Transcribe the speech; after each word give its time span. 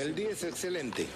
El 0.00 0.14
día 0.14 0.30
es 0.30 0.44
excelente. 0.44 1.06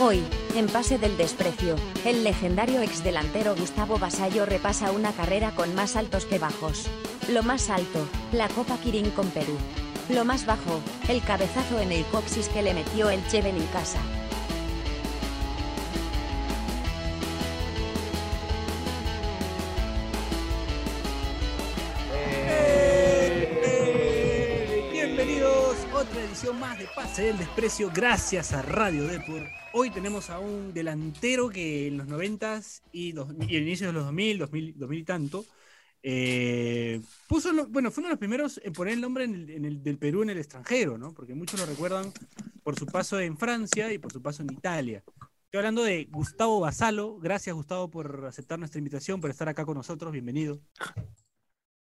Hoy, 0.00 0.20
en 0.56 0.66
Pase 0.66 0.98
del 0.98 1.16
Desprecio, 1.16 1.76
el 2.04 2.24
legendario 2.24 2.80
exdelantero 2.80 3.54
Gustavo 3.54 4.00
Basallo 4.00 4.46
repasa 4.46 4.90
una 4.90 5.12
carrera 5.12 5.52
con 5.54 5.76
más 5.76 5.94
altos 5.94 6.24
que 6.26 6.40
bajos. 6.40 6.88
Lo 7.28 7.44
más 7.44 7.70
alto, 7.70 8.04
la 8.32 8.48
Copa 8.48 8.78
Kirin 8.78 9.10
con 9.10 9.30
Perú. 9.30 9.56
Lo 10.08 10.24
más 10.24 10.44
bajo, 10.44 10.80
el 11.08 11.22
cabezazo 11.22 11.78
en 11.78 11.92
el 11.92 12.04
coxis 12.06 12.48
que 12.48 12.62
le 12.62 12.74
metió 12.74 13.10
el 13.10 13.24
Cheven 13.28 13.54
en 13.54 13.66
casa. 13.68 14.00
Más 26.48 26.78
de 26.78 26.86
Pase 26.96 27.24
del 27.24 27.36
Desprecio, 27.36 27.90
gracias 27.94 28.52
a 28.54 28.62
Radio 28.62 29.06
Depor. 29.06 29.46
Hoy 29.74 29.90
tenemos 29.90 30.30
a 30.30 30.38
un 30.38 30.72
delantero 30.72 31.50
que 31.50 31.88
en 31.88 31.98
los 31.98 32.06
90 32.06 32.60
y, 32.92 33.14
y 33.46 33.56
el 33.56 33.62
inicio 33.62 33.88
de 33.88 33.92
los 33.92 34.04
2000, 34.04 34.38
2000, 34.38 34.78
2000 34.78 34.98
y 34.98 35.04
tanto, 35.04 35.44
eh, 36.02 37.02
puso, 37.28 37.50
bueno, 37.68 37.90
fue 37.90 38.00
uno 38.00 38.08
de 38.08 38.14
los 38.14 38.18
primeros 38.18 38.58
en 38.64 38.72
poner 38.72 38.94
el 38.94 39.02
nombre 39.02 39.28
del 39.28 39.98
Perú 39.98 40.22
en 40.22 40.30
el 40.30 40.38
extranjero, 40.38 40.96
¿no? 40.96 41.12
Porque 41.12 41.34
muchos 41.34 41.60
lo 41.60 41.66
recuerdan 41.66 42.10
por 42.62 42.78
su 42.78 42.86
paso 42.86 43.20
en 43.20 43.36
Francia 43.36 43.92
y 43.92 43.98
por 43.98 44.10
su 44.10 44.22
paso 44.22 44.42
en 44.42 44.50
Italia. 44.50 45.04
Estoy 45.44 45.58
hablando 45.58 45.82
de 45.82 46.06
Gustavo 46.06 46.58
Basalo. 46.60 47.18
Gracias, 47.18 47.54
Gustavo, 47.54 47.90
por 47.90 48.24
aceptar 48.24 48.58
nuestra 48.58 48.78
invitación, 48.78 49.20
por 49.20 49.28
estar 49.28 49.48
acá 49.50 49.66
con 49.66 49.76
nosotros. 49.76 50.10
Bienvenido. 50.10 50.58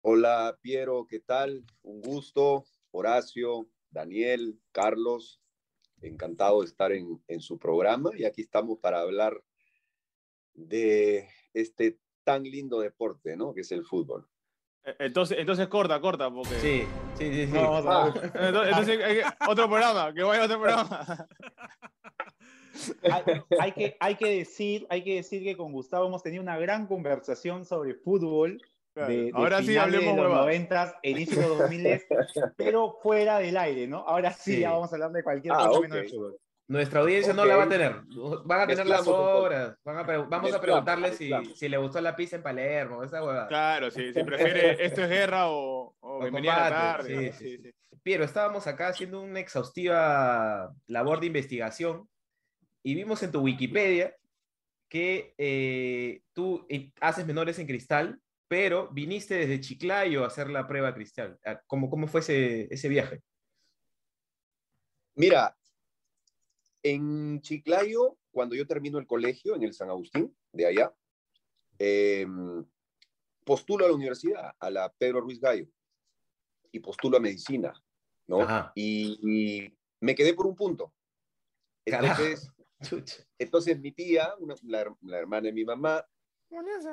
Hola 0.00 0.58
Piero, 0.60 1.06
¿qué 1.08 1.20
tal? 1.20 1.64
Un 1.82 2.00
gusto. 2.00 2.64
Horacio, 2.90 3.68
Daniel, 3.90 4.58
Carlos, 4.72 5.40
encantado 6.02 6.60
de 6.60 6.66
estar 6.66 6.92
en, 6.92 7.22
en 7.28 7.40
su 7.40 7.58
programa 7.58 8.10
y 8.16 8.24
aquí 8.24 8.42
estamos 8.42 8.78
para 8.78 9.00
hablar 9.00 9.42
de 10.54 11.28
este 11.54 11.98
tan 12.24 12.42
lindo 12.42 12.80
deporte, 12.80 13.36
¿no? 13.36 13.54
Que 13.54 13.62
es 13.62 13.72
el 13.72 13.84
fútbol. 13.84 14.28
Eh, 14.84 14.94
Entonces, 15.00 15.38
entonces 15.38 15.66
corta, 15.68 16.00
corta, 16.00 16.30
porque. 16.30 16.54
Sí, 16.60 16.82
sí, 17.16 17.32
sí. 17.32 17.46
sí. 17.46 17.52
No, 17.52 17.70
vamos 17.82 17.86
a- 17.86 18.06
entonces, 18.48 18.68
entonces 18.68 19.00
hay 19.04 19.14
que- 19.16 19.24
otro 19.48 19.66
programa, 19.68 20.12
que 20.14 20.22
vaya 20.22 20.44
otro 20.44 20.60
programa. 20.60 21.28
hay, 23.02 23.22
hay 23.60 23.72
que, 23.72 23.96
hay, 23.98 24.14
que 24.16 24.26
decir, 24.26 24.86
hay 24.90 25.02
que 25.02 25.14
decir 25.16 25.42
que 25.42 25.56
con 25.56 25.72
Gustavo 25.72 26.06
hemos 26.06 26.22
tenido 26.22 26.42
una 26.42 26.58
gran 26.58 26.86
conversación 26.86 27.64
sobre 27.64 27.94
fútbol. 27.94 28.60
Claro. 28.94 29.12
De, 29.12 29.22
de 29.24 29.30
Ahora 29.34 29.62
sí 29.62 29.76
hablemos 29.76 30.16
de 30.16 30.22
los 30.22 30.30
huevadas. 30.30 30.46
90, 30.46 31.00
inicio 31.04 31.40
de 31.42 31.48
los 31.48 31.58
2000, 31.58 32.02
pero 32.56 32.98
fuera 33.02 33.38
del 33.38 33.56
aire, 33.56 33.86
¿no? 33.86 33.98
Ahora 33.98 34.32
sí, 34.32 34.54
Sí. 34.54 34.60
ya 34.60 34.72
vamos 34.72 34.90
a 34.92 34.96
hablar 34.96 35.12
de 35.12 35.22
cualquier 35.22 35.54
Ah, 35.54 35.58
cosa 35.66 35.70
ok. 35.78 35.82
menos 35.82 35.96
de 35.98 36.08
fútbol. 36.08 36.36
Nuestra 36.70 37.00
audiencia 37.00 37.32
no 37.32 37.42
Ok. 37.42 37.48
la 37.48 37.56
va 37.56 37.62
a 37.64 37.68
tener. 37.68 37.96
Van 38.44 38.60
a 38.60 38.66
tener 38.66 38.86
las 38.86 39.06
horas. 39.06 39.76
Van 39.84 39.96
a 39.96 40.02
vamos 40.02 40.52
a 40.52 40.60
preguntarle 40.60 41.12
si, 41.14 41.30
si 41.54 41.66
le 41.68 41.78
gustó 41.78 41.98
la 42.00 42.14
pizza 42.14 42.36
en 42.36 42.42
Palermo, 42.42 43.02
esa 43.02 43.22
huevada. 43.24 43.48
Claro, 43.48 43.90
sí, 43.90 44.12
si 44.12 44.22
prefiere 44.22 44.84
esto 44.84 45.02
es 45.02 45.08
guerra 45.08 45.48
o, 45.48 45.94
o 46.00 46.20
bienvenida 46.20 46.66
a 46.66 46.70
la 46.70 46.76
combate, 46.96 47.14
tarde. 47.14 47.32
sí, 47.32 47.38
Sí, 47.38 47.56
sí, 47.56 47.62
sí. 47.62 47.98
Piero, 48.02 48.24
estábamos 48.24 48.66
acá 48.66 48.88
haciendo 48.88 49.20
una 49.22 49.40
exhaustiva 49.40 50.72
labor 50.86 51.20
de 51.20 51.26
investigación 51.26 52.08
y 52.82 52.94
vimos 52.94 53.22
en 53.22 53.32
tu 53.32 53.40
Wikipedia 53.40 54.14
que 54.88 55.34
eh, 55.38 56.20
tú 56.34 56.66
eh, 56.68 56.90
haces 57.00 57.26
menores 57.26 57.58
en 57.58 57.66
cristal, 57.66 58.20
pero 58.48 58.88
viniste 58.90 59.34
desde 59.34 59.60
Chiclayo 59.60 60.24
a 60.24 60.28
hacer 60.28 60.48
la 60.50 60.66
prueba 60.66 60.94
cristal. 60.94 61.38
Ah, 61.44 61.60
¿Cómo, 61.66 61.90
cómo 61.90 62.06
fue 62.08 62.20
ese, 62.20 62.66
ese 62.72 62.88
viaje? 62.88 63.22
Mira, 65.14 65.56
en 66.82 67.40
Chiclayo, 67.40 68.16
cuando 68.30 68.54
yo 68.54 68.66
termino 68.66 68.98
el 68.98 69.06
colegio 69.06 69.54
en 69.54 69.62
el 69.64 69.74
San 69.74 69.90
Agustín, 69.90 70.34
de 70.52 70.66
allá, 70.66 70.94
eh, 71.78 72.26
postulo 73.44 73.84
a 73.84 73.88
la 73.88 73.94
universidad, 73.94 74.52
a 74.58 74.70
la 74.70 74.92
Pedro 74.92 75.20
Ruiz 75.20 75.40
Gallo, 75.40 75.66
y 76.70 76.80
postulo 76.80 77.16
a 77.16 77.20
medicina, 77.20 77.72
¿no? 78.26 78.40
Y, 78.74 79.18
y 79.22 79.78
me 80.00 80.14
quedé 80.14 80.34
por 80.34 80.46
un 80.46 80.54
punto. 80.54 80.94
Entonces, 81.84 82.50
entonces 83.38 83.80
mi 83.80 83.92
tía, 83.92 84.34
una- 84.38 84.54
la, 84.62 84.94
la 85.02 85.18
hermana 85.18 85.46
de 85.46 85.52
mi 85.52 85.64
mamá, 85.64 86.06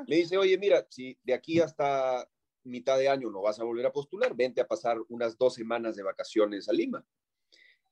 me 0.07 0.15
dice, 0.15 0.37
oye, 0.37 0.57
mira, 0.57 0.85
si 0.89 1.17
de 1.23 1.33
aquí 1.33 1.59
hasta 1.59 2.29
mitad 2.63 2.97
de 2.97 3.09
año 3.09 3.29
no 3.29 3.41
vas 3.41 3.59
a 3.59 3.63
volver 3.63 3.85
a 3.85 3.91
postular, 3.91 4.35
vente 4.35 4.61
a 4.61 4.67
pasar 4.67 4.97
unas 5.09 5.37
dos 5.37 5.53
semanas 5.53 5.95
de 5.95 6.03
vacaciones 6.03 6.67
a 6.67 6.73
Lima. 6.73 7.05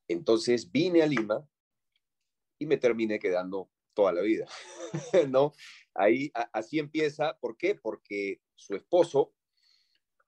Entonces 0.08 0.72
vine 0.72 1.02
a 1.02 1.08
Lima 1.08 1.48
y 2.60 2.66
me 2.66 2.78
terminé 2.78 3.20
quedando 3.20 3.70
toda 3.94 4.12
la 4.12 4.22
vida, 4.22 4.48
¿no? 5.30 5.54
Ahí, 5.94 6.32
así 6.52 6.80
empieza. 6.80 7.38
¿Por 7.40 7.56
qué? 7.56 7.76
Porque 7.76 8.42
su 8.56 8.76
esposo 8.76 9.34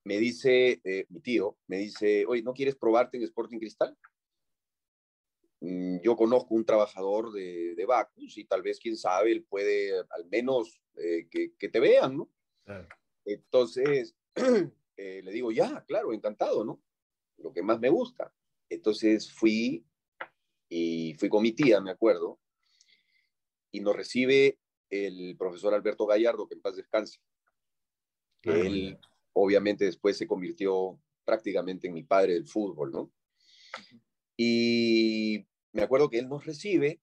me 0.04 0.18
dice, 0.18 0.82
eh, 0.84 1.06
mi 1.10 1.20
tío, 1.20 1.58
me 1.68 1.78
dice, 1.78 2.26
oye, 2.28 2.44
¿no 2.44 2.54
quieres 2.54 2.76
probarte 2.76 3.18
en 3.18 3.24
Sporting 3.24 3.58
Cristal? 3.58 3.98
Mm, 5.62 6.00
Yo 6.02 6.16
conozco 6.16 6.54
un 6.56 6.66
trabajador 6.66 7.32
de, 7.32 7.76
de 7.76 7.86
Bacus 7.86 8.38
y 8.38 8.46
tal 8.46 8.62
vez, 8.62 8.80
quién 8.80 8.98
sabe, 8.98 9.32
él 9.32 9.44
puede 9.44 9.98
al 10.10 10.26
menos 10.30 10.82
eh, 10.98 11.28
que, 11.30 11.54
que 11.58 11.70
te 11.70 11.80
vean, 11.80 12.18
¿no? 12.18 12.30
Claro. 12.64 12.88
Entonces, 13.26 14.16
eh, 14.98 15.22
le 15.24 15.32
digo, 15.32 15.52
ya, 15.52 15.84
claro, 15.88 16.14
encantado, 16.14 16.64
¿no? 16.64 16.82
Lo 17.38 17.52
que 17.52 17.64
más 17.64 17.80
me 17.80 17.90
gusta. 17.90 18.34
Entonces 18.70 19.32
fui 19.32 19.86
y 20.70 21.14
fui 21.16 21.30
con 21.30 21.44
mi 21.44 21.52
tía, 21.52 21.80
me 21.82 21.92
acuerdo, 21.92 22.40
y 23.72 23.80
nos 23.82 23.96
recibe 23.96 24.60
el 24.90 25.36
profesor 25.38 25.74
Alberto 25.74 26.06
Gallardo, 26.06 26.48
que 26.48 26.56
en 26.56 26.62
paz 26.62 26.76
descanse. 26.76 27.20
Ah, 28.46 28.52
él, 28.56 28.98
obviamente, 29.34 29.86
después 29.86 30.18
se 30.18 30.28
convirtió 30.28 31.00
prácticamente 31.24 31.88
en 31.88 31.94
mi 31.94 32.04
padre 32.04 32.34
del 32.34 32.46
fútbol, 32.46 32.92
¿no? 32.92 33.12
Y 34.38 35.46
me 35.72 35.84
acuerdo 35.84 36.10
que 36.10 36.20
él 36.20 36.28
nos 36.28 36.46
recibe 36.46 37.00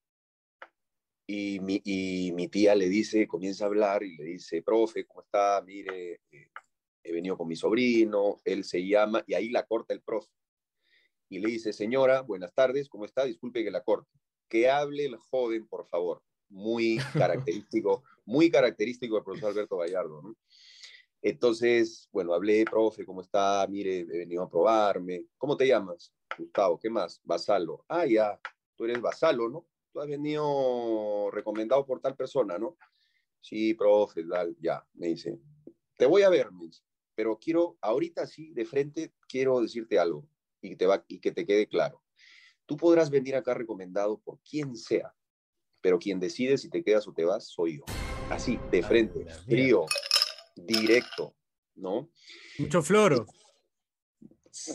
y 1.27 1.61
mi, 1.61 1.81
y 1.85 2.33
mi 2.33 2.49
tía 2.49 2.75
le 2.75 2.89
dice, 2.89 3.27
comienza 3.27 3.65
a 3.65 3.69
hablar 3.69 4.03
y 4.03 4.17
le 4.17 4.25
dice, 4.25 4.63
profe, 4.63 5.07
¿cómo 5.07 5.23
está? 5.23 5.63
Mire, 5.65 6.21
eh, 6.31 6.51
he 7.03 7.13
venido 7.13 7.37
con 7.37 7.49
mi 7.49 7.57
sobrino, 7.57 8.41
él 8.45 8.65
se 8.65 8.87
llama, 8.87 9.23
y 9.27 9.35
ahí 9.35 9.49
la 9.49 9.65
corta 9.65 9.95
el 9.95 10.03
profe. 10.03 10.31
Y 11.29 11.39
le 11.39 11.49
dice, 11.49 11.73
señora, 11.73 12.21
buenas 12.21 12.53
tardes, 12.53 12.89
¿cómo 12.89 13.05
está? 13.05 13.25
Disculpe 13.25 13.65
que 13.65 13.71
la 13.71 13.83
corte. 13.83 14.11
Que 14.49 14.69
hable 14.69 15.07
el 15.07 15.17
joven, 15.17 15.67
por 15.67 15.87
favor. 15.87 16.23
Muy 16.51 16.99
característico, 17.47 18.03
muy 18.27 18.51
característico 18.51 19.15
del 19.15 19.25
profesor 19.25 19.53
Alberto 19.53 19.79
Gallardo, 19.79 20.23
¿no? 20.23 20.37
Entonces, 21.23 22.09
bueno, 22.11 22.35
hablé, 22.35 22.65
profe, 22.65 23.07
¿cómo 23.07 23.21
está? 23.21 23.65
Mire, 23.69 24.01
he 24.01 24.05
venido 24.19 24.43
a 24.43 24.51
probarme. 24.51 25.27
¿Cómo 25.39 25.57
te 25.57 25.69
llamas? 25.69 26.13
Gustavo, 26.37 26.81
¿qué 26.81 26.91
más? 26.91 27.21
Basalo. 27.23 27.85
Ah, 27.89 28.05
ya, 28.05 28.41
tú 28.75 28.85
eres 28.85 29.01
Basalo, 29.01 29.49
¿no? 29.49 29.65
Tú 29.93 30.01
has 30.01 30.09
venido 30.09 31.31
recomendado 31.31 31.87
por 31.87 32.01
tal 32.01 32.17
persona, 32.17 32.59
¿no? 32.59 32.77
Sí, 33.41 33.75
profe, 33.75 34.25
tal, 34.25 34.57
ya, 34.61 34.85
me 34.95 35.09
dice. 35.09 35.39
Te 35.97 36.07
voy 36.07 36.23
a 36.23 36.29
ver, 36.29 36.51
me 36.51 36.65
dice, 36.65 36.83
pero 37.15 37.39
quiero, 37.39 37.77
ahorita 37.81 38.27
sí, 38.27 38.53
de 38.53 38.65
frente, 38.65 39.13
quiero 39.29 39.61
decirte 39.61 39.99
algo 39.99 40.27
y, 40.61 40.75
te 40.75 40.87
va, 40.87 41.05
y 41.07 41.21
que 41.21 41.31
te 41.31 41.47
quede 41.47 41.69
claro. 41.69 42.03
Tú 42.67 42.77
podrás 42.77 43.11
venir 43.11 43.37
acá 43.37 43.55
recomendado 43.55 44.19
por 44.19 44.41
quien 44.41 44.77
sea, 44.77 45.15
pero 45.81 45.99
quien 45.99 46.19
decide 46.19 46.59
si 46.59 46.69
te 46.69 46.83
quedas 46.83 47.07
o 47.07 47.13
te 47.13 47.25
vas 47.25 47.47
soy 47.47 47.79
yo. 47.79 47.85
Así, 48.31 48.59
de 48.71 48.81
Ah, 48.81 48.87
frente, 48.87 49.25
frío, 49.45 49.87
directo, 50.55 51.35
¿no? 51.75 52.11
Mucho 52.59 52.83
floro. 52.83 53.27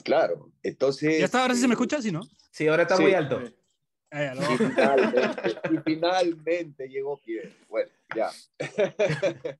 Claro, 0.03 0.51
entonces... 0.63 1.19
¿Ya 1.19 1.25
está? 1.25 1.41
¿Ahora 1.41 1.53
sí 1.53 1.61
se 1.61 1.67
me 1.67 1.73
eh, 1.73 1.75
escucha? 1.75 2.01
¿Sí, 2.01 2.11
no? 2.11 2.21
Sí, 2.51 2.67
ahora 2.67 2.83
está 2.83 2.97
Sí. 2.97 3.03
muy 3.03 3.13
alto. 3.13 3.39
Lo 3.39 4.53
Y 4.53 4.57
finalmente, 4.57 5.51
y 5.71 5.77
finalmente 5.85 6.87
llegó 6.87 7.19
Pierre. 7.19 7.55
Bueno, 7.67 7.91
ya. 8.15 8.31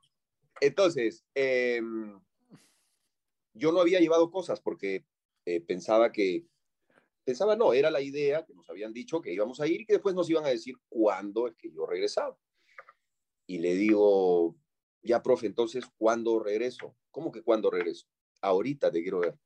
Entonces, 0.62 1.24
eh, 1.36 1.82
yo 3.54 3.72
no 3.72 3.82
había 3.82 4.00
llevado 4.00 4.32
cosas 4.32 4.62
porque 4.62 5.06
eh, 5.46 5.62
pensaba 5.62 6.12
que, 6.12 6.46
pensaba 7.24 7.56
no, 7.56 7.74
era 7.74 7.92
la 7.92 8.02
idea 8.02 8.46
que 8.46 8.54
nos 8.54 8.70
habían 8.70 8.94
dicho 8.94 9.22
que 9.22 9.34
íbamos 9.34 9.60
a 9.60 9.68
ir 9.68 9.82
y 9.82 9.86
que 9.86 9.94
después 9.94 10.16
nos 10.16 10.30
iban 10.30 10.46
a 10.46 10.50
decir 10.50 10.76
cuándo 10.88 11.48
es 11.48 11.56
que 11.56 11.72
yo 11.72 11.86
regresaba. 11.86 12.38
Y 13.46 13.60
le 13.60 13.76
digo, 13.76 14.56
ya, 15.08 15.24
profe, 15.24 15.48
entonces, 15.48 15.86
¿cuándo 15.98 16.40
regreso? 16.40 16.96
¿Cómo 17.12 17.32
que 17.32 17.42
cuándo 17.42 17.72
regreso? 17.72 18.08
Ahorita 18.42 18.92
te 18.92 19.02
quiero 19.02 19.20
ver. 19.20 19.38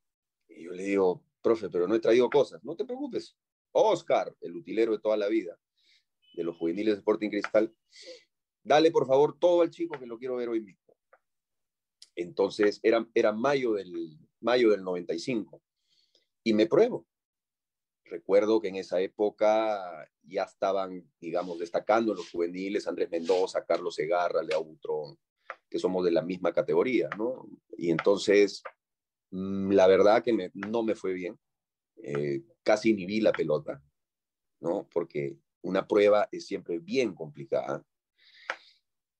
Y 0.48 0.64
yo 0.64 0.72
le 0.72 0.82
digo, 0.82 1.24
profe, 1.40 1.70
pero 1.70 1.88
no 1.88 1.94
he 1.94 2.00
traído 2.00 2.28
cosas. 2.28 2.62
No 2.64 2.76
te 2.76 2.84
preocupes. 2.84 3.36
Oscar, 3.72 4.36
el 4.40 4.56
utilero 4.56 4.92
de 4.92 4.98
toda 4.98 5.16
la 5.16 5.28
vida, 5.28 5.58
de 6.34 6.44
los 6.44 6.56
juveniles 6.56 6.94
de 6.94 6.98
Sporting 6.98 7.30
Cristal, 7.30 7.74
dale 8.62 8.90
por 8.90 9.06
favor 9.06 9.38
todo 9.38 9.62
al 9.62 9.70
chico 9.70 9.98
que 9.98 10.06
lo 10.06 10.18
quiero 10.18 10.36
ver 10.36 10.48
hoy 10.48 10.60
mismo. 10.60 10.82
Entonces, 12.14 12.80
era, 12.82 13.08
era 13.14 13.32
mayo, 13.32 13.72
del, 13.72 14.18
mayo 14.40 14.70
del 14.70 14.82
95. 14.82 15.62
Y 16.44 16.52
me 16.52 16.66
pruebo. 16.66 17.06
recuerdo 18.04 18.60
que 18.60 18.68
en 18.68 18.76
esa 18.76 19.00
época 19.00 20.06
ya 20.22 20.42
estaban, 20.42 21.10
digamos, 21.18 21.58
destacando 21.58 22.12
los 22.12 22.30
juveniles 22.30 22.86
Andrés 22.86 23.10
Mendoza, 23.10 23.64
Carlos 23.64 23.94
Segarra, 23.94 24.42
Leo 24.42 24.62
Butrón, 24.62 25.18
que 25.72 25.78
somos 25.78 26.04
de 26.04 26.10
la 26.10 26.20
misma 26.20 26.52
categoría, 26.52 27.08
¿no? 27.16 27.48
Y 27.78 27.90
entonces, 27.90 28.62
mm, 29.30 29.72
la 29.72 29.86
verdad 29.86 30.22
que 30.22 30.50
no 30.52 30.82
me 30.82 30.94
fue 30.94 31.14
bien. 31.14 31.38
Eh, 31.96 32.42
casi 32.62 32.92
ni 32.92 33.06
vi 33.06 33.20
la 33.22 33.32
pelota, 33.32 33.82
¿no? 34.60 34.86
Porque 34.92 35.38
una 35.62 35.88
prueba 35.88 36.28
es 36.30 36.46
siempre 36.46 36.78
bien 36.78 37.14
complicada. 37.14 37.82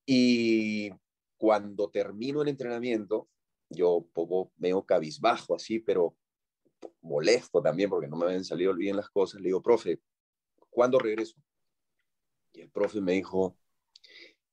Y 0.04 0.90
cuando 1.38 1.88
termino 1.88 2.42
el 2.42 2.48
entrenamiento, 2.48 3.30
yo 3.70 4.06
poco 4.12 4.52
medio 4.58 4.84
cabizbajo 4.84 5.54
así, 5.54 5.78
pero 5.78 6.14
molesto 7.00 7.62
también 7.62 7.88
porque 7.88 8.08
no 8.08 8.16
me 8.16 8.26
habían 8.26 8.44
salido 8.44 8.74
bien 8.74 8.96
las 8.96 9.08
cosas. 9.08 9.40
Le 9.40 9.48
digo, 9.48 9.62
profe, 9.62 10.02
¿cuándo 10.68 10.98
regreso? 10.98 11.40
Y 12.52 12.60
el 12.60 12.70
profe 12.70 13.00
me 13.00 13.12
dijo, 13.12 13.56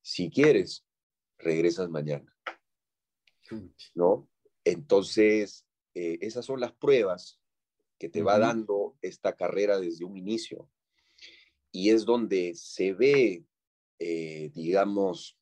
si 0.02 0.30
quieres, 0.30 0.86
regresas 1.40 1.90
mañana, 1.90 2.36
¿no? 3.96 4.30
Entonces, 4.64 5.66
eh, 5.96 6.20
esas 6.22 6.46
son 6.46 6.60
las 6.60 6.74
pruebas 6.74 7.40
que 7.98 8.10
te 8.10 8.22
va 8.22 8.38
dando 8.38 8.98
esta 9.02 9.36
carrera 9.36 9.80
desde 9.80 10.06
un 10.06 10.18
inicio. 10.18 10.70
Y 11.72 11.90
es 11.90 12.06
donde 12.06 12.54
se 12.56 12.94
ve, 12.94 13.46
eh, 14.00 14.52
digamos, 14.54 15.38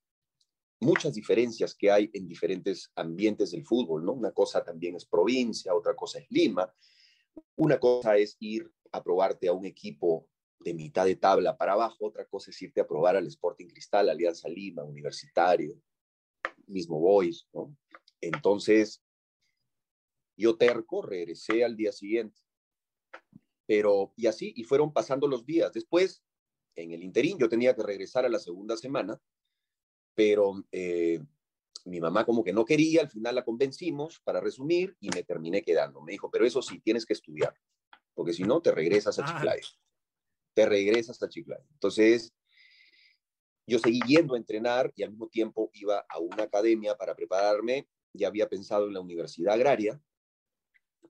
muchas 0.80 1.14
diferencias 1.14 1.76
que 1.76 1.92
hay 1.92 2.10
en 2.14 2.28
diferentes 2.28 2.92
ambientes 2.96 3.52
del 3.52 3.66
fútbol, 3.66 4.06
¿no? 4.06 4.14
Una 4.14 4.32
cosa 4.32 4.64
también 4.64 4.96
es 4.96 5.06
provincia, 5.06 5.74
otra 5.74 5.96
cosa 5.96 6.20
es 6.20 6.28
Lima, 6.30 6.72
una 7.56 7.80
cosa 7.80 8.18
es 8.18 8.36
ir 8.40 8.72
a 8.92 9.04
probarte 9.04 9.48
a 9.48 9.54
un 9.54 9.66
equipo 9.66 10.28
de 10.60 10.74
mitad 10.74 11.06
de 11.06 11.16
tabla 11.16 11.58
para 11.58 11.74
abajo, 11.74 12.08
otra 12.08 12.26
cosa 12.26 12.52
es 12.52 12.62
irte 12.62 12.82
a 12.82 12.88
probar 12.88 13.16
al 13.16 13.28
Sporting 13.28 13.68
Cristal, 13.68 14.10
Alianza 14.10 14.50
Lima, 14.50 14.84
Universitario, 14.84 15.80
mismo 16.68 17.00
Boys, 17.00 17.48
¿no? 17.54 17.76
Entonces, 18.20 19.04
yo 20.36 20.58
terco, 20.58 21.02
regresé 21.02 21.64
al 21.64 21.76
día 21.76 21.92
siguiente. 21.92 22.42
Pero, 23.66 24.14
y 24.16 24.28
así, 24.28 24.54
y 24.56 24.64
fueron 24.64 24.94
pasando 24.94 25.28
los 25.28 25.46
días. 25.46 25.74
Después, 25.74 26.24
en 26.76 26.92
el 26.92 27.04
interín, 27.04 27.38
yo 27.38 27.50
tenía 27.50 27.76
que 27.76 27.84
regresar 27.84 28.26
a 28.26 28.30
la 28.30 28.40
segunda 28.40 28.78
semana, 28.78 29.20
pero 30.16 30.64
eh, 30.72 31.20
mi 31.86 32.00
mamá 32.00 32.26
como 32.26 32.44
que 32.44 32.54
no 32.54 32.66
quería, 32.66 33.02
al 33.02 33.10
final 33.10 33.36
la 33.36 33.46
convencimos, 33.46 34.20
para 34.20 34.40
resumir, 34.40 34.96
y 35.00 35.10
me 35.10 35.24
terminé 35.24 35.62
quedando. 35.62 36.02
Me 36.02 36.14
dijo, 36.14 36.30
pero 36.32 36.46
eso 36.46 36.62
sí, 36.62 36.80
tienes 36.80 37.06
que 37.06 37.14
estudiar, 37.14 37.54
porque 38.14 38.34
si 38.34 38.44
no, 38.44 38.62
te 38.62 38.72
regresas 38.72 39.20
a 39.20 39.24
Ah. 39.24 39.34
Chiclayo. 39.34 39.68
Te 40.58 40.66
regresas 40.66 41.22
a 41.22 41.30
Chiclayo. 41.30 41.64
Entonces, 41.74 42.34
yo 43.68 43.78
seguí 43.78 44.00
yendo 44.08 44.34
a 44.34 44.38
entrenar 44.40 44.92
y 44.96 45.04
al 45.04 45.12
mismo 45.12 45.28
tiempo 45.30 45.70
iba 45.76 46.04
a 46.10 46.18
una 46.18 46.46
academia 46.46 46.96
para 46.98 47.16
prepararme. 47.16 47.88
Ya 48.12 48.28
había 48.30 48.50
pensado 48.50 48.88
en 48.88 48.94
la 48.96 49.00
universidad 49.02 49.54
agraria 49.54 50.02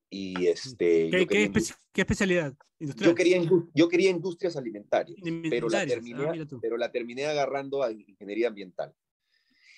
y 0.10 0.48
este, 0.48 1.10
¿Qué, 1.10 1.20
yo, 1.20 1.20
qué 1.20 1.28
quería, 1.28 1.48
espe- 1.48 1.78
qué 1.94 2.02
especialidad? 2.02 2.58
¿Industrial? 2.78 3.10
yo, 3.12 3.16
quería, 3.16 3.38
indu- 3.42 3.72
yo 3.74 3.88
quería 3.88 4.10
industrias 4.10 4.58
alimentarias, 4.58 5.18
pero 5.50 5.70
la, 5.70 5.80
Alimentarias. 5.80 5.88
terminé, 5.88 6.44
Ah, 6.44 6.58
pero 6.62 6.76
la 6.76 6.92
terminé 6.92 7.26
agarrando 7.26 7.84
a 7.84 7.92
ingeniería 7.94 8.50
ambiental. 8.50 8.94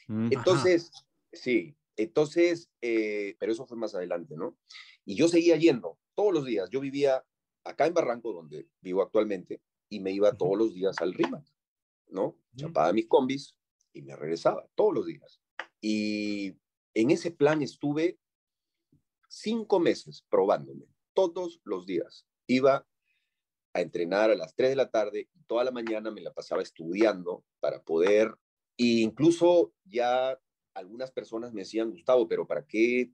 Mm. 0.07 0.29
Entonces, 0.31 0.89
sí, 1.31 1.75
entonces, 1.95 2.71
eh, 2.81 3.35
pero 3.37 3.51
eso 3.51 3.67
fue 3.67 3.77
más 3.77 3.93
adelante, 3.93 4.35
¿no? 4.35 4.57
Y 5.05 5.13
yo 5.13 5.27
seguía 5.27 5.57
yendo 5.57 5.99
todos 6.15 6.33
los 6.33 6.45
días. 6.47 6.71
Yo 6.71 6.79
vivía 6.79 7.23
acá 7.63 7.85
en 7.85 7.93
Barranco, 7.93 8.33
donde 8.33 8.67
vivo 8.81 9.01
actualmente, 9.01 9.61
y 9.89 9.99
me 9.99 10.11
iba 10.11 10.33
todos 10.33 10.57
los 10.57 10.73
días 10.73 10.97
al 10.99 11.13
RIMAC, 11.13 11.45
¿no? 12.07 12.25
Ujú. 12.25 12.39
Chapaba 12.55 12.93
mis 12.93 13.07
combis 13.07 13.55
y 13.93 14.01
me 14.01 14.15
regresaba 14.15 14.67
todos 14.75 14.93
los 14.93 15.05
días. 15.05 15.41
Y 15.81 16.55
en 16.93 17.11
ese 17.11 17.31
plan 17.31 17.61
estuve 17.61 18.19
cinco 19.27 19.79
meses 19.79 20.25
probándome, 20.29 20.85
todos 21.13 21.61
los 21.63 21.85
días. 21.85 22.25
Iba 22.47 22.87
a 23.73 23.81
entrenar 23.81 24.31
a 24.31 24.35
las 24.35 24.55
3 24.55 24.71
de 24.71 24.75
la 24.75 24.89
tarde 24.89 25.29
y 25.33 25.43
toda 25.43 25.63
la 25.63 25.71
mañana 25.71 26.11
me 26.11 26.21
la 26.21 26.33
pasaba 26.33 26.61
estudiando 26.61 27.45
para 27.59 27.81
poder, 27.83 28.35
e 28.77 29.01
incluso 29.01 29.73
ya 29.85 30.39
algunas 30.73 31.11
personas 31.11 31.53
me 31.53 31.61
decían, 31.61 31.91
Gustavo, 31.91 32.27
pero 32.27 32.47
¿para 32.47 32.65
qué? 32.65 33.11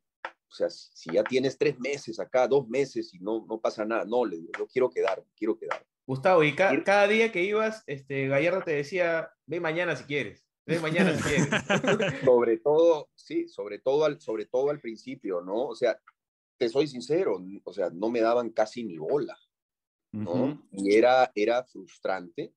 O 0.56 0.58
sea, 0.58 0.70
si, 0.70 1.12
ya 1.12 1.22
tienes 1.22 1.58
tres 1.58 1.78
meses 1.80 2.18
acá, 2.18 2.48
dos 2.48 2.66
meses 2.70 3.14
y 3.14 3.20
no, 3.20 3.46
no 3.46 3.60
pasa 3.60 3.84
nada, 3.84 4.06
no, 4.06 4.24
le 4.24 4.38
digo, 4.38 4.54
yo 4.58 4.68
quiero 4.68 4.90
quedar, 4.90 5.22
quiero 5.36 5.58
quedar. 5.58 5.86
Gustavo, 6.08 6.44
y 6.46 6.56
ca- 6.56 6.82
cada 6.86 7.08
día 7.08 7.30
que 7.30 7.44
ibas, 7.44 7.84
este, 7.88 8.30
Gallardo 8.30 8.62
te 8.64 8.72
decía, 8.72 9.30
ve 9.46 9.60
mañana 9.60 9.98
si 9.98 10.06
quieres, 10.06 10.48
ve 10.66 10.80
mañana 10.80 11.14
si 11.18 11.24
quieres. 11.24 11.50
Sobre 12.24 12.58
todo, 12.60 13.10
sí, 13.16 13.50
sobre 13.50 13.80
todo 13.80 14.06
al, 14.06 14.22
sobre 14.22 14.46
todo 14.46 14.70
al 14.70 14.80
principio, 14.80 15.42
¿no? 15.42 15.66
O 15.68 15.76
sea, 15.76 16.00
te 16.58 16.70
soy 16.70 16.88
sincero, 16.88 17.44
o 17.66 17.74
sea, 17.74 17.90
no 17.90 18.10
me 18.10 18.22
daban 18.22 18.50
casi 18.52 18.86
ni 18.86 18.98
bola. 18.98 19.38
¿no? 20.14 20.66
Y 20.72 20.96
era, 20.96 21.30
era 21.36 21.66
frustrante. 21.66 22.54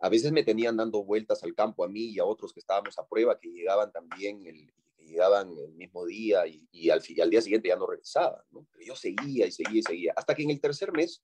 A 0.00 0.08
veces 0.08 0.32
me 0.32 0.44
tenían 0.44 0.78
dando 0.78 1.04
vueltas 1.04 1.42
al 1.42 1.54
campo 1.54 1.84
a 1.84 1.88
mí 1.88 2.06
y 2.06 2.18
a 2.18 2.24
otros 2.24 2.54
que 2.54 2.60
estábamos 2.60 2.98
a 2.98 3.06
prueba, 3.06 3.38
que 3.38 3.50
llegaban 3.50 3.92
también 3.92 4.46
el, 4.46 4.72
llegaban 5.08 5.50
el 5.58 5.74
mismo 5.74 6.04
día 6.06 6.46
y, 6.46 6.68
y 6.70 6.90
al, 6.90 7.02
y 7.06 7.20
al 7.20 7.30
día 7.30 7.42
siguiente 7.42 7.68
ya 7.68 7.76
no 7.76 7.86
regresaban, 7.86 8.42
¿no? 8.50 8.66
Pero 8.72 8.86
yo 8.86 8.96
seguía 8.96 9.46
y 9.46 9.52
seguía 9.52 9.80
y 9.80 9.82
seguía. 9.82 10.12
Hasta 10.16 10.34
que 10.34 10.42
en 10.42 10.50
el 10.50 10.60
tercer 10.60 10.92
mes, 10.92 11.22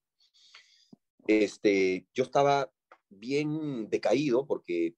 este, 1.26 2.06
yo 2.12 2.24
estaba 2.24 2.70
bien 3.08 3.88
decaído 3.88 4.46
porque, 4.46 4.94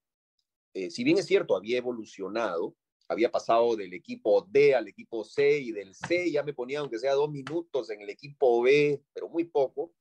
eh, 0.74 0.90
si 0.90 1.04
bien 1.04 1.18
es 1.18 1.26
cierto, 1.26 1.56
había 1.56 1.78
evolucionado, 1.78 2.74
había 3.08 3.30
pasado 3.30 3.76
del 3.76 3.94
equipo 3.94 4.46
D 4.50 4.74
al 4.74 4.88
equipo 4.88 5.24
C 5.24 5.58
y 5.58 5.72
del 5.72 5.94
C 5.94 6.30
ya 6.30 6.42
me 6.42 6.54
ponía 6.54 6.80
aunque 6.80 6.98
sea 6.98 7.14
dos 7.14 7.30
minutos 7.30 7.90
en 7.90 8.00
el 8.00 8.10
equipo 8.10 8.62
B, 8.62 9.02
pero 9.12 9.28
muy 9.28 9.44
poco. 9.44 9.94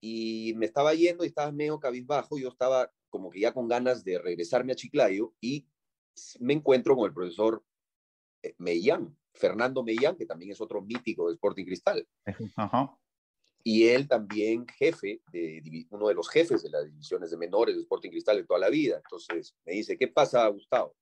Y 0.00 0.54
me 0.56 0.66
estaba 0.66 0.94
yendo 0.94 1.24
y 1.24 1.28
estaba 1.28 1.52
medio 1.52 1.80
cabizbajo. 1.80 2.38
Yo 2.38 2.48
estaba 2.48 2.90
como 3.10 3.30
que 3.30 3.40
ya 3.40 3.52
con 3.52 3.68
ganas 3.68 4.04
de 4.04 4.18
regresarme 4.18 4.72
a 4.72 4.76
Chiclayo 4.76 5.34
y 5.40 5.66
me 6.40 6.54
encuentro 6.54 6.96
con 6.96 7.06
el 7.06 7.14
profesor 7.14 7.64
Mellán, 8.58 9.16
Fernando 9.32 9.82
Mellán, 9.82 10.16
que 10.16 10.26
también 10.26 10.52
es 10.52 10.60
otro 10.60 10.80
mítico 10.80 11.28
de 11.28 11.34
Sporting 11.34 11.64
Cristal. 11.64 12.06
Ajá. 12.56 12.96
Y 13.62 13.88
él 13.88 14.06
también 14.06 14.64
jefe, 14.68 15.22
de, 15.32 15.86
uno 15.90 16.06
de 16.06 16.14
los 16.14 16.28
jefes 16.28 16.62
de 16.62 16.70
las 16.70 16.84
divisiones 16.84 17.32
de 17.32 17.36
menores 17.36 17.74
de 17.74 17.82
Sporting 17.82 18.10
Cristal 18.10 18.36
de 18.36 18.44
toda 18.44 18.60
la 18.60 18.70
vida. 18.70 19.00
Entonces 19.02 19.56
me 19.64 19.72
dice, 19.72 19.98
¿qué 19.98 20.06
pasa, 20.06 20.46
Gustavo? 20.46 20.94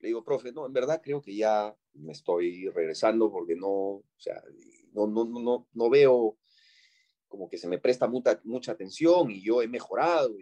Le 0.00 0.08
digo, 0.08 0.24
profe, 0.24 0.50
no, 0.50 0.66
en 0.66 0.72
verdad 0.72 1.00
creo 1.00 1.22
que 1.22 1.36
ya 1.36 1.72
me 1.92 2.12
estoy 2.12 2.68
regresando 2.70 3.30
porque 3.30 3.54
no, 3.54 3.68
o 3.68 4.04
sea, 4.16 4.42
no, 4.92 5.06
no, 5.06 5.24
no, 5.24 5.40
no, 5.40 5.68
no 5.72 5.90
veo 5.90 6.36
como 7.28 7.48
que 7.48 7.58
se 7.58 7.68
me 7.68 7.78
presta 7.78 8.08
mucha, 8.08 8.40
mucha 8.42 8.72
atención 8.72 9.30
y 9.30 9.40
yo 9.40 9.62
he 9.62 9.68
mejorado. 9.68 10.36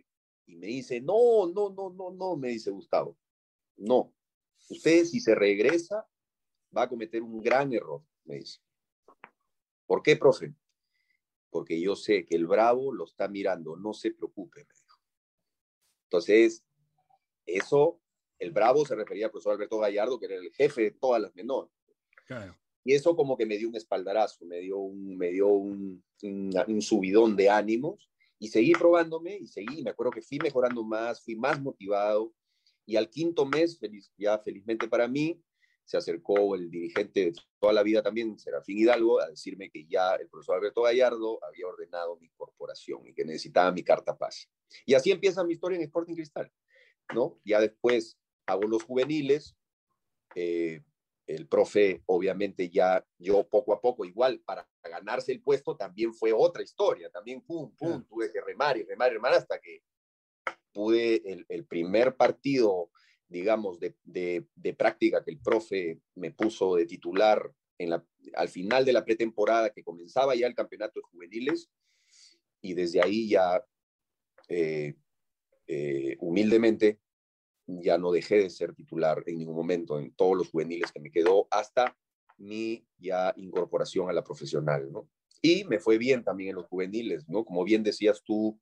Y 0.46 0.56
me 0.56 0.68
dice, 0.68 1.02
no, 1.02 1.52
no, 1.54 1.68
no, 1.68 1.90
no, 1.90 2.10
no, 2.10 2.36
me 2.36 2.48
dice 2.48 2.70
Gustavo, 2.70 3.18
no. 3.76 4.14
Usted 4.70 5.04
si 5.04 5.20
se 5.20 5.34
regresa 5.34 6.06
va 6.76 6.82
a 6.82 6.88
cometer 6.88 7.22
un 7.22 7.40
gran 7.40 7.72
error, 7.72 8.02
me 8.24 8.36
dice. 8.36 8.60
¿Por 9.86 10.02
qué, 10.02 10.16
profe? 10.16 10.54
Porque 11.50 11.80
yo 11.80 11.96
sé 11.96 12.26
que 12.26 12.36
el 12.36 12.46
Bravo 12.46 12.92
lo 12.92 13.04
está 13.04 13.28
mirando, 13.28 13.76
no 13.76 13.94
se 13.94 14.10
preocupe, 14.10 14.64
me 14.64 14.74
dijo. 14.74 14.98
Entonces, 16.04 16.64
eso, 17.46 18.00
el 18.38 18.50
Bravo 18.50 18.84
se 18.84 18.94
refería 18.94 19.26
al 19.26 19.30
profesor 19.30 19.54
Alberto 19.54 19.78
Gallardo, 19.78 20.18
que 20.18 20.26
era 20.26 20.36
el 20.36 20.52
jefe 20.52 20.82
de 20.82 20.90
todas 20.92 21.22
las 21.22 21.34
menores. 21.34 21.72
Claro. 22.26 22.56
Y 22.84 22.94
eso 22.94 23.16
como 23.16 23.36
que 23.36 23.46
me 23.46 23.58
dio 23.58 23.68
un 23.68 23.76
espaldarazo, 23.76 24.44
me 24.46 24.60
dio 24.60 24.78
un, 24.78 25.16
me 25.16 25.30
dio 25.30 25.48
un, 25.48 26.02
un, 26.22 26.64
un 26.68 26.82
subidón 26.82 27.36
de 27.36 27.50
ánimos 27.50 28.10
y 28.38 28.48
seguí 28.48 28.72
probándome 28.72 29.36
y 29.36 29.46
seguí, 29.46 29.82
me 29.82 29.90
acuerdo 29.90 30.12
que 30.12 30.22
fui 30.22 30.38
mejorando 30.38 30.84
más, 30.84 31.22
fui 31.22 31.34
más 31.34 31.60
motivado 31.60 32.32
y 32.86 32.96
al 32.96 33.10
quinto 33.10 33.44
mes, 33.44 33.78
feliz, 33.78 34.12
ya 34.16 34.38
felizmente 34.38 34.88
para 34.88 35.08
mí, 35.08 35.42
se 35.88 35.96
acercó 35.96 36.54
el 36.54 36.70
dirigente 36.70 37.20
de 37.20 37.32
toda 37.58 37.72
la 37.72 37.82
vida 37.82 38.02
también, 38.02 38.38
Serafín 38.38 38.76
Hidalgo, 38.76 39.22
a 39.22 39.30
decirme 39.30 39.70
que 39.70 39.86
ya 39.86 40.16
el 40.16 40.28
profesor 40.28 40.56
Alberto 40.56 40.82
Gallardo 40.82 41.42
había 41.42 41.66
ordenado 41.66 42.18
mi 42.18 42.28
corporación 42.28 43.06
y 43.06 43.14
que 43.14 43.24
necesitaba 43.24 43.72
mi 43.72 43.82
carta 43.82 44.14
pase. 44.14 44.48
Y 44.84 44.92
así 44.92 45.10
empieza 45.10 45.42
mi 45.44 45.54
historia 45.54 45.76
en 45.76 45.84
Sporting 45.84 46.14
Cristal, 46.14 46.52
¿no? 47.14 47.40
Ya 47.42 47.58
después 47.58 48.18
hago 48.44 48.64
los 48.64 48.82
juveniles, 48.82 49.56
eh, 50.34 50.82
el 51.26 51.48
profe, 51.48 52.02
obviamente 52.04 52.68
ya 52.68 53.02
yo 53.16 53.48
poco 53.48 53.72
a 53.72 53.80
poco, 53.80 54.04
igual 54.04 54.42
para 54.44 54.68
ganarse 54.82 55.32
el 55.32 55.40
puesto 55.40 55.74
también 55.74 56.12
fue 56.12 56.34
otra 56.34 56.62
historia, 56.62 57.08
también 57.08 57.40
pum, 57.40 57.74
pum, 57.74 58.04
tuve 58.04 58.30
que 58.30 58.42
remar 58.42 58.76
y 58.76 58.82
remar 58.82 59.10
y 59.10 59.14
remar 59.14 59.32
hasta 59.32 59.58
que 59.58 59.82
pude 60.70 61.22
el, 61.24 61.46
el 61.48 61.64
primer 61.64 62.14
partido, 62.14 62.90
digamos, 63.28 63.78
de, 63.78 63.94
de, 64.04 64.46
de 64.54 64.74
práctica 64.74 65.22
que 65.22 65.30
el 65.30 65.38
profe 65.38 66.00
me 66.14 66.30
puso 66.30 66.76
de 66.76 66.86
titular 66.86 67.52
en 67.78 67.90
la, 67.90 68.04
al 68.34 68.48
final 68.48 68.84
de 68.84 68.92
la 68.92 69.04
pretemporada 69.04 69.70
que 69.70 69.84
comenzaba 69.84 70.34
ya 70.34 70.46
el 70.46 70.54
campeonato 70.54 70.98
de 70.98 71.06
juveniles 71.10 71.70
y 72.60 72.74
desde 72.74 73.02
ahí 73.02 73.28
ya 73.28 73.64
eh, 74.48 74.94
eh, 75.66 76.16
humildemente 76.20 76.98
ya 77.66 77.98
no 77.98 78.10
dejé 78.10 78.38
de 78.38 78.50
ser 78.50 78.74
titular 78.74 79.22
en 79.26 79.38
ningún 79.38 79.54
momento 79.54 79.98
en 79.98 80.12
todos 80.12 80.36
los 80.36 80.50
juveniles 80.50 80.90
que 80.90 81.00
me 81.00 81.10
quedó 81.10 81.46
hasta 81.50 81.96
mi 82.38 82.86
ya 82.98 83.34
incorporación 83.36 84.08
a 84.08 84.12
la 84.12 84.24
profesional, 84.24 84.90
¿no? 84.90 85.08
Y 85.42 85.64
me 85.64 85.78
fue 85.78 85.98
bien 85.98 86.24
también 86.24 86.50
en 86.50 86.56
los 86.56 86.66
juveniles, 86.66 87.28
¿no? 87.28 87.44
Como 87.44 87.62
bien 87.64 87.82
decías 87.82 88.22
tú, 88.24 88.58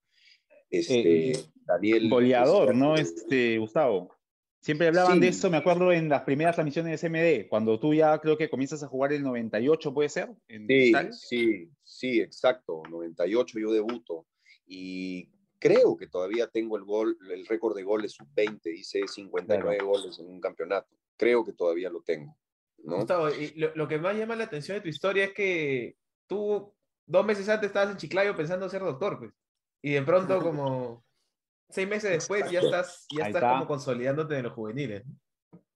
este, 0.69 1.31
Eh, 1.31 1.37
Daniel. 1.65 2.09
Goleador, 2.11 2.71
este, 2.71 2.79
¿no? 2.79 2.97
Este, 2.97 3.59
Gustavo. 3.59 4.16
Siempre 4.67 4.89
hablaban 4.89 5.21
de 5.21 5.31
Sí. 5.31 5.39
eso, 5.39 5.49
me 5.49 5.59
acuerdo 5.59 5.93
en 5.93 6.09
las 6.09 6.23
primeras 6.23 6.57
transmisiones 6.57 6.91
de 6.91 7.09
SMD, 7.09 7.49
cuando 7.49 7.79
tú 7.79 7.95
ya 7.95 8.19
creo 8.19 8.37
que 8.37 8.51
comienzas 8.51 8.83
a 8.83 8.89
jugar 8.89 9.13
el 9.13 9.23
98, 9.23 9.95
¿puede 9.95 10.09
ser? 10.09 10.29
En 10.49 10.67
Sí, 10.67 10.93
sí, 11.13 11.71
sí, 11.85 12.21
exacto. 12.21 12.83
98 12.91 13.61
yo 13.61 13.71
debuto 13.71 14.27
y 14.67 15.31
creo 15.61 15.97
que 15.97 16.09
todavía 16.09 16.49
tengo 16.49 16.77
el 16.77 16.83
gol, 16.83 17.17
el 17.31 17.47
récord 17.47 17.77
de 17.77 17.85
goles 17.85 18.15
sub-20, 18.15 18.77
hice 18.77 19.07
59 19.07 19.85
goles 19.85 20.19
en 20.19 20.27
un 20.27 20.41
campeonato. 20.41 20.89
Creo 21.17 21.45
que 21.45 21.53
todavía 21.53 21.89
lo 21.89 22.03
tengo, 22.03 22.37
¿no? 22.79 22.97
Gustavo, 22.97 23.31
y 23.31 23.53
lo, 23.55 23.73
lo 23.77 23.87
que 23.87 23.99
más 24.01 24.17
llama 24.17 24.35
la 24.35 24.45
atención 24.47 24.79
de 24.79 24.81
tu 24.81 24.89
historia 24.89 25.27
es 25.27 25.33
que 25.33 25.95
tú 26.27 26.75
dos 27.07 27.25
meses 27.25 27.49
antes 27.49 27.69
estabas 27.69 27.93
en 27.93 27.99
Chiclayo 27.99 28.35
pensando 28.35 28.69
ser 28.69 28.83
doctor, 28.83 29.21
pues. 29.21 29.33
Y 29.81 29.93
de 29.93 30.03
pronto, 30.03 30.41
como 30.43 31.06
seis 31.69 31.89
meses 31.89 32.11
después, 32.11 32.51
ya 32.51 32.61
estás, 32.61 33.07
ya 33.11 33.27
estás 33.27 33.43
está. 33.43 33.51
como 33.53 33.67
consolidándote 33.67 34.37
en 34.37 34.45
los 34.45 34.53
juveniles. 34.53 35.03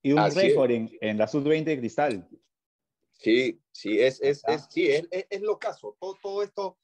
Y 0.03 0.13
un 0.13 0.19
Así 0.21 0.39
récord 0.41 0.71
en, 0.71 0.91
en 1.01 1.19
la 1.19 1.27
sub-20 1.27 1.65
de 1.65 1.79
Cristal. 1.79 2.29
Sí, 3.13 3.61
sí, 3.71 4.01
es, 4.01 4.21
es, 4.23 4.43
es, 4.49 4.67
sí, 4.71 4.89
es, 4.91 5.07
es, 5.11 5.27
es 5.29 5.41
lo 5.43 5.59
caso. 5.59 5.97
Todo, 6.01 6.17
todo 6.23 6.43
esto 6.43 6.79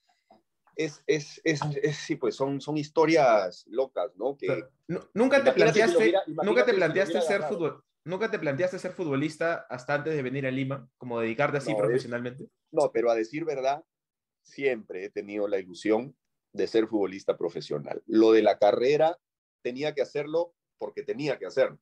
es, 0.75 1.02
es, 1.06 1.40
es, 1.44 1.60
es- 1.82 1.96
sí, 1.96 2.16
pues 2.16 2.34
son, 2.36 2.60
son 2.60 2.76
historias 2.76 3.64
locas, 3.68 4.14
¿no? 4.16 4.36
Que, 4.36 4.46
Pero, 4.86 5.08
Nunca 5.14 5.42
te 5.42 5.50
si 5.50 5.56
planteaste, 5.56 5.96
hubiera- 5.96 6.22
nunca 6.26 6.64
te 6.66 6.72
si 6.72 6.76
planteaste 6.76 7.18
hubiera 7.18 7.26
ser 7.26 7.42
fútbol, 7.44 7.82
nunca 8.04 8.30
te 8.30 8.38
planteaste 8.38 8.78
ser 8.78 8.92
futbolista 8.92 9.66
hasta 9.70 9.94
antes 9.94 10.14
de 10.14 10.22
venir 10.22 10.46
a 10.46 10.50
Lima, 10.50 10.86
como 10.98 11.18
dedicarte 11.20 11.56
así 11.56 11.70
No, 11.70 11.76
es- 11.78 11.80
profesionalmente. 11.82 12.48
No, 12.70 12.90
pero 12.92 13.10
a 13.10 13.14
decir 13.14 13.46
verdad, 13.46 13.82
siempre 14.42 15.04
he 15.06 15.10
tenido 15.10 15.48
la 15.48 15.58
ilusión 15.58 16.14
de 16.56 16.66
ser 16.66 16.86
futbolista 16.86 17.36
profesional. 17.36 18.02
Lo 18.06 18.32
de 18.32 18.42
la 18.42 18.58
carrera 18.58 19.18
tenía 19.62 19.94
que 19.94 20.02
hacerlo 20.02 20.54
porque 20.78 21.02
tenía 21.02 21.38
que 21.38 21.46
hacerlo, 21.46 21.78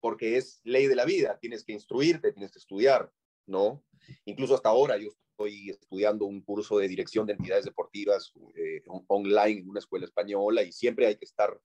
porque 0.00 0.36
es 0.36 0.60
ley 0.64 0.86
de 0.86 0.94
la 0.96 1.04
vida, 1.04 1.38
tienes 1.40 1.64
que 1.64 1.72
instruirte, 1.72 2.32
tienes 2.32 2.52
que 2.52 2.58
estudiar, 2.58 3.10
¿no? 3.46 3.84
Incluso 4.24 4.54
hasta 4.54 4.68
ahora 4.68 4.96
yo 4.96 5.08
estoy 5.08 5.70
estudiando 5.70 6.24
un 6.26 6.40
curso 6.42 6.78
de 6.78 6.88
dirección 6.88 7.26
de 7.26 7.32
entidades 7.32 7.64
deportivas 7.64 8.32
eh, 8.54 8.82
on- 8.86 9.04
online 9.08 9.60
en 9.60 9.68
una 9.68 9.80
escuela 9.80 10.04
española 10.04 10.62
y 10.62 10.72
siempre 10.72 11.06
hay 11.06 11.16
que 11.16 11.24
estar, 11.24 11.58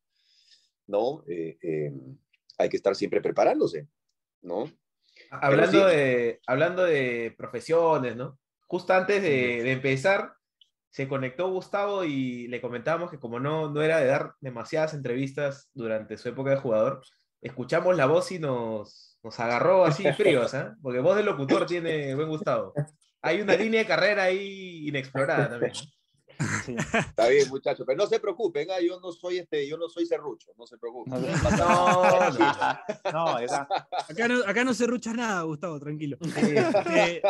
¿no? 0.88 1.24
Eh, 1.27 1.57
eh, 1.62 1.91
hay 2.57 2.69
que 2.69 2.77
estar 2.77 2.95
siempre 2.95 3.21
preparándose, 3.21 3.88
¿no? 4.41 4.71
Hablando, 5.29 5.89
sí. 5.89 5.95
de, 5.95 6.41
hablando 6.47 6.83
de 6.83 7.33
profesiones, 7.38 8.15
¿no? 8.15 8.39
Justo 8.67 8.93
antes 8.93 9.21
de, 9.21 9.63
de 9.63 9.71
empezar, 9.71 10.33
se 10.95 11.09
conectó 11.09 11.49
Gustavo 11.49 12.05
y 12.05 12.47
le 12.47 12.61
comentábamos 12.61 13.11
que 13.11 13.19
como 13.19 13.37
no, 13.37 13.69
no 13.69 13.81
era 13.81 13.99
de 13.99 14.05
dar 14.05 14.31
demasiadas 14.39 14.93
entrevistas 14.93 15.69
durante 15.73 16.17
su 16.17 16.29
época 16.29 16.51
de 16.51 16.55
jugador, 16.55 17.01
escuchamos 17.41 17.97
la 17.97 18.05
voz 18.05 18.31
y 18.31 18.39
nos, 18.39 19.19
nos 19.21 19.37
agarró 19.41 19.83
así 19.83 20.09
fríos, 20.13 20.53
¿ah? 20.53 20.73
Porque 20.81 20.99
voz 20.99 21.17
de 21.17 21.23
locutor 21.23 21.65
tiene 21.65 22.15
buen 22.15 22.29
Gustavo. 22.29 22.73
Hay 23.21 23.41
una 23.41 23.57
línea 23.57 23.81
de 23.81 23.87
carrera 23.87 24.23
ahí 24.23 24.87
inexplorada 24.87 25.49
también. 25.49 25.73
Sí. 26.65 26.75
Está 26.75 27.27
bien, 27.29 27.47
muchachos, 27.49 27.85
pero 27.85 27.97
no 27.97 28.07
se 28.07 28.19
preocupen, 28.19 28.67
ah, 28.71 28.79
yo 28.81 28.99
no 28.99 29.11
soy 29.11 29.37
este, 29.39 29.67
yo 29.67 29.77
no 29.77 29.87
soy 29.89 30.05
serrucho, 30.05 30.51
no 30.57 30.65
se 30.65 30.77
preocupen. 30.77 31.13
No, 31.13 31.19
No 31.19 31.43
pasa 31.43 31.57
No, 31.57 32.39
nada. 32.39 32.83
no. 33.05 33.11
No, 33.11 33.39
esa- 33.39 33.67
Acá 34.09 34.27
no, 34.27 34.39
acá 34.45 34.63
no 34.63 34.73
se 34.73 34.87
rucha 34.87 35.13
nada, 35.13 35.41
Gustavo, 35.43 35.79
tranquilo. 35.79 36.17
Eh, 36.95 37.21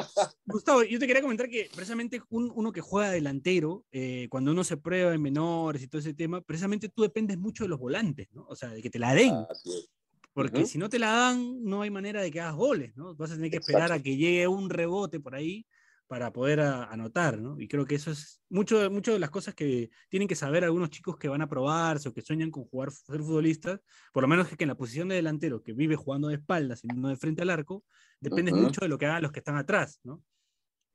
Gustavo, 0.46 0.84
yo 0.84 1.00
te 1.00 1.08
quería 1.08 1.22
comentar 1.22 1.50
que 1.50 1.70
precisamente 1.74 2.22
un- 2.30 2.52
uno 2.56 2.72
que 2.72 2.82
juega 2.82 3.10
delantero, 3.12 3.84
eh, 3.92 4.28
cuando 4.30 4.52
uno 4.52 4.64
se 4.64 4.78
prueba 4.78 5.14
en 5.14 5.22
menores 5.22 5.82
y 5.84 5.88
todo 5.88 6.00
ese 6.00 6.14
tema, 6.14 6.42
precisamente 6.42 6.90
tú 6.90 7.02
dependes 7.04 7.38
mucho 7.38 7.64
de 7.64 7.70
los 7.70 7.80
volantes, 7.80 8.28
¿no? 8.34 8.46
O 8.48 8.56
sea, 8.56 8.70
de 8.70 8.82
que 8.82 8.90
te 8.90 9.00
la 9.00 9.14
den. 9.14 9.34
Es. 9.52 9.90
Porque 10.34 10.66
si 10.66 10.78
no 10.78 10.90
te 10.90 11.00
la 11.00 11.12
dan, 11.12 11.64
no 11.64 11.82
hay 11.82 11.90
manera 11.90 12.22
de 12.22 12.30
que 12.30 12.42
hagas 12.42 12.56
goles, 12.56 12.96
¿no? 12.98 13.16
Vas 13.16 13.32
a 13.32 13.36
tener 13.36 13.50
que 13.52 13.58
esperar 13.58 13.92
a 13.94 14.02
que 14.02 14.18
llegue 14.18 14.48
un 14.50 14.70
rebote 14.70 15.20
por 15.22 15.34
ahí 15.34 15.66
para 16.08 16.32
poder 16.32 16.60
a- 16.62 16.86
anotar, 16.86 17.40
¿no? 17.40 17.60
Y 17.60 17.68
creo 17.68 17.86
que 17.86 17.96
eso 17.96 18.12
es 18.12 18.42
mucho, 18.50 18.90
mucho 18.92 19.14
de 19.14 19.20
las 19.20 19.30
cosas 19.32 19.56
que 19.56 19.90
tienen 20.10 20.28
que 20.28 20.36
saber 20.36 20.64
algunos 20.64 20.90
chicos 20.92 21.18
que 21.18 21.28
van 21.28 21.42
a 21.42 21.48
probarse 21.50 22.10
o 22.10 22.14
que 22.14 22.22
sueñan 22.22 22.52
con 22.52 22.66
jugar, 22.66 22.92
ser 22.92 23.22
futbolistas, 23.22 23.80
por 24.14 24.22
lo 24.24 24.28
menos 24.28 24.48
que 24.50 24.64
en 24.64 24.68
la 24.70 24.76
posición 24.78 25.08
de 25.10 25.16
delantero, 25.16 25.64
que 25.64 25.74
vive 25.74 25.96
jugando 25.96 26.28
de 26.28 26.36
espaldas 26.36 26.84
y 26.84 26.88
no 26.88 27.10
de 27.10 27.16
frente 27.18 27.42
al 27.42 27.50
arco, 27.50 27.84
dependes 28.20 28.54
Ujú. 28.54 28.64
mucho 28.64 28.82
de 28.82 28.88
lo 28.90 28.98
que 28.98 29.06
hagan 29.08 29.24
los 29.24 29.32
que 29.32 29.40
están 29.40 29.58
atrás, 29.58 30.00
¿no? 30.04 30.24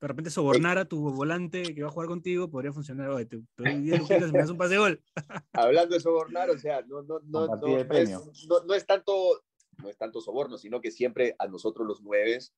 De 0.00 0.08
repente 0.08 0.30
sobornar 0.30 0.78
a 0.78 0.86
tu 0.86 1.10
volante 1.12 1.74
que 1.74 1.82
va 1.82 1.88
a 1.88 1.92
jugar 1.92 2.08
contigo 2.08 2.50
podría 2.50 2.72
funcionar. 2.72 3.10
Oye, 3.10 3.26
te, 3.26 3.36
te 3.38 3.44
doy 3.64 3.82
10 3.82 3.98
luquitas 3.98 4.30
y 4.30 4.32
me 4.32 4.38
das 4.40 4.50
un 4.50 4.56
pase 4.56 4.74
de 4.74 4.78
gol. 4.78 5.04
Hablando 5.52 5.94
de 5.94 6.00
sobornar, 6.00 6.48
o 6.50 6.58
sea, 6.58 6.80
no, 6.82 7.02
no, 7.02 7.20
no, 7.24 7.48
no, 7.48 7.56
no 7.58 7.78
es, 7.98 8.10
no- 8.48 8.64
no 8.64 8.74
es 8.74 8.86
tanto, 8.86 9.42
no 9.78 9.88
es 9.90 9.98
tanto 9.98 10.20
soborno, 10.22 10.56
sino 10.56 10.80
que 10.80 10.90
siempre 10.90 11.34
a 11.38 11.48
nosotros 11.48 11.86
los 11.86 12.00
nueves, 12.02 12.54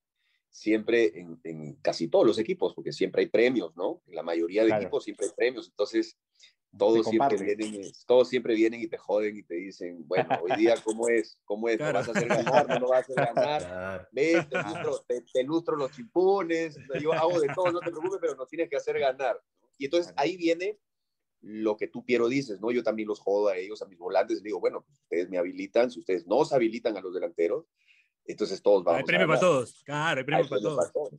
siempre 0.53 1.19
en, 1.19 1.41
en 1.45 1.75
casi 1.77 2.09
todos 2.09 2.27
los 2.27 2.39
equipos, 2.39 2.75
porque 2.75 2.93
siempre 2.93 3.23
hay 3.23 3.29
premios, 3.29 3.75
¿no? 3.75 4.03
En 4.07 4.15
la 4.15 4.23
mayoría 4.23 4.63
de 4.63 4.69
Claro. 4.69 4.83
equipos 4.83 5.03
siempre 5.05 5.27
hay 5.27 5.33
premios, 5.35 5.69
entonces 5.69 6.19
todos 6.79 7.07
siempre, 7.07 7.37
vienen, 7.37 7.93
todos 8.07 8.29
siempre 8.29 8.55
vienen 8.55 8.81
y 8.81 8.87
te 8.87 8.97
joden 8.97 9.37
y 9.37 9.43
te 9.43 9.55
dicen, 9.57 10.07
bueno, 10.07 10.31
hoy 10.43 10.57
día, 10.57 10.75
¿cómo 10.83 11.09
es? 11.09 11.39
¿Cómo 11.45 11.69
es? 11.69 11.79
¿No 11.79 11.85
Claro. 11.85 11.99
vas 11.99 12.09
a 12.09 12.13
hacer 12.13 12.29
ganar? 12.29 12.69
¿No, 12.69 12.79
no 12.79 12.89
vas 12.89 12.99
a 12.99 13.13
hacer 13.13 13.17
ganar? 13.17 13.63
Claro. 13.63 14.09
Ves, 14.13 14.49
te 14.49 14.57
lustro, 14.63 15.05
te, 15.07 15.23
te 15.33 15.43
lustro 15.43 15.77
los 15.77 15.91
chimpunes, 15.91 16.79
yo 17.01 17.13
hago 17.13 17.41
de 17.41 17.49
todo, 17.55 17.73
no 17.73 17.81
te 17.81 17.91
preocupes, 17.91 18.19
pero 18.21 18.37
nos 18.37 18.49
tienes 18.49 18.71
que 18.71 18.77
hacer 18.77 18.99
ganar. 18.99 19.39
Y 19.79 19.87
entonces 19.87 20.13
ahí 20.17 20.37
viene 20.37 20.79
lo 21.41 21.77
que 21.77 21.89
tú, 21.89 22.05
Piero, 22.05 22.29
dices, 22.29 22.61
¿no? 22.61 22.71
Yo 22.71 22.83
también 22.83 23.09
los 23.09 23.21
jodo 23.21 23.49
a 23.49 23.57
ellos, 23.57 23.83
a 23.83 23.87
mis 23.87 23.99
volantes, 23.99 24.37
les 24.37 24.45
digo, 24.45 24.61
bueno, 24.61 24.83
pues 24.87 25.01
ustedes 25.01 25.29
me 25.29 25.39
habilitan, 25.39 25.91
si 25.91 25.99
ustedes 25.99 26.27
no 26.27 26.37
os 26.37 26.53
habilitan 26.53 26.97
a 26.97 27.01
los 27.01 27.13
delanteros, 27.13 27.67
entonces 28.27 28.63
todos 28.63 28.85
vamos 28.85 29.01
Hay 29.01 29.05
premio 29.05 29.25
a 29.27 29.29
para 29.29 29.41
todos. 29.41 29.83
Claro, 29.85 30.11
hay 30.11 30.17
Hay 30.19 30.25
premio 30.25 30.49
para 30.49 30.61
todos. 30.63 30.77
para 30.77 30.93
todos. 30.93 31.13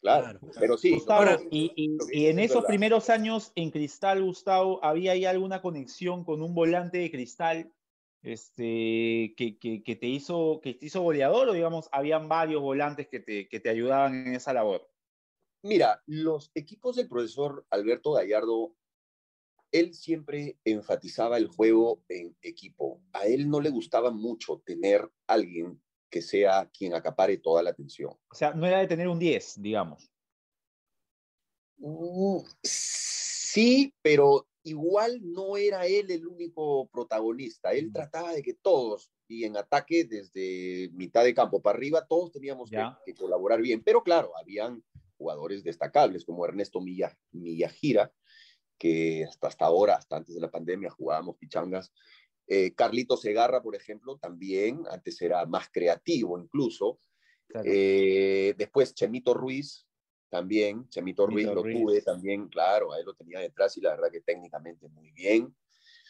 Claro, 0.00 0.38
Claro. 0.40 0.40
pero 0.60 0.78
sí. 0.78 0.92
Gustavo, 0.92 1.18
Ahora, 1.18 1.40
y, 1.50 1.96
en 2.12 2.38
esos 2.38 2.56
verdad. 2.56 2.68
primeros 2.68 3.10
años 3.10 3.52
en 3.56 3.70
Cristal, 3.70 4.22
Gustavo, 4.22 4.82
¿había 4.84 5.12
ahí 5.12 5.24
alguna 5.24 5.60
conexión 5.60 6.24
con 6.24 6.40
un 6.42 6.54
volante 6.54 6.98
de 6.98 7.10
Cristal 7.10 7.72
este, 8.22 9.34
que, 9.36 9.58
que- 9.60 9.82
que 9.82 9.96
te 9.96 10.06
hizo, 10.06 10.60
que 10.62 10.74
te 10.74 10.86
hizo 10.86 11.02
goleador 11.02 11.48
o 11.48 11.52
digamos, 11.52 11.88
habían 11.92 12.28
varios 12.28 12.62
volantes 12.62 13.08
que 13.08 13.20
te, 13.20 13.48
que 13.48 13.60
te 13.60 13.70
ayudaban 13.70 14.26
en 14.28 14.34
esa 14.34 14.52
labor? 14.52 14.88
Mira, 15.62 16.02
los 16.06 16.50
equipos 16.54 16.96
del 16.96 17.08
profesor 17.08 17.66
Alberto 17.70 18.12
Gallardo, 18.12 18.74
él 19.72 19.94
siempre 19.94 20.58
enfatizaba 20.64 21.36
el 21.38 21.48
juego 21.48 22.02
en 22.08 22.36
equipo. 22.42 23.02
A 23.12 23.26
él 23.26 23.50
no 23.50 23.60
le 23.60 23.70
gustaba 23.70 24.10
mucho 24.10 24.62
tener 24.64 25.10
alguien 25.26 25.82
que 26.10 26.22
sea 26.22 26.70
quien 26.72 26.94
acapare 26.94 27.38
toda 27.38 27.62
la 27.62 27.70
atención. 27.70 28.10
O 28.30 28.34
sea, 28.34 28.52
no 28.52 28.66
era 28.66 28.78
de 28.78 28.86
tener 28.86 29.08
un 29.08 29.18
10, 29.18 29.60
digamos. 29.60 30.10
Mm, 31.78 32.38
Sí, 32.62 33.94
pero 34.02 34.46
igual 34.62 35.20
no 35.22 35.56
era 35.56 35.86
él 35.86 36.10
el 36.10 36.26
único 36.26 36.86
protagonista. 36.88 37.72
Él 37.72 37.88
Mm. 37.88 37.92
trataba 37.92 38.32
de 38.34 38.42
que 38.42 38.54
todos, 38.54 39.10
y 39.26 39.44
en 39.44 39.56
ataque 39.56 40.04
desde 40.04 40.90
mitad 40.92 41.24
de 41.24 41.34
campo 41.34 41.62
para 41.62 41.76
arriba, 41.78 42.06
todos 42.06 42.30
teníamos 42.30 42.70
que, 42.70 42.76
que 43.06 43.14
colaborar 43.14 43.60
bien. 43.62 43.82
Pero 43.82 44.02
claro, 44.02 44.36
habían 44.36 44.84
jugadores 45.16 45.64
destacables 45.64 46.24
como 46.24 46.44
Ernesto 46.44 46.80
Milla, 46.80 47.18
Millajira, 47.32 48.12
que 48.78 49.24
hasta, 49.24 49.48
hasta 49.48 49.64
ahora, 49.64 49.96
hasta 49.96 50.16
antes 50.16 50.34
de 50.34 50.40
la 50.40 50.50
pandemia, 50.50 50.90
jugábamos 50.90 51.36
pichangas. 51.38 51.92
Eh, 52.48 52.72
Carlito 52.74 53.16
Segarra, 53.16 53.62
por 53.62 53.76
ejemplo, 53.76 54.16
también, 54.16 54.82
antes 54.90 55.20
era 55.20 55.44
más 55.46 55.68
creativo 55.70 56.38
incluso. 56.38 56.98
Claro. 57.46 57.68
Eh, 57.70 58.54
después 58.56 58.94
Chemito 58.94 59.34
Ruiz, 59.34 59.86
también, 60.30 60.88
Chemito 60.88 61.26
Ruiz 61.26 61.44
Chemito 61.44 61.54
lo 61.54 61.62
Ruiz. 61.62 61.78
tuve 61.78 62.02
también, 62.02 62.48
claro, 62.48 62.92
a 62.92 62.98
él 62.98 63.06
lo 63.06 63.14
tenía 63.14 63.40
detrás 63.40 63.76
y 63.76 63.80
la 63.80 63.90
verdad 63.90 64.10
que 64.10 64.20
técnicamente 64.20 64.88
muy 64.88 65.10
bien. 65.12 65.54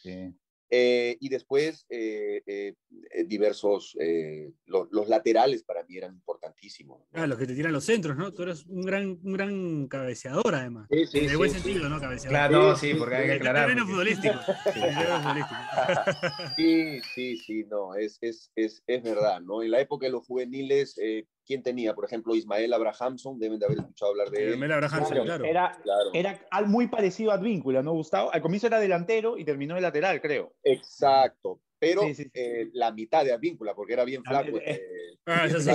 Sí. 0.02 0.32
Eh, 0.70 1.16
y 1.20 1.28
después 1.30 1.86
eh, 1.88 2.42
eh, 2.46 2.74
eh, 3.12 3.24
diversos, 3.24 3.96
eh, 4.00 4.52
lo- 4.66 4.86
los 4.90 5.08
laterales 5.08 5.62
para 5.64 5.82
mí 5.84 5.96
eran 5.96 6.12
importantísimos. 6.14 7.00
¿no? 7.10 7.22
Ah, 7.22 7.26
los 7.26 7.38
que 7.38 7.46
te 7.46 7.54
tiran 7.54 7.72
los 7.72 7.84
centros, 7.84 8.16
¿no? 8.16 8.32
Tú 8.34 8.42
eres 8.42 8.66
un 8.66 8.82
gran, 8.82 9.18
un 9.22 9.32
gran 9.32 9.88
cabeceador, 9.88 10.54
además. 10.54 10.86
Sí, 10.90 11.06
sí, 11.06 11.18
en 11.18 11.24
el 11.24 11.30
sí, 11.30 11.36
buen 11.36 11.50
sí. 11.50 11.58
sentido, 11.60 11.88
¿no? 11.88 11.98
Cabeceador. 12.00 12.30
Claro, 12.30 12.76
sí, 12.76 12.94
porque 12.94 13.14
hay 13.14 13.26
que 13.26 13.32
aclarar. 13.32 13.78
futbolístico. 13.86 14.38
Terreno 14.74 15.18
futbolístico. 15.22 15.60
Sí, 16.56 17.00
sí, 17.14 17.36
sí, 17.38 17.64
no, 17.64 17.94
es, 17.94 18.18
es, 18.20 18.50
es, 18.54 18.82
es 18.86 19.02
verdad, 19.02 19.40
¿no? 19.40 19.62
En 19.62 19.70
la 19.70 19.80
época 19.80 20.06
de 20.06 20.12
los 20.12 20.26
juveniles, 20.26 20.98
eh, 20.98 21.24
¿quién 21.48 21.62
tenía? 21.62 21.94
Por 21.94 22.04
ejemplo, 22.04 22.36
Ismael 22.36 22.70
Abrahamson, 22.74 23.38
deben 23.38 23.58
de 23.58 23.64
haber 23.66 23.78
escuchado 23.78 24.10
hablar 24.12 24.28
de 24.30 24.50
él. 24.52 24.58
Mel 24.58 24.70
Abraham, 24.70 25.04
Claro, 25.08 25.24
claro. 25.24 25.44
Era, 25.46 25.78
Claro. 25.82 26.10
era 26.12 26.38
al- 26.50 26.66
muy 26.68 26.86
parecido 26.88 27.30
a 27.32 27.34
Advíncula, 27.34 27.82
¿no, 27.82 27.92
Gustavo? 27.94 28.30
Al 28.32 28.42
comienzo 28.42 28.66
era 28.66 28.78
delantero 28.78 29.38
y 29.38 29.44
terminó 29.46 29.74
de 29.74 29.80
lateral, 29.80 30.20
creo. 30.20 30.52
Exacto, 30.62 31.60
pero 31.78 32.02
Sí, 32.02 32.14
sí, 32.14 32.24
sí. 32.24 32.30
eh, 32.34 32.68
la 32.74 32.92
mitad 32.92 33.24
de 33.24 33.32
Advíncula, 33.32 33.74
porque 33.74 33.94
era 33.94 34.04
bien 34.04 34.22
Ah, 34.26 34.42
flaco. 34.42 34.58
eh, 34.58 34.62
este, 34.66 35.18
Ah, 35.26 35.46
eso 35.46 35.60
sí. 35.60 35.70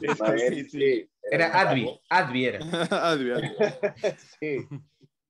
Ismael, 0.00 1.08
Era 1.30 1.46
Advi. 1.60 2.00
Advi 2.08 2.44
era. 2.46 2.58
Adrián. 2.90 3.54
Sí. 4.40 4.66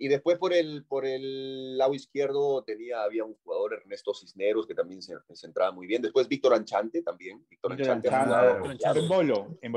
Y 0.01 0.07
después 0.07 0.39
por 0.39 0.53
el, 0.55 0.85
por 0.85 1.05
el 1.05 1.77
lado 1.77 1.93
izquierdo 1.93 2.63
tenía, 2.63 3.03
había 3.03 3.25
un 3.25 3.35
jugador, 3.43 3.75
Ernesto 3.75 4.15
Cisneros, 4.15 4.65
que 4.67 4.75
también 4.75 5.03
se, 5.03 5.15
se 5.33 5.47
entraba 5.47 5.73
muy 5.73 5.89
bien. 5.89 6.01
Después 6.01 6.29
Víctor 6.29 6.55
Anchante 6.55 7.03
también. 7.03 7.45
Víctor 7.51 7.73
Anchante. 7.73 8.09
En 8.09 9.09
Bolo, 9.09 9.57
en 9.61 9.73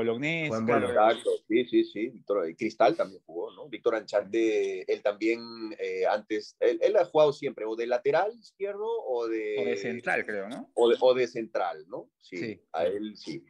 claro. 0.64 0.86
Bolo. 0.86 0.88
Exacto, 0.88 1.30
sí, 1.48 1.64
sí, 1.66 1.84
sí. 1.84 2.08
Víctor, 2.10 2.48
y 2.48 2.54
Cristal 2.54 2.96
también 2.96 3.20
jugó, 3.26 3.52
¿no? 3.52 3.68
Víctor 3.68 3.96
Anchante, 3.96 4.90
él 4.92 5.02
también 5.02 5.40
eh, 5.78 6.06
antes, 6.06 6.56
él, 6.60 6.78
él 6.82 6.96
ha 6.96 7.04
jugado 7.04 7.32
siempre 7.32 7.64
o 7.64 7.74
de 7.74 7.88
lateral 7.88 8.32
izquierdo 8.38 8.86
o 8.86 9.26
de, 9.26 9.56
O 9.58 9.64
de 9.64 9.76
central, 9.76 10.24
creo, 10.24 10.48
¿no? 10.48 10.70
o 10.74 10.88
de, 10.88 10.96
o 11.00 11.14
de 11.14 11.26
central, 11.26 11.84
¿no? 11.88 12.08
Sí, 12.20 12.36
Sí. 12.36 12.60
a 12.72 12.84
él 12.84 13.16
sí. 13.16 13.44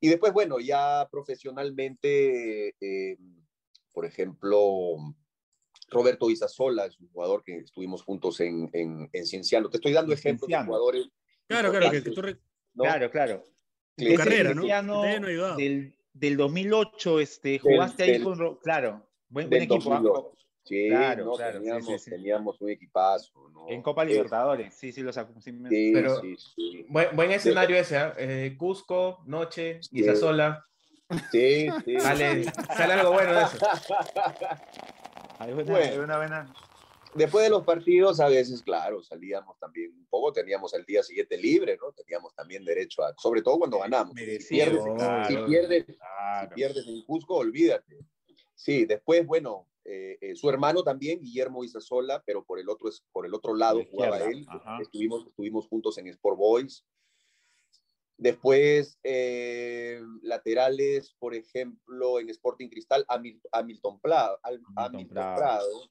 Y 0.00 0.08
después, 0.08 0.32
bueno, 0.32 0.58
ya 0.60 1.08
profesionalmente, 1.10 2.74
eh, 2.80 3.16
por 3.92 4.04
ejemplo, 4.04 4.96
Roberto 5.90 6.30
Isasola 6.30 6.86
es 6.86 6.98
un 7.00 7.08
jugador 7.08 7.42
que 7.42 7.58
estuvimos 7.58 8.02
juntos 8.02 8.40
en, 8.40 8.68
en, 8.72 9.08
en 9.12 9.26
Cienciano. 9.26 9.70
Te 9.70 9.78
estoy 9.78 9.92
dando 9.92 10.12
ejemplos 10.12 10.48
de 10.48 10.62
jugadores. 10.64 11.08
Claro, 11.46 11.70
claro, 11.70 11.90
que, 11.90 12.00
tú 12.02 12.20
re- 12.22 12.36
¿no? 12.74 12.84
Claro, 12.84 13.10
claro. 13.10 13.44
tu 13.96 14.14
carrera, 14.14 14.54
¿no? 14.54 14.62
Ayudado. 14.62 15.56
Del, 15.56 15.94
del 16.12 16.36
2008, 16.36 17.20
este, 17.20 17.58
jugaste 17.58 18.02
ahí 18.02 18.12
del- 18.12 18.24
con... 18.24 18.38
Ro- 18.38 18.58
Claro, 18.60 19.08
buen, 19.28 19.48
buen 19.48 19.62
equipo. 19.62 19.92
¿ah? 19.92 20.00
2008. 20.00 20.34
Sí, 20.64 20.88
Claro, 20.90 21.24
no, 21.24 21.32
claro, 21.32 21.60
teníamos, 21.60 21.86
sí, 21.86 21.98
sí. 21.98 22.10
teníamos 22.10 22.60
un 22.60 22.68
equipazo. 22.68 23.48
¿no? 23.54 23.70
En 23.70 23.80
Copa 23.80 24.02
Eh, 24.02 24.08
Libertadores, 24.08 24.74
sí, 24.74 24.92
sí, 24.92 25.00
los 25.00 25.16
Pero- 25.94 26.20
sí, 26.20 26.36
sí. 26.36 26.84
Buen, 26.90 27.16
buen 27.16 27.30
escenario 27.30 27.74
ese, 27.76 27.96
¿ah? 27.96 28.14
Eh, 28.18 28.54
Cusco, 28.58 29.22
Noche, 29.24 29.80
Isasola. 29.92 30.62
Sí, 31.32 31.68
sí. 31.86 31.98
Sale, 31.98 32.44
sale 32.76 32.92
algo 32.92 33.12
bueno 33.12 33.32
de 33.34 33.42
eso. 33.44 33.56
Hay 35.38 35.52
buena- 35.52 35.70
Bueno. 35.72 35.92
hay 35.92 35.98
una 35.98 36.16
buena- 36.16 36.54
Después 37.14 37.42
de 37.44 37.50
los 37.50 37.64
partidos, 37.64 38.20
a 38.20 38.28
veces, 38.28 38.62
claro, 38.62 39.02
salíamos 39.02 39.58
también 39.58 39.92
un 39.92 40.06
poco, 40.06 40.30
teníamos 40.32 40.74
el 40.74 40.84
día 40.84 41.02
siguiente 41.02 41.38
libre, 41.38 41.76
¿no? 41.80 41.90
Teníamos 41.92 42.34
también 42.34 42.64
derecho 42.64 43.02
a, 43.02 43.14
sobre 43.16 43.40
todo 43.40 43.58
cuando 43.58 43.78
ganamos. 43.78 44.14
Si 44.14 44.20
Merecido, 44.20 44.64
pierdes, 44.66 44.84
claro. 44.96 45.26
si 45.28 45.36
pierdes, 45.50 45.86
si 45.86 45.92
Claro. 45.94 46.54
pierdes 46.54 46.86
en 46.86 47.02
Cusco, 47.04 47.36
olvídate. 47.36 47.98
Sí, 48.54 48.84
después, 48.84 49.26
bueno, 49.26 49.66
eh, 49.84 50.18
eh, 50.20 50.36
su 50.36 50.50
hermano 50.50 50.82
también, 50.82 51.20
Guillermo 51.22 51.64
Isasola, 51.64 52.22
pero 52.26 52.44
por 52.44 52.58
el 52.60 52.68
otro, 52.68 52.90
por 53.10 53.24
el 53.24 53.32
otro 53.34 53.54
lado 53.54 53.78
La 53.78 53.86
jugaba 53.90 54.18
él. 54.18 54.44
ajá. 54.46 54.78
Estuvimos, 54.82 55.26
estuvimos 55.28 55.66
juntos 55.66 55.96
en 55.96 56.08
Sport 56.08 56.36
Boys. 56.36 56.84
Después, 58.18 58.98
eh, 59.04 60.00
laterales, 60.22 61.14
por 61.20 61.34
ejemplo, 61.34 62.18
en 62.18 62.28
Sporting 62.30 62.68
Cristal, 62.68 63.06
Hamil- 63.08 63.40
Hamilton 63.52 64.00
Prado. 64.00 64.38
Al- 64.42 64.54
Hamilton 64.54 64.74
Hamilton 64.76 65.08
Prado. 65.14 65.36
Prado. 65.36 65.90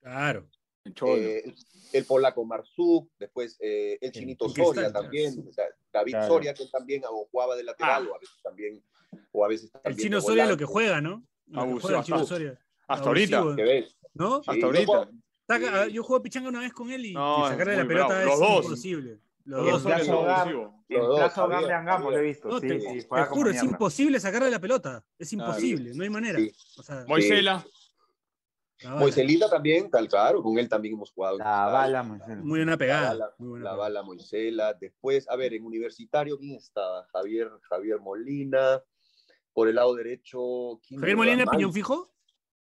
Claro. 0.00 0.48
Eh, 0.84 1.42
el, 1.44 1.54
el 1.92 2.04
polaco 2.04 2.44
Marzuk, 2.44 3.10
después 3.18 3.56
eh, 3.60 3.98
el 4.00 4.10
chinito 4.10 4.48
Soria 4.48 4.90
también, 4.92 5.44
o 5.48 5.52
sea, 5.52 5.66
David 5.92 6.12
Claro. 6.12 6.26
Soria, 6.28 6.54
que 6.54 6.66
también 6.66 7.02
o 7.04 7.26
jugaba 7.30 7.54
de 7.56 7.62
lateral 7.62 8.06
Ah. 8.06 8.10
o 8.10 8.14
a 8.14 8.18
veces 8.18 8.36
también, 8.42 8.84
o 9.32 9.44
a 9.44 9.48
veces 9.48 9.70
El 9.84 9.96
chino 9.96 10.20
Soria 10.20 10.44
lo 10.44 10.48
volante. 10.56 10.62
que 10.62 10.64
juega, 10.66 11.00
¿no? 11.00 11.24
Lo 11.46 11.62
que 11.74 11.80
juega 11.80 11.98
el 11.98 12.04
chino 12.04 12.16
hasta- 12.16 12.28
Soria. 12.28 12.60
hasta 12.88 13.06
ahorita. 13.06 13.38
Abusivo, 13.38 13.56
¿Qué 13.56 13.62
ves? 13.62 13.98
¿No? 14.14 14.36
Sí, 14.42 14.44
Hasta 14.50 14.60
yo 14.60 14.66
ahorita. 14.66 14.86
juego- 14.86 15.10
Saca- 15.46 15.84
Sí. 15.86 15.92
Yo 15.92 16.02
juego 16.02 16.22
pichanga 16.22 16.48
una 16.48 16.60
vez 16.60 16.72
con 16.72 16.90
él 16.90 17.06
y, 17.06 17.12
No, 17.14 17.38
y 17.40 17.42
es 17.44 17.48
sacarle 17.50 17.76
la 17.76 17.86
pelota 17.88 18.06
bravo. 18.08 18.20
es 18.20 18.26
Los 18.26 18.40
dos. 18.40 18.64
imposible. 18.64 19.18
Los 19.48 19.64
dos 19.64 19.82
son 19.82 19.90
Plaza 19.92 20.04
Plaza 20.04 20.16
Hogar, 20.16 20.40
Abusivo. 20.40 20.84
en 20.88 20.98
Los 20.98 21.08
dos, 21.08 21.18
Plaza 21.18 21.44
Hogar 21.44 21.54
Javier, 21.54 21.68
de 21.68 21.74
Angamos 21.74 22.12
lo 22.12 22.18
he 22.18 22.22
visto. 22.22 22.48
No, 22.48 22.60
sí, 22.60 22.68
te, 22.68 22.80
sí, 22.80 23.08
te 23.08 23.24
juro, 23.24 23.50
es 23.50 23.62
imposible 23.62 24.20
sacarle 24.20 24.50
la 24.50 24.60
pelota. 24.60 25.04
Es 25.18 25.32
imposible, 25.32 25.92
no 25.94 26.02
hay 26.02 26.10
manera. 26.10 26.38
Sí. 26.38 26.52
O 26.78 26.82
sea, 26.82 27.04
Moisela. 27.08 27.64
Moiselita 28.84 29.50
también, 29.50 29.90
tal 29.90 30.06
claro, 30.06 30.40
con 30.40 30.56
él 30.58 30.68
también 30.68 30.94
hemos 30.94 31.10
jugado. 31.10 31.38
La 31.38 31.66
bala, 31.66 32.02
Marcelo. 32.04 32.44
Muy 32.44 32.60
buena 32.60 32.76
pegada. 32.76 33.08
bala, 33.08 33.34
muy 33.38 33.48
buena 33.48 33.64
la 33.64 33.70
pegada. 33.72 33.88
bala 33.88 34.02
Moisela. 34.04 34.74
Después, 34.74 35.28
a 35.28 35.34
ver, 35.36 35.54
en 35.54 35.64
universitario, 35.64 36.38
¿quién 36.38 36.54
estaba? 36.56 37.04
Javier, 37.12 37.50
Javier 37.62 37.98
Molina. 37.98 38.80
Por 39.52 39.68
el 39.68 39.74
lado 39.74 39.94
derecho, 39.96 40.78
¿quién 40.86 41.00
Javier? 41.00 41.16
Molina, 41.16 41.46
piñón 41.46 41.72
fijo. 41.72 42.12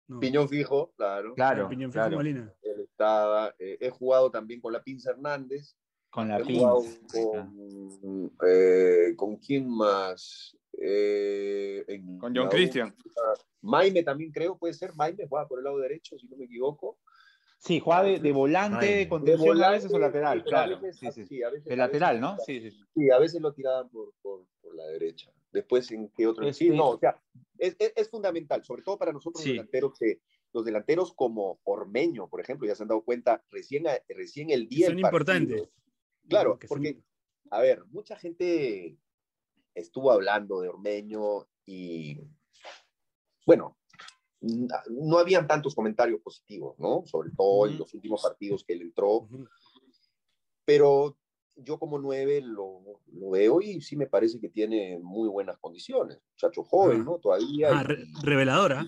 No. 0.08 0.20
Piñón 0.20 0.50
fijo, 0.50 0.92
claro. 0.98 1.34
Claro, 1.36 1.70
Piñón 1.70 1.92
fijo 1.92 2.02
claro. 2.04 2.18
Molina. 2.18 2.54
Él 2.62 2.82
estaba. 2.82 3.56
eh, 3.58 3.78
he 3.80 3.90
jugado 3.90 4.30
también 4.30 4.60
con 4.60 4.74
la 4.74 4.84
Pinza 4.84 5.12
Hernández. 5.12 5.78
Con 6.14 6.28
la 6.30 6.40
pinza. 6.40 6.68
con, 7.12 8.32
eh, 8.48 9.14
¿con 9.16 9.38
quién 9.38 9.68
más? 9.68 10.56
Eh, 10.80 11.84
en 11.88 12.18
Con 12.20 12.36
John 12.36 12.50
Christian. 12.50 12.96
Maime 13.62 14.04
también 14.04 14.32
creo, 14.32 14.58
puede 14.58 14.74
ser. 14.74 14.94
Maime 14.96 15.26
juega 15.28 15.48
por 15.48 15.60
el 15.60 15.64
lado 15.66 15.80
derecho, 15.80 16.18
si 16.20 16.28
no 16.28 16.38
me 16.38 16.46
equivoco. 16.46 17.00
Sí, 17.58 17.80
juega 17.80 18.04
de, 18.04 18.20
de 18.20 18.32
volante, 18.34 18.86
Ay, 18.86 18.96
de 19.00 19.10
contención 19.10 19.64
a 19.64 19.72
veces 19.72 19.92
o 19.94 19.98
lateral, 19.98 20.44
claro. 20.44 20.76
a 20.76 20.80
veces- 20.82 21.00
Sí, 21.00 21.22
sí. 21.22 21.26
sí, 21.26 21.44
a 21.44 21.50
veces- 21.50 21.66
De 21.66 21.74
a 21.74 21.78
lateral, 21.78 22.16
veces- 22.20 22.22
¿no? 22.22 22.38
Sí, 22.46 22.60
sí. 22.72 22.78
sí. 22.94 23.10
A 23.10 23.20
veces 23.20 23.42
lo 23.42 23.54
tiraban 23.54 23.90
por, 23.90 24.14
por, 24.22 24.46
por 24.62 24.76
la 24.76 24.86
derecha. 24.88 25.32
Después, 25.52 25.90
¿en 25.92 26.10
qué 26.10 26.28
otro? 26.28 26.52
Sí, 26.52 26.70
no, 26.70 26.90
o 26.90 27.00
sea, 27.00 27.18
es, 27.58 27.76
es, 27.80 27.94
es 27.96 28.10
fundamental, 28.10 28.64
sobre 28.66 28.84
todo 28.84 28.98
para 28.98 29.14
nosotros 29.14 29.42
Sí. 29.42 29.50
los 29.50 29.58
delanteros 29.58 29.98
que 29.98 30.20
los 30.52 30.66
delanteros 30.66 31.14
como 31.14 31.60
Ormeño, 31.64 32.28
por 32.28 32.40
ejemplo, 32.42 32.68
ya 32.68 32.76
se 32.76 32.84
han 32.84 32.90
dado 32.90 33.02
cuenta, 33.02 33.44
recién, 33.50 33.86
recién 34.10 34.50
el 34.52 34.68
día 34.68 34.88
Son 34.88 34.96
del 34.98 35.02
partido. 35.04 35.20
importantes. 35.38 35.70
Claro, 36.28 36.58
porque, 36.68 37.02
a 37.52 37.60
ver, 37.62 37.84
mucha 37.92 38.16
gente 38.18 38.98
estuvo 39.76 40.12
hablando 40.12 40.62
de 40.62 40.70
Ormeño 40.70 41.48
y, 41.66 42.20
bueno, 43.46 43.78
no 44.90 45.18
habían 45.20 45.48
tantos 45.48 45.74
comentarios 45.76 46.22
positivos, 46.22 46.78
¿no? 46.80 47.04
Sobre 47.06 47.32
todo 47.32 47.68
en 47.68 47.78
los 47.78 47.94
últimos 47.94 48.22
partidos 48.22 48.64
que 48.64 48.74
él 48.74 48.82
entró, 48.82 49.28
pero 50.66 51.18
yo 51.56 51.78
como 51.78 52.00
nueve 52.00 52.42
lo, 52.42 52.82
lo 53.12 53.30
veo 53.30 53.62
y 53.62 53.80
sí 53.82 53.96
me 53.96 54.08
parece 54.08 54.40
que 54.40 54.50
tiene 54.50 54.98
muy 55.00 55.30
buenas 55.30 55.58
condiciones. 55.60 56.20
Muchacho 56.32 56.64
joven. 56.64 57.06
¿no? 57.06 57.20
Todavía. 57.20 57.70
Ah, 57.72 57.82
y- 57.84 57.88
re- 57.88 58.06
reveladora. 58.24 58.86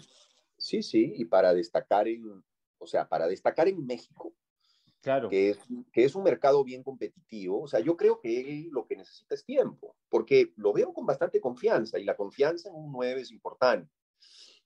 sí, 0.57 0.81
sí, 0.81 1.13
y 1.15 1.25
para 1.25 1.53
destacar 1.53 2.07
en, 2.07 2.43
o 2.79 2.87
sea, 2.87 3.07
para 3.07 3.27
destacar 3.27 3.67
en 3.67 3.85
México, 3.85 4.33
Claro. 5.05 5.29
que 5.29 5.51
es, 5.51 5.59
que 5.93 6.03
es 6.03 6.15
un 6.15 6.23
mercado 6.23 6.63
bien 6.63 6.81
competitivo, 6.83 7.61
o 7.61 7.67
sea, 7.67 7.79
yo 7.79 7.95
creo 7.95 8.19
que 8.19 8.39
él 8.41 8.69
lo 8.71 8.85
que 8.87 8.95
necesita 8.97 9.35
es 9.35 9.45
tiempo, 9.45 9.95
porque 10.09 10.51
lo 10.57 10.73
veo 10.73 10.93
con 10.93 11.05
bastante 11.05 11.39
confianza 11.39 11.99
y 11.99 12.03
la 12.03 12.15
confianza 12.17 12.69
en 12.69 12.75
un 12.75 12.91
9 12.91 13.21
es 13.21 13.31
importante. 13.31 13.89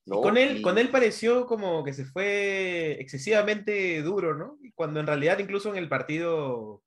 ¿no? 0.05 0.19
Y 0.19 0.21
con 0.23 0.37
él, 0.37 0.57
Y- 0.57 0.61
con 0.61 0.77
él 0.77 0.89
pareció 0.89 1.45
como 1.45 1.83
que 1.83 1.93
se 1.93 2.05
fue 2.05 2.95
excesivamente 3.01 4.01
duro, 4.01 4.33
¿no? 4.33 4.57
Cuando 4.73 4.99
en 5.01 5.05
realidad 5.07 5.37
incluso 5.39 5.69
en 5.69 5.75
el 5.75 5.87
partido, 5.89 6.81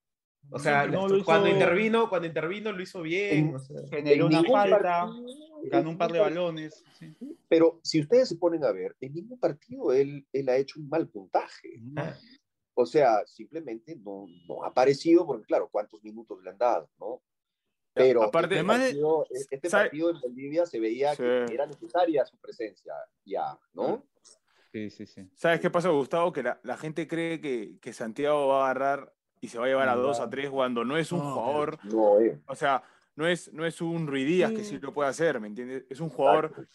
o 0.51 0.59
sea, 0.59 0.87
No, 0.87 1.07
hizo- 1.15 1.25
cuando 1.25 1.49
intervino, 1.49 2.09
cuando 2.09 2.27
intervino 2.27 2.73
lo 2.73 2.83
hizo 2.83 3.01
bien. 3.03 3.49
En- 3.51 3.55
o 3.55 3.59
sea. 3.61 3.77
Generó 3.91 4.27
en 4.29 4.39
una 4.39 4.43
falta, 4.51 4.79
partido- 5.07 5.27
ganó 5.71 5.91
un 5.91 5.99
par 5.99 6.11
de 6.11 6.19
balones. 6.21 6.83
sí. 6.99 7.15
Pero 7.49 7.79
si 7.85 8.01
ustedes 8.01 8.29
se 8.31 8.37
ponen 8.37 8.65
a 8.65 8.73
ver, 8.73 8.97
en 8.99 9.13
ningún 9.15 9.39
partido 9.39 9.93
él, 9.93 10.27
él 10.33 10.49
ha 10.49 10.57
hecho 10.57 10.81
un 10.81 10.89
mal 10.89 11.07
puntaje. 11.07 11.81
Ah, 11.97 12.17
O 12.75 12.87
sea, 12.87 13.25
simplemente 13.27 13.97
no, 13.97 14.27
no 14.49 14.65
ha 14.65 14.69
aparecido, 14.69 15.27
porque 15.27 15.45
claro, 15.45 15.69
¿cuántos 15.71 16.03
minutos 16.03 16.43
le 16.43 16.51
han 16.51 16.59
dado? 16.59 16.89
¿no? 16.99 17.23
Pero 17.95 18.23
aparte- 18.23 18.55
este, 18.55 18.61
Además 18.61 18.79
de- 18.79 18.85
partido, 18.87 19.27
este 19.51 19.69
¿sabe? 19.69 19.85
partido 19.85 20.11
en 20.11 20.21
Bolivia 20.21 20.65
se 20.67 20.81
veía 20.81 21.11
Sí. 21.15 21.23
que 21.23 21.53
era 21.55 21.67
necesaria 21.67 22.25
su 22.25 22.39
presencia 22.39 22.95
ya, 23.25 23.59
¿no? 23.75 24.07
Sí, 24.73 24.89
sí, 24.89 25.05
sí. 25.05 25.29
¿Sabes 25.35 25.61
qué 25.61 25.69
pasa, 25.69 25.91
Gustavo? 25.91 26.33
Que 26.33 26.43
la, 26.43 26.59
la 26.63 26.79
gente 26.79 27.07
cree 27.07 27.41
que, 27.43 27.79
que 27.79 27.93
Santiago 27.93 28.49
va 28.49 28.61
a 28.63 28.71
agarrar 28.71 29.13
y 29.43 29.49
se 29.49 29.59
va 29.59 29.67
a 29.67 29.69
llevar 29.69 29.91
a 29.91 29.97
dos 29.97 30.19
a 30.21 30.31
tres 30.31 30.49
cuando 30.49 30.83
no 30.85 30.97
es 30.97 31.13
un 31.13 31.19
No, 31.19 31.35
jugador, 31.35 31.79
No, 31.85 32.19
eh. 32.21 32.41
o 32.47 32.55
sea, 32.55 32.83
no 33.15 33.27
es, 33.27 33.53
no 33.53 33.67
es 33.67 33.83
un 33.83 34.07
Ruidías 34.07 34.51
que 34.53 34.65
sí 34.65 34.79
lo 34.79 34.95
puede 34.95 35.11
hacer, 35.11 35.39
¿me 35.41 35.49
entiendes? 35.49 35.85
Es 35.91 36.01
un 36.01 36.09
jugador 36.09 36.47
Exacto. 36.47 36.73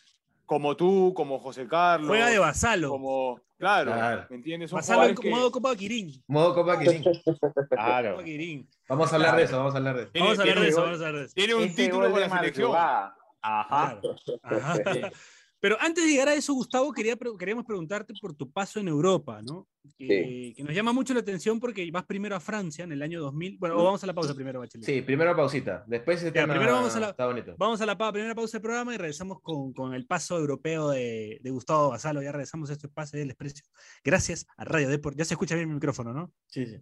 Como 0.47 0.75
tú, 0.75 1.13
como 1.15 1.38
José 1.39 1.67
Carlos. 1.67 2.07
Juega 2.10 2.29
de 2.29 2.39
vasalo. 2.39 2.89
Como, 2.89 3.39
claro, 3.60 3.91
Claro. 3.91 4.25
¿me 4.31 4.38
entiendes? 4.38 4.69
Son 4.71 4.77
Vasalo 4.77 5.03
en 5.03 5.15
que 5.15 5.29
modo 5.29 5.51
Copa 5.51 5.75
Quirín. 5.75 6.23
Modo 6.27 6.55
Copa 6.55 6.79
Quirín. 6.79 7.03
Claro. 7.69 8.12
Copa 8.13 8.23
Quirín. 8.23 8.67
Vamos 8.89 9.12
a 9.12 9.15
hablar 9.17 9.36
de 9.36 9.43
eso, 9.43 9.57
vamos 9.57 9.73
a 9.75 9.77
hablar 9.77 9.95
de 9.97 10.01
eso. 10.03 10.12
tiene- 10.13 10.25
Vamos 10.27 10.39
a 10.39 10.41
hablar 10.41 10.60
de 10.60 10.67
eso, 10.69 10.81
vamos 10.81 11.01
a 11.01 11.05
hablar 11.05 11.19
de 11.21 11.25
eso. 11.27 11.33
Tiene 11.36 11.53
un 11.55 11.63
Ese 11.63 11.75
título 11.75 12.05
con 12.10 12.13
de 12.15 12.19
la 12.21 12.29
selección. 12.39 12.71
madrugada. 12.71 13.15
Ajá. 13.41 13.99
Claro. 14.01 14.15
Ajá. 14.43 14.77
Pero 15.60 15.76
antes 15.82 16.04
de 16.04 16.12
llegar 16.12 16.28
a 16.30 16.36
eso, 16.36 16.54
Gustavo, 16.54 16.91
quería, 16.93 17.17
queríamos 17.39 17.65
preguntarte 17.65 18.13
por 18.22 18.34
tu 18.36 18.52
paso 18.52 18.80
en 18.80 18.88
Europa, 18.88 19.41
¿no? 19.41 19.67
Que, 19.98 20.54
que 20.56 20.63
nos 20.63 20.76
llama 20.76 20.93
mucho 20.93 21.13
la 21.15 21.22
atención 21.22 21.60
porque 21.60 21.89
vas 21.91 22.06
primero 22.06 22.36
a 22.36 22.39
Francia 22.39 22.84
en 22.84 22.91
el 22.91 23.02
año 23.02 23.20
2000. 23.22 23.58
Bueno, 23.58 23.76
o 23.78 23.84
vamos 23.84 24.04
a 24.04 24.08
la 24.08 24.13
pausa 24.13 24.36
primero, 24.36 24.60
Bachelet. 24.60 24.86
Sí, 24.86 25.02
primero 25.02 25.36
pausita. 25.36 25.84
Después 25.88 26.17
ese 26.17 26.28
Ya, 26.28 26.41
tema 26.43 26.54
primero 26.54 26.74
vamos 26.74 26.96
a 26.96 27.00
la- 27.00 27.10
está 27.10 27.26
bonito. 27.26 27.56
Vamos 27.58 27.82
a 27.82 27.86
la 27.88 27.98
primera 28.12 28.36
pausa 28.36 28.58
del 28.58 28.62
programa 28.62 28.93
y 28.93 28.98
regresamos 28.98 29.39
con, 29.41 29.74
con 29.74 29.93
el 29.96 30.06
paso 30.06 30.38
europeo 30.38 30.89
de, 30.89 31.39
de 31.41 31.50
Gustavo 31.50 31.89
Basalo. 31.89 32.22
Ya 32.22 32.32
regresamos 32.32 32.70
a 32.70 32.74
este 32.74 32.88
pase 32.89 33.17
del 33.17 33.30
desprecio. 33.30 33.65
Gracias 34.04 34.46
a 34.58 34.63
Radio 34.65 34.89
Deport. 34.89 35.17
Ya 35.17 35.26
se 35.26 35.34
escucha 35.34 35.56
bien 35.56 35.67
mi 35.70 35.74
micrófono, 35.76 36.13
¿no? 36.13 36.32
Sí, 36.48 36.65
sí. 36.67 36.76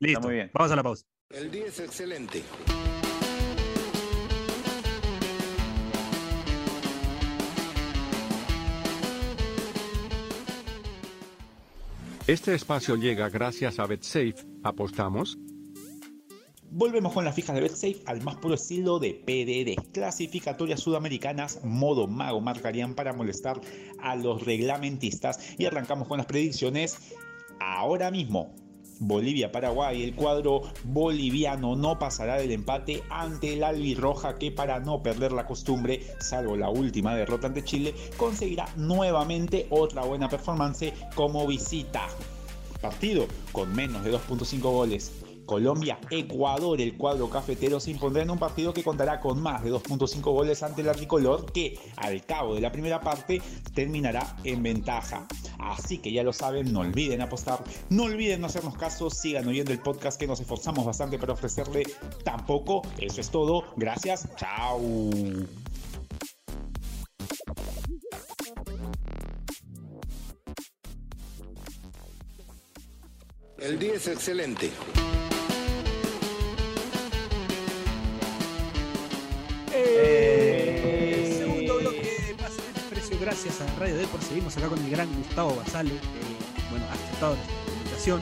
Listo. 0.00 0.20
muy 0.22 0.34
bien. 0.34 0.50
Vamos 0.52 0.72
a 0.72 0.76
la 0.76 0.82
pausa. 0.82 1.04
El 1.28 1.50
día 1.50 1.66
es 1.66 1.78
excelente. 1.78 2.42
Este 12.30 12.54
espacio 12.54 12.94
llega 12.94 13.28
gracias 13.28 13.80
a 13.80 13.86
BetSafe. 13.86 14.36
¿Apostamos? 14.62 15.36
Volvemos 16.70 17.12
con 17.12 17.24
las 17.24 17.34
fijas 17.34 17.56
de 17.56 17.62
BetSafe 17.62 18.02
al 18.06 18.22
más 18.22 18.36
puro 18.36 18.54
estilo 18.54 19.00
de 19.00 19.14
PDD. 19.14 19.90
Clasificatorias 19.90 20.78
sudamericanas, 20.78 21.58
modo 21.64 22.06
mago 22.06 22.40
marcarían 22.40 22.94
para 22.94 23.12
molestar 23.12 23.60
a 24.00 24.14
los 24.14 24.44
reglamentistas. 24.44 25.58
Y 25.58 25.64
arrancamos 25.64 26.06
con 26.06 26.18
las 26.18 26.26
predicciones 26.26 26.98
ahora 27.58 28.12
mismo. 28.12 28.54
Bolivia-Paraguay, 29.00 30.02
el 30.04 30.14
cuadro 30.14 30.62
boliviano 30.84 31.74
no 31.74 31.98
pasará 31.98 32.36
del 32.36 32.52
empate 32.52 33.02
ante 33.10 33.54
el 33.54 33.64
albirroja 33.64 34.38
que 34.38 34.52
para 34.52 34.78
no 34.78 35.02
perder 35.02 35.32
la 35.32 35.46
costumbre, 35.46 36.06
salvo 36.20 36.56
la 36.56 36.68
última 36.68 37.14
derrota 37.14 37.48
ante 37.48 37.64
Chile, 37.64 37.94
conseguirá 38.16 38.68
nuevamente 38.76 39.66
otra 39.70 40.04
buena 40.04 40.28
performance 40.28 40.92
como 41.14 41.46
visita. 41.46 42.06
Partido 42.80 43.26
con 43.52 43.74
menos 43.74 44.04
de 44.04 44.12
2.5 44.12 44.60
goles. 44.60 45.12
Colombia-Ecuador, 45.50 46.80
el 46.80 46.96
cuadro 46.96 47.28
cafetero 47.28 47.80
se 47.80 47.90
impondrá 47.90 48.22
en 48.22 48.30
un 48.30 48.38
partido 48.38 48.72
que 48.72 48.84
contará 48.84 49.18
con 49.18 49.42
más 49.42 49.64
de 49.64 49.72
2.5 49.72 50.22
goles 50.22 50.62
ante 50.62 50.82
el 50.82 50.92
tricolor 50.92 51.50
que 51.52 51.76
al 51.96 52.24
cabo 52.24 52.54
de 52.54 52.60
la 52.60 52.70
primera 52.70 53.00
parte 53.00 53.42
terminará 53.74 54.36
en 54.44 54.62
ventaja. 54.62 55.26
Así 55.58 55.98
que 55.98 56.12
ya 56.12 56.22
lo 56.22 56.32
saben, 56.32 56.72
no 56.72 56.80
olviden 56.80 57.20
apostar, 57.20 57.64
no 57.88 58.04
olviden 58.04 58.40
no 58.40 58.46
hacernos 58.46 58.76
caso, 58.76 59.10
sigan 59.10 59.48
oyendo 59.48 59.72
el 59.72 59.80
podcast 59.80 60.20
que 60.20 60.28
nos 60.28 60.38
esforzamos 60.38 60.86
bastante 60.86 61.18
para 61.18 61.32
ofrecerle 61.32 61.82
tampoco. 62.22 62.82
Eso 63.00 63.20
es 63.20 63.28
todo, 63.28 63.64
gracias, 63.76 64.28
chao. 64.36 64.78
El 73.58 73.78
día 73.80 73.94
es 73.94 74.06
excelente. 74.06 74.70
Eh, 79.72 81.36
segundo 81.38 81.78
bloque 81.78 82.16
de 82.28 82.34
pase 82.34 82.62
del 82.62 82.74
desprecio. 82.74 83.18
Gracias 83.20 83.60
a 83.60 83.66
Radio 83.78 83.96
Deport. 83.96 84.22
Seguimos 84.22 84.56
acá 84.56 84.68
con 84.68 84.78
el 84.78 84.90
gran 84.90 85.08
Gustavo 85.16 85.54
Basalo. 85.56 85.90
que, 85.90 86.70
bueno, 86.70 86.86
ha 86.86 86.92
aceptado 86.94 87.36
nuestra 87.36 87.74
invitación. 87.76 88.20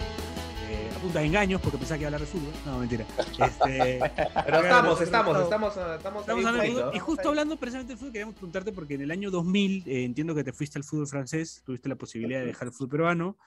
eh, 0.70 0.90
a 0.94 0.98
punta 1.00 1.20
de 1.20 1.26
engaños 1.26 1.61
porque 1.62 1.78
pensaba 1.78 1.96
que 1.98 2.02
iba 2.02 2.06
a 2.11 2.14
hablar 2.14 2.20
de 2.20 2.26
fútbol. 2.26 2.52
No, 2.66 2.78
mentira. 2.78 3.04
Este, 3.18 4.00
Pero 4.46 4.61
estamos, 4.61 5.00
estamos, 5.00 5.38
estamos, 5.42 5.76
estamos, 5.76 6.20
Estamos 6.22 6.26
ahí 6.26 6.30
hablando 6.46 6.52
de 6.52 6.66
juntos, 6.68 6.82
fútbol. 6.82 6.96
Y 6.96 6.98
justo 6.98 7.28
hablando 7.28 7.56
precisamente 7.56 7.92
de 7.92 7.96
fútbol, 7.96 8.12
queríamos 8.12 8.34
preguntarte 8.34 8.72
porque 8.72 8.94
en 8.94 9.00
el 9.02 9.11
año 9.11 9.30
2000 9.30 9.84
eh, 9.87 10.04
entiendo 10.04 10.34
que 10.34 10.44
te 10.44 10.52
fuiste 10.52 10.78
al 10.78 10.84
fútbol 10.84 11.06
francés, 11.06 11.62
tuviste 11.64 11.88
la 11.88 11.96
posibilidad 11.96 12.40
de 12.40 12.46
dejar 12.46 12.68
el 12.68 12.72
fútbol 12.74 12.88
peruano. 12.90 13.38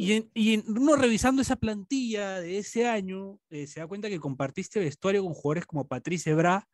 Y, 0.00 0.12
en, 0.12 0.30
y 0.32 0.54
en- 0.54 0.64
uno 0.68 0.94
revisando 0.96 1.42
esa 1.42 1.56
plantilla 1.56 2.40
de 2.40 2.58
ese 2.58 2.86
año, 2.88 3.38
eh, 3.50 3.66
se 3.66 3.80
da 3.80 3.86
cuenta 3.88 4.08
que 4.08 4.20
compartiste 4.20 4.78
vestuario 4.80 5.24
con 5.24 5.34
jugadores 5.34 5.66
como 5.66 5.86
Patrice 5.88 6.30
Ebra 6.30 6.68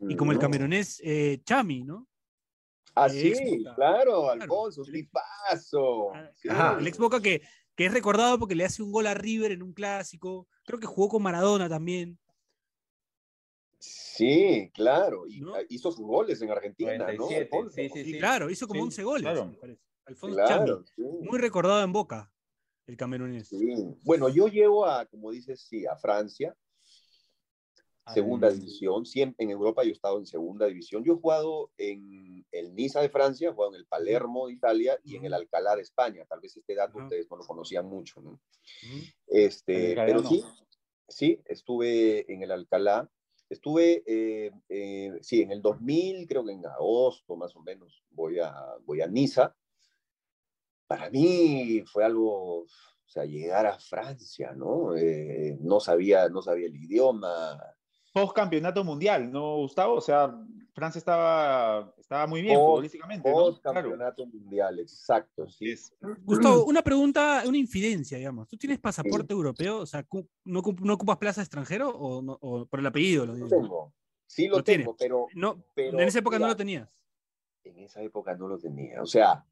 y 0.00 0.16
como 0.16 0.32
el 0.32 0.38
camerunés 0.38 1.00
eh, 1.04 1.40
Chami, 1.44 1.82
¿no? 1.84 2.08
Ah, 2.96 3.08
sí, 3.08 3.32
claro, 3.74 4.30
Alfonso, 4.30 4.82
un 4.82 4.88
El 4.88 4.94
ex- 4.96 5.08
tipazo. 5.10 6.14
Ah, 6.14 6.30
Sí. 6.34 6.48
El 6.78 6.86
ex 6.86 6.96
Boca 6.98 7.20
que, 7.20 7.42
que 7.74 7.86
es 7.86 7.92
recordado 7.92 8.38
porque 8.38 8.54
le 8.54 8.64
hace 8.64 8.82
un 8.82 8.92
gol 8.92 9.06
a 9.08 9.14
River 9.14 9.50
en 9.52 9.62
un 9.62 9.72
clásico. 9.72 10.46
Creo 10.64 10.78
que 10.78 10.86
jugó 10.86 11.08
con 11.08 11.22
Maradona 11.22 11.68
también. 11.68 12.18
Sí, 13.78 14.70
claro. 14.72 15.26
Y 15.26 15.40
¿No? 15.40 15.54
hizo 15.68 15.90
sus 15.92 16.06
goles 16.06 16.40
en 16.40 16.50
Argentina, 16.50 16.96
97, 16.96 17.48
¿no? 17.52 17.58
Alfonso? 17.58 17.74
sí, 17.74 17.88
sí, 17.92 18.00
Y 18.00 18.12
sí. 18.12 18.18
claro, 18.18 18.48
hizo 18.50 18.66
como 18.66 18.80
Sí, 18.82 18.84
11 18.86 19.02
goles, 19.02 19.22
claro. 19.22 19.46
me 19.46 19.56
parece. 19.56 19.80
Alfonso 20.06 20.36
Chami. 20.46 20.64
Claro. 20.64 20.84
Muy 20.96 21.38
recordado 21.38 21.82
en 21.82 21.92
Boca, 21.92 22.32
el 22.86 22.96
camerunés. 22.96 23.48
Sí. 23.48 23.74
Bueno, 24.02 24.28
yo 24.28 24.48
llego 24.48 24.86
a, 24.86 25.04
como 25.06 25.30
dices, 25.32 25.60
sí, 25.68 25.84
a 25.86 25.96
Francia, 25.96 26.56
segunda 28.12 28.50
división. 28.50 29.06
Siempre 29.06 29.44
en 29.44 29.50
Europa 29.50 29.82
yo 29.82 29.90
he 29.90 29.92
estado 29.92 30.18
en 30.18 30.26
segunda 30.26 30.66
división. 30.66 31.04
Yo 31.04 31.14
he 31.14 31.16
jugado 31.16 31.70
en 31.78 32.44
el 32.52 32.74
Niza 32.74 33.00
de 33.00 33.08
Francia, 33.08 33.48
he 33.48 33.52
jugado 33.52 33.74
en 33.74 33.80
el 33.80 33.86
Palermo 33.86 34.46
de 34.46 34.54
Italia 34.54 34.98
y 35.02 35.16
en 35.16 35.24
el 35.24 35.34
Alcalá 35.34 35.76
de 35.76 35.82
España. 35.82 36.24
Tal 36.28 36.40
vez 36.40 36.56
este 36.56 36.74
dato 36.74 36.98
ustedes 36.98 37.30
no 37.30 37.36
lo 37.36 37.46
conocían 37.46 37.86
mucho, 37.86 38.20
¿no? 38.20 38.40
Este, 39.26 39.94
pero 39.94 40.20
no. 40.20 40.28
sí, 40.28 40.44
sí, 41.08 41.40
estuve 41.46 42.30
en 42.32 42.42
el 42.42 42.50
Alcalá. 42.50 43.08
Estuve, 43.48 44.02
eh, 44.06 44.50
eh, 44.68 45.12
sí, 45.20 45.42
en 45.42 45.52
el 45.52 45.62
2000, 45.62 46.26
creo 46.26 46.44
que 46.44 46.52
en 46.52 46.66
agosto 46.66 47.36
más 47.36 47.54
o 47.54 47.60
menos, 47.60 48.02
voy 48.10 48.40
a, 48.40 48.54
voy 48.84 49.00
a 49.00 49.06
Niza. 49.06 49.54
Para 50.86 51.10
mí 51.10 51.82
fue 51.86 52.04
algo, 52.04 52.62
o 52.62 52.66
sea, 53.06 53.24
llegar 53.24 53.66
a 53.66 53.78
Francia, 53.78 54.52
¿no? 54.52 54.96
Eh, 54.96 55.56
no, 55.60 55.80
sabía, 55.80 56.28
no 56.28 56.42
sabía 56.42 56.66
el 56.66 56.76
idioma. 56.76 57.58
Post 58.14 58.32
campeonato 58.32 58.84
mundial, 58.84 59.28
¿no, 59.32 59.56
Gustavo? 59.56 59.94
O 59.94 60.00
sea, 60.00 60.32
Francia 60.72 61.00
estaba, 61.00 61.92
estaba 61.98 62.28
muy 62.28 62.42
bien 62.42 62.54
Post- 62.54 62.66
futbolísticamente, 62.66 63.28
¿no? 63.28 63.34
Post 63.34 63.62
Claro. 63.62 63.80
campeonato 63.90 64.24
mundial, 64.26 64.78
exacto, 64.78 65.50
sí. 65.50 65.72
Es- 65.72 65.92
Gustavo, 66.22 66.64
una 66.64 66.80
pregunta, 66.82 67.42
una 67.44 67.58
infidencia, 67.58 68.16
digamos. 68.16 68.46
¿Tú 68.46 68.56
tienes 68.56 68.78
pasaporte 68.78 69.32
europeo? 69.32 69.78
O 69.80 69.86
sea, 69.86 70.06
¿no, 70.44 70.62
ocup- 70.62 70.78
no 70.82 70.94
ocupas 70.94 71.16
plaza 71.18 71.40
extranjero 71.40 71.88
o, 71.90 72.22
no- 72.22 72.38
o 72.40 72.66
por 72.66 72.78
el 72.78 72.86
apellido? 72.86 73.26
Lo 73.26 73.32
Lo 73.32 73.46
digo? 73.46 73.48
tengo, 73.48 73.94
sí 74.28 74.46
lo 74.46 74.58
Lo 74.58 74.62
tienes. 74.64 74.84
tengo, 74.86 74.96
pero 74.96 75.26
No, 75.34 75.64
pero, 75.74 75.98
en 75.98 76.06
esa 76.06 76.20
época 76.20 76.38
no 76.38 76.46
lo 76.46 76.56
tenías. 76.56 76.88
en 77.64 77.78
esa 77.80 78.00
época 78.00 78.36
no 78.36 78.46
lo 78.46 78.58
tenía. 78.58 79.02
O 79.02 79.06
sea, 79.06 79.44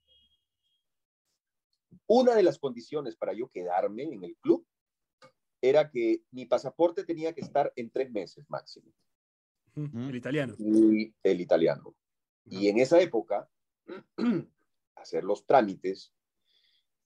una 2.06 2.36
de 2.36 2.44
las 2.44 2.60
condiciones 2.60 3.16
para 3.16 3.32
yo 3.32 3.48
quedarme 3.48 4.04
en 4.04 4.22
el 4.22 4.36
club 4.36 4.64
era 5.62 5.90
que 5.90 6.22
mi 6.32 6.44
pasaporte 6.44 7.04
tenía 7.04 7.32
que 7.32 7.40
estar 7.40 7.72
en 7.76 7.88
tres 7.90 8.10
meses 8.10 8.44
máximo, 8.48 8.92
El 9.74 10.16
italiano. 10.16 10.54
y 10.58 11.14
el 11.22 11.40
italiano. 11.40 11.94
Y 12.44 12.68
en 12.68 12.78
esa 12.78 13.00
época, 13.00 13.48
hacer 14.96 15.22
los 15.22 15.46
trámites 15.46 16.12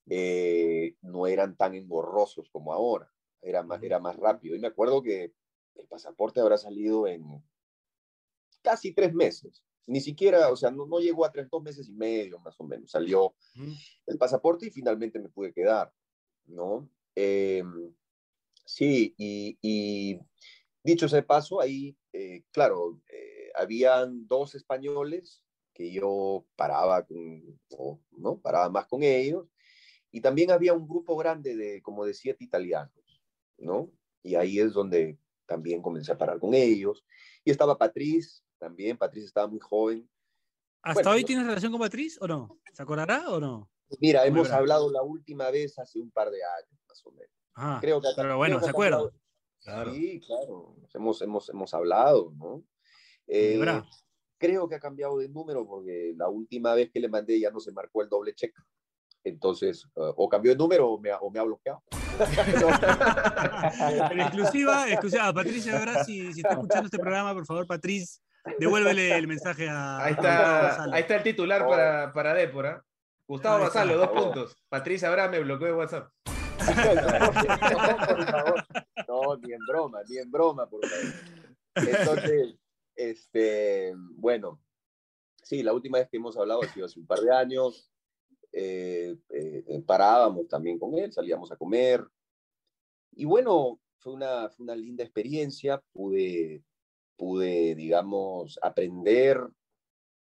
eh, 0.09 0.97
no 1.03 1.27
eran 1.27 1.57
tan 1.57 1.75
engorrosos 1.75 2.49
como 2.51 2.73
ahora, 2.73 3.13
era 3.43 3.63
más, 3.63 3.83
era 3.83 4.01
más 4.01 4.17
rápido. 4.17 4.57
Y 4.57 4.59
me 4.59 4.69
acuerdo 4.69 5.03
que 5.03 5.35
el 5.75 5.87
pasaporte 5.87 6.41
habrá 6.41 6.57
salido 6.57 7.07
en 7.07 7.23
casi 8.63 8.93
tres 8.93 9.13
meses. 9.15 9.63
Ni 9.87 10.01
siquiera, 10.01 10.51
o 10.51 10.57
sea, 10.57 10.71
no, 10.71 10.87
no 10.87 10.99
llegó 10.99 11.25
a 11.25 11.31
tres, 11.31 11.49
dos 11.51 11.63
meses 11.63 11.89
y 11.89 11.93
medio 11.93 12.41
más 12.41 12.59
o 12.59 12.65
menos. 12.65 12.91
Salió 12.91 13.35
el 14.07 14.17
pasaporte 14.19 14.67
y 14.67 14.71
finalmente 14.71 15.21
me 15.21 15.29
pude 15.29 15.53
quedar, 15.53 15.93
¿no? 16.47 16.89
Eh, 17.15 17.63
sí, 18.67 19.15
y, 19.17 19.59
y 19.63 20.21
dicho 20.83 21.07
ese 21.07 21.23
paso, 21.23 21.61
ahí, 21.61 21.97
eh, 22.13 22.45
claro, 22.51 23.01
eh, 23.11 23.51
habían 23.55 24.27
dos 24.27 24.55
españoles 24.55 25.43
que 25.73 25.91
yo 25.93 26.47
paraba 26.57 27.07
con, 27.07 27.59
o, 27.71 28.01
¿no? 28.11 28.39
Paraba 28.39 28.69
más 28.69 28.87
con 28.87 29.03
ellos, 29.03 29.47
y 30.11 30.21
también 30.21 30.51
había 30.51 30.73
un 30.75 30.87
grupo 30.89 31.17
grande 31.17 31.57
de 31.57 31.81
como 31.83 32.05
de 32.05 32.15
siete 32.15 32.45
italianos, 32.45 33.23
¿no? 33.59 33.91
Y 34.23 34.35
ahí 34.35 34.59
es 34.59 34.73
donde 34.73 35.19
también 35.47 35.81
comencé 35.83 36.13
a 36.13 36.19
parar 36.19 36.41
con 36.41 36.55
ellos. 36.55 37.05
Y 37.45 37.51
estaba 37.51 37.79
Patriz, 37.79 38.43
también, 38.59 38.97
Patriz 38.97 39.25
estaba 39.25 39.47
muy 39.47 39.61
joven. 39.61 40.09
¿Hasta 40.83 40.95
Bueno, 40.95 41.11
hoy 41.13 41.21
yo- 41.21 41.27
tieis 41.27 41.43
relación 41.47 41.73
con 41.73 41.81
Patriz 41.81 42.19
o 42.21 42.27
no? 42.27 42.59
¿Se 42.73 42.83
acordará 42.83 43.29
o 43.31 43.39
no? 43.39 43.71
Mira, 44.01 44.27
hemos 44.27 44.51
hablado 44.51 44.91
la 44.91 45.03
última 45.03 45.51
vez 45.51 45.79
hace 45.79 46.01
un 46.01 46.11
par 46.11 46.31
de 46.31 46.43
años, 46.43 46.81
más 46.89 47.05
o 47.07 47.13
menos. 47.13 47.31
Ah, 47.57 47.79
Creo 47.81 48.01
que 48.01 48.09
pero 48.15 48.37
bueno, 48.37 48.57
creo 48.57 48.61
que 48.61 48.65
¿se 48.65 48.69
ha 48.69 48.73
acuerda? 48.73 48.97
cambiado. 48.99 49.21
Claro. 49.63 49.95
Sí, 49.95 50.21
claro. 50.21 50.77
Hemos, 50.95 51.23
hemos, 51.23 51.49
hemos 51.49 51.75
hablado, 51.75 52.33
¿no? 52.37 52.63
Eh, 53.27 53.61
creo 54.39 54.69
que 54.69 54.75
ha 54.77 54.81
cambiado 54.81 55.19
de 55.19 55.29
número 55.29 55.67
porque 55.67 56.13
la 56.17 56.29
última 56.29 56.75
vez 56.75 56.91
que 56.93 57.01
le 57.01 57.09
mandé 57.09 57.41
ya 57.41 57.51
no 57.51 57.59
se 57.59 57.73
marcó 57.73 58.03
el 58.03 58.09
doble 58.09 58.35
check. 58.35 58.55
Entonces, 59.25 59.85
eh, 59.97 60.13
o 60.17 60.29
cambió 60.29 60.53
de 60.53 60.59
número 60.59 60.89
o 60.89 61.01
me, 61.01 61.11
ha- 61.11 61.19
o 61.19 61.31
me 61.31 61.41
ha 61.41 61.43
bloqueado. 61.43 61.83
En 64.11 64.21
exclusiva, 64.21 64.89
exclusiva. 64.91 65.33
Patricia, 65.33 65.73
de 65.73 65.79
verdad, 65.79 66.05
si, 66.05 66.33
si 66.33 66.41
está 66.41 66.53
escuchando 66.55 66.87
este 66.87 66.99
programa, 66.99 67.35
por 67.35 67.47
favor, 67.47 67.67
Patriz, 67.67 68.23
devuélvele 68.59 69.17
el 69.17 69.27
mensaje 69.27 69.69
a. 69.69 69.99
Ahí 69.99 70.13
a 70.13 70.17
está, 70.17 70.63
Gonzalo. 70.69 70.95
ahí 70.95 71.01
está 71.03 71.17
el 71.17 71.23
titular 71.23 71.63
Oh. 71.63 71.69
para, 71.69 72.13
para 72.13 72.35
Dépora. 72.35 72.83
Gustavo 73.27 73.57
Ahí 73.57 73.65
está. 73.67 73.81
Basalo, 73.85 73.99
dos 73.99 74.09
puntos. 74.11 74.57
Patricia 74.69 75.09
Abraham 75.09 75.31
me 75.33 75.41
bloqueó 75.41 75.67
de 75.67 75.73
WhatsApp. 75.75 76.09
No, 76.59 78.07
por 78.07 78.27
favor. 78.27 78.65
No, 79.09 79.37
ni 79.37 79.53
en 79.53 79.61
broma, 79.67 80.03
ni 80.09 80.19
en 80.19 80.31
broma, 80.31 80.69
por 80.69 80.87
favor. 80.87 81.15
Entonces, 81.75 82.55
este, 82.95 83.95
bueno, 83.97 84.61
sí, 85.43 85.63
la 85.63 85.73
última 85.73 85.99
vez 85.99 86.09
que 86.09 86.17
hemos 86.17 86.37
hablado 86.37 86.63
ha 86.63 86.69
sido 86.69 86.87
hace 86.87 86.99
un 86.99 87.07
par 87.07 87.21
de 87.21 87.35
años. 87.35 87.91
Eh, 88.53 89.17
eh, 89.31 89.83
parábamos 89.87 90.49
también 90.49 90.79
con 90.79 90.97
él, 90.99 91.13
salíamos 91.13 91.53
a 91.53 91.57
comer. 91.57 92.07
Y 93.13 93.25
bueno, 93.25 93.81
fue 93.99 94.15
una, 94.15 94.49
fue 94.49 94.65
una 94.65 94.75
linda 94.75 95.05
experiencia. 95.05 95.83
Pude, 95.93 96.63
pude, 97.17 97.75
digamos, 97.75 98.59
aprender 98.63 99.47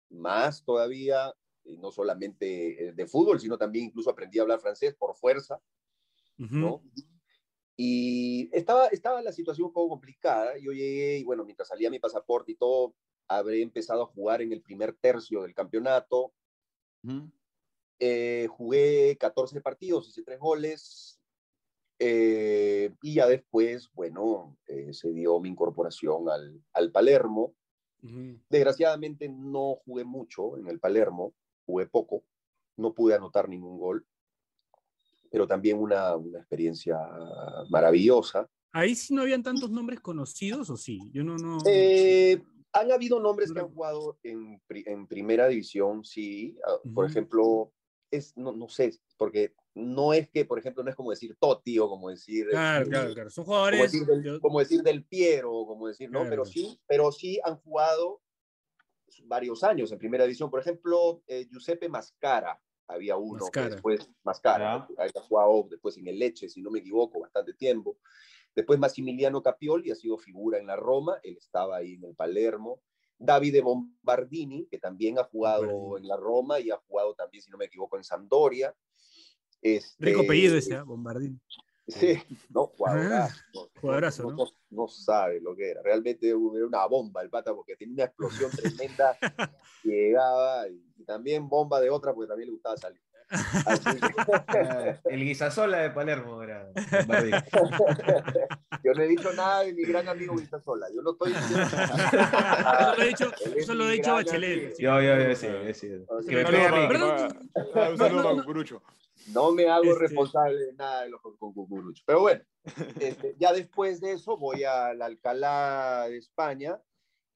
más 0.09 0.63
todavía, 0.63 1.33
no 1.63 1.91
solamente 1.91 2.87
eh, 2.87 2.93
de 2.93 3.07
fútbol, 3.07 3.39
sino 3.39 3.57
también 3.57 3.85
incluso 3.85 4.09
aprendí 4.09 4.39
a 4.39 4.43
hablar 4.43 4.59
francés 4.59 4.95
por 4.95 5.15
fuerza. 5.15 5.59
Y 7.77 8.49
estaba, 8.55 8.87
estaba 8.87 9.21
la 9.21 9.31
situación 9.33 9.67
un 9.67 9.73
poco 9.73 9.89
complicada. 9.89 10.57
Yo 10.57 10.71
llegué 10.71 11.17
y 11.19 11.23
bueno, 11.23 11.43
mientras 11.43 11.67
salía 11.67 11.89
mi 11.89 11.99
pasaporte 11.99 12.53
y 12.53 12.55
todo, 12.55 12.95
habré 13.27 13.61
empezado 13.61 14.03
a 14.03 14.07
jugar 14.07 14.41
en 14.41 14.53
el 14.53 14.61
primer 14.61 14.93
tercio 14.93 15.41
del 15.41 15.53
campeonato. 15.53 16.33
Eh, 17.99 18.47
jugué 18.49 19.17
14 19.17 19.61
partidos, 19.61 20.07
hice 20.09 20.23
tres 20.23 20.39
goles. 20.39 21.19
eh, 21.99 22.93
y 23.01 23.13
ya 23.15 23.25
después, 23.27 23.89
bueno, 23.93 24.57
eh, 24.67 24.93
se 24.93 25.11
dio 25.11 25.39
mi 25.39 25.49
incorporación 25.49 26.29
al, 26.29 26.61
al 26.73 26.91
Palermo. 26.91 27.55
Desgraciadamente 28.49 29.29
no 29.29 29.77
jugué 29.85 30.03
mucho 30.03 30.57
en 30.57 30.67
el 30.67 30.79
Palermo, 30.79 31.33
jugué 31.65 31.87
poco, 31.87 32.23
no 32.77 32.93
pude 32.93 33.15
anotar 33.15 33.49
ningún 33.49 33.79
gol, 33.79 34.05
pero 35.35 35.45
también 35.45 35.77
una, 35.77 36.15
una 36.15 36.39
experiencia 36.39 36.97
maravillosa. 37.67 38.49
Ahí 38.71 38.95
sí 38.95 39.13
no 39.13 39.23
habían 39.23 39.43
tantos 39.43 39.69
nombres 39.69 39.99
conocidos, 39.99 40.69
o 40.69 40.77
sí. 40.77 40.97
Yo 41.11 41.25
no, 41.25 41.35
no. 41.35 41.57
Eh, 41.67 42.41
han 42.71 42.89
habido 42.89 43.19
nombres 43.19 43.51
que 43.51 43.59
han 43.59 43.67
jugado 43.67 44.17
en, 44.23 44.61
en 44.69 45.05
primera 45.07 45.49
división, 45.49 46.05
sí. 46.05 46.57
Ah, 46.65 46.77
Por 46.83 47.03
Ujú. 47.03 47.11
ejemplo, 47.11 47.73
es, 48.09 48.31
no, 48.37 48.53
no 48.53 48.69
sé, 48.69 48.97
porque 49.17 49.53
no 49.73 50.13
es 50.13 50.29
que, 50.29 50.45
por 50.45 50.57
ejemplo, 50.57 50.85
no 50.85 50.89
es 50.89 50.95
como 50.95 51.09
decir 51.11 51.35
Totti 51.37 51.77
o 51.79 51.89
como 51.89 52.09
decir... 52.09 52.47
Claro, 52.49 52.83
este, 52.83 52.91
claro, 52.91 53.13
claro. 53.13 53.29
Son 53.29 53.43
como 53.43 53.57
jugadores. 53.57 53.91
decir, 53.91 54.07
del, 54.07 54.23
yo- 54.23 54.39
como 54.39 54.59
decir 54.59 54.83
del 54.83 55.03
Piero, 55.03 55.51
o 55.53 55.67
como 55.67 55.89
decir, 55.89 56.09
¿no? 56.09 56.19
Claro, 56.19 56.29
Pero 56.29 56.43
claro. 56.43 56.53
sí, 56.53 56.79
pero 56.87 57.11
sí 57.11 57.41
han 57.43 57.57
jugado 57.57 58.21
varios 59.25 59.65
años 59.65 59.91
en 59.91 59.97
primera 59.99 60.23
división. 60.23 60.49
Por 60.49 60.61
ejemplo, 60.61 61.21
eh, 61.27 61.45
Giuseppe 61.51 61.89
Mascara, 61.89 62.57
había 62.87 63.17
uno 63.17 63.45
Mascara. 63.45 63.69
después, 63.69 64.09
Mascara, 64.23 64.87
había 64.97 65.21
jugado 65.21 65.67
después 65.69 65.97
en 65.97 66.07
el 66.07 66.19
Leche, 66.19 66.49
si 66.49 66.61
no 66.61 66.71
me 66.71 66.79
equivoco, 66.79 67.19
bastante 67.19 67.53
tiempo. 67.53 67.97
Después 68.55 68.79
Massimiliano 68.79 69.41
Capioli 69.41 69.91
ha 69.91 69.95
sido 69.95 70.17
figura 70.17 70.59
en 70.59 70.67
la 70.67 70.75
Roma, 70.75 71.19
él 71.23 71.37
estaba 71.37 71.77
ahí 71.77 71.93
en 71.95 72.05
el 72.05 72.15
Palermo. 72.15 72.81
Davide 73.17 73.61
Bombardini, 73.61 74.67
que 74.67 74.77
también 74.77 75.17
ha 75.19 75.23
jugado 75.23 75.65
Bombardini. 75.65 76.01
en 76.01 76.07
la 76.07 76.17
Roma 76.17 76.59
y 76.59 76.69
ha 76.69 76.77
jugado 76.77 77.15
también, 77.15 77.41
si 77.41 77.49
no 77.49 77.57
me 77.57 77.65
equivoco, 77.65 77.97
en 77.97 78.03
Sampdoria. 78.03 78.75
Este, 79.61 80.05
Rico 80.05 80.21
apellido 80.21 80.57
ese, 80.57 80.75
¿ah? 80.75 80.83
Bombardín. 80.83 81.41
Sí, 81.87 82.17
no, 82.49 82.67
Jugadorazo, 83.79 84.23
no, 84.23 84.29
¿no? 84.31 84.35
no, 84.37 84.45
no 84.71 84.87
sabe 84.87 85.39
lo 85.39 85.55
que 85.55 85.69
era. 85.69 85.83
Realmente 85.83 86.27
era 86.29 86.37
una 86.37 86.85
bomba 86.87 87.21
el 87.21 87.29
pata 87.29 87.53
porque 87.53 87.75
tenía 87.75 87.93
una 87.93 88.03
explosión 88.05 88.49
tremenda. 88.51 89.15
llegaba 89.83 90.67
y, 90.67 90.83
y 90.97 91.03
también 91.03 91.47
bomba 91.47 91.79
de 91.79 91.91
otra 91.91 92.13
porque 92.13 92.27
también 92.27 92.47
le 92.47 92.53
gustaba 92.53 92.75
salir. 92.77 93.04
El 95.05 95.23
guisasola 95.23 95.77
de 95.79 95.89
Palermo 95.91 96.41
era. 96.43 96.69
Yo 98.83 98.93
no 98.93 99.01
he 99.01 99.07
dicho 99.07 99.33
nada 99.33 99.63
de 99.63 99.73
mi 99.73 99.83
gran 99.83 100.07
amigo 100.07 100.35
Sola. 100.63 100.87
Yo 100.93 101.01
no 101.01 101.11
estoy 101.11 101.33
diciendo 101.33 101.65
Eso 101.65 102.93
lo 102.95 103.01
he 103.03 103.07
dicho, 103.07 103.25
Él 103.45 103.53
es 103.53 103.63
eso 103.63 103.73
lo 103.73 103.83
mi 103.85 103.89
he 103.89 103.93
dicho 103.93 104.13
Bachelet. 104.13 104.77
Yo, 104.77 105.01
yo, 105.01 105.19
yo, 105.21 105.35
sí, 105.35 105.47
yo 105.47 105.73
sí. 105.73 105.87
Que 106.27 106.35
me 106.35 106.45
pegue 106.45 106.67
a 106.67 107.89
Un 107.89 107.97
saludo 107.97 108.23
no. 108.23 108.35
Cucurucho. 108.41 108.81
No 109.33 109.51
me 109.51 109.67
hago 109.69 109.85
Este- 109.85 109.99
responsable 109.99 110.57
de 110.57 110.73
nada 110.73 111.03
de 111.03 111.09
lo 111.09 111.19
con, 111.21 111.35
con 111.37 111.53
Cucurucho. 111.53 112.03
Pero 112.05 112.21
bueno, 112.21 112.41
este, 112.99 113.35
ya 113.39 113.53
después 113.53 113.99
de 114.01 114.11
eso 114.13 114.37
voy 114.37 114.63
al 114.63 115.01
Alcalá 115.01 116.05
de 116.07 116.17
España. 116.17 116.79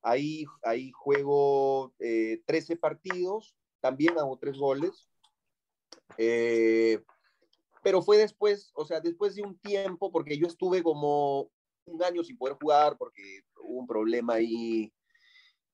Ahí, 0.01 0.45
ahí 0.63 0.91
juego 0.93 1.93
eh, 1.99 2.41
13 2.45 2.77
partidos, 2.77 3.53
también 3.81 4.17
hago 4.17 4.37
tres 4.37 4.57
goles. 4.57 5.08
Eh, 6.17 7.01
pero 7.83 8.01
fue 8.01 8.17
después, 8.17 8.71
o 8.75 8.85
sea, 8.85 8.99
después 8.99 9.35
de 9.35 9.43
un 9.43 9.57
tiempo, 9.59 10.11
porque 10.11 10.37
yo 10.37 10.47
estuve 10.47 10.83
como 10.83 11.49
un 11.85 12.03
año 12.03 12.23
sin 12.23 12.37
poder 12.37 12.57
jugar 12.61 12.97
porque 12.97 13.41
hubo 13.61 13.79
un 13.79 13.87
problema 13.87 14.35
ahí, 14.35 14.93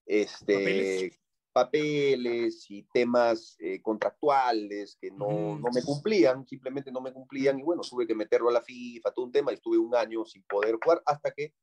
este, 0.06 0.54
¿Papeles? 0.54 1.20
papeles, 1.52 2.66
y 2.70 2.84
temas 2.84 3.56
eh, 3.60 3.82
contractuales 3.82 4.98
que 5.00 5.10
no, 5.10 5.58
no 5.58 5.70
me 5.74 5.82
cumplían, 5.82 6.46
simplemente 6.46 6.92
no 6.92 7.00
me 7.00 7.14
cumplían 7.14 7.58
y 7.58 7.64
bueno, 7.64 7.82
tuve 7.82 8.06
que 8.06 8.14
meterlo 8.14 8.50
a 8.50 8.54
la 8.54 8.62
FIFA, 8.62 9.12
todo 9.12 9.26
un 9.26 9.32
tema 9.32 9.52
y 9.52 9.56
estuve 9.56 9.78
un 9.78 9.96
año 9.96 10.26
sin 10.26 10.44
poder 10.44 10.76
jugar 10.84 11.02
hasta 11.06 11.32
que 11.32 11.54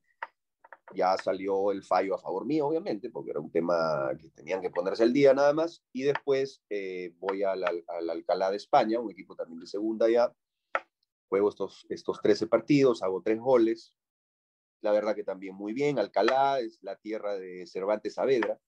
ya 0.94 1.16
salió 1.16 1.72
el 1.72 1.83
fallo 1.83 2.14
a 2.14 2.18
favor 2.18 2.44
mío, 2.46 2.66
obviamente, 2.66 3.11
porque 3.11 3.31
era 3.31 3.40
un 3.40 3.50
tema 3.50 4.11
que 4.20 4.31
tenían 4.31 4.61
que 4.61 4.70
ponerse 4.70 5.02
al 5.02 5.12
día 5.12 5.35
nada 5.35 5.52
más. 5.52 5.83
Y 5.92 6.02
después 6.02 6.62
eh, 6.70 7.14
voy 7.18 7.42
al, 7.42 7.64
al, 7.64 7.85
al 7.88 8.11
Alcalá 8.11 8.50
de 8.50 8.57
España, 8.57 9.00
un 9.00 9.11
equipo 9.11 9.35
también 9.35 9.61
de 9.61 9.66
segunda 9.66 10.09
ya. 10.09 10.33
Juego 11.28 11.48
estos, 11.48 11.87
estos 11.88 12.20
13 12.20 12.46
partidos, 12.46 13.02
hago 13.02 13.22
tres 13.22 13.38
goles. 13.38 13.94
La 14.83 14.92
verdad 14.92 15.14
que 15.14 15.24
también 15.24 15.55
muy 15.55 15.72
bien. 15.72 15.98
Alcalá 15.98 16.61
es 16.61 16.83
la 16.83 16.96
tierra 16.96 17.37
de 17.37 17.66
Cervantes 17.66 18.14
Saavedra. 18.14 18.59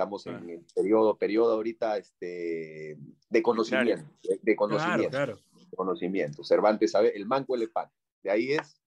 Estamos 0.00 0.26
en 0.26 0.48
el 0.48 0.64
periodo, 0.74 1.18
periodo 1.18 1.52
ahorita 1.52 1.98
este, 1.98 2.96
de 3.28 3.42
conocimiento. 3.42 4.04
De, 4.22 4.38
de 4.40 4.56
conocimiento 4.56 5.10
claro. 5.10 5.36
de 5.52 5.76
conocimiento. 5.76 6.42
Cervantes 6.42 6.92
sabe, 6.92 7.14
el 7.14 7.26
manco 7.26 7.54
elefante. 7.54 7.94
De 8.22 8.30
ahí 8.30 8.52
es. 8.52 8.80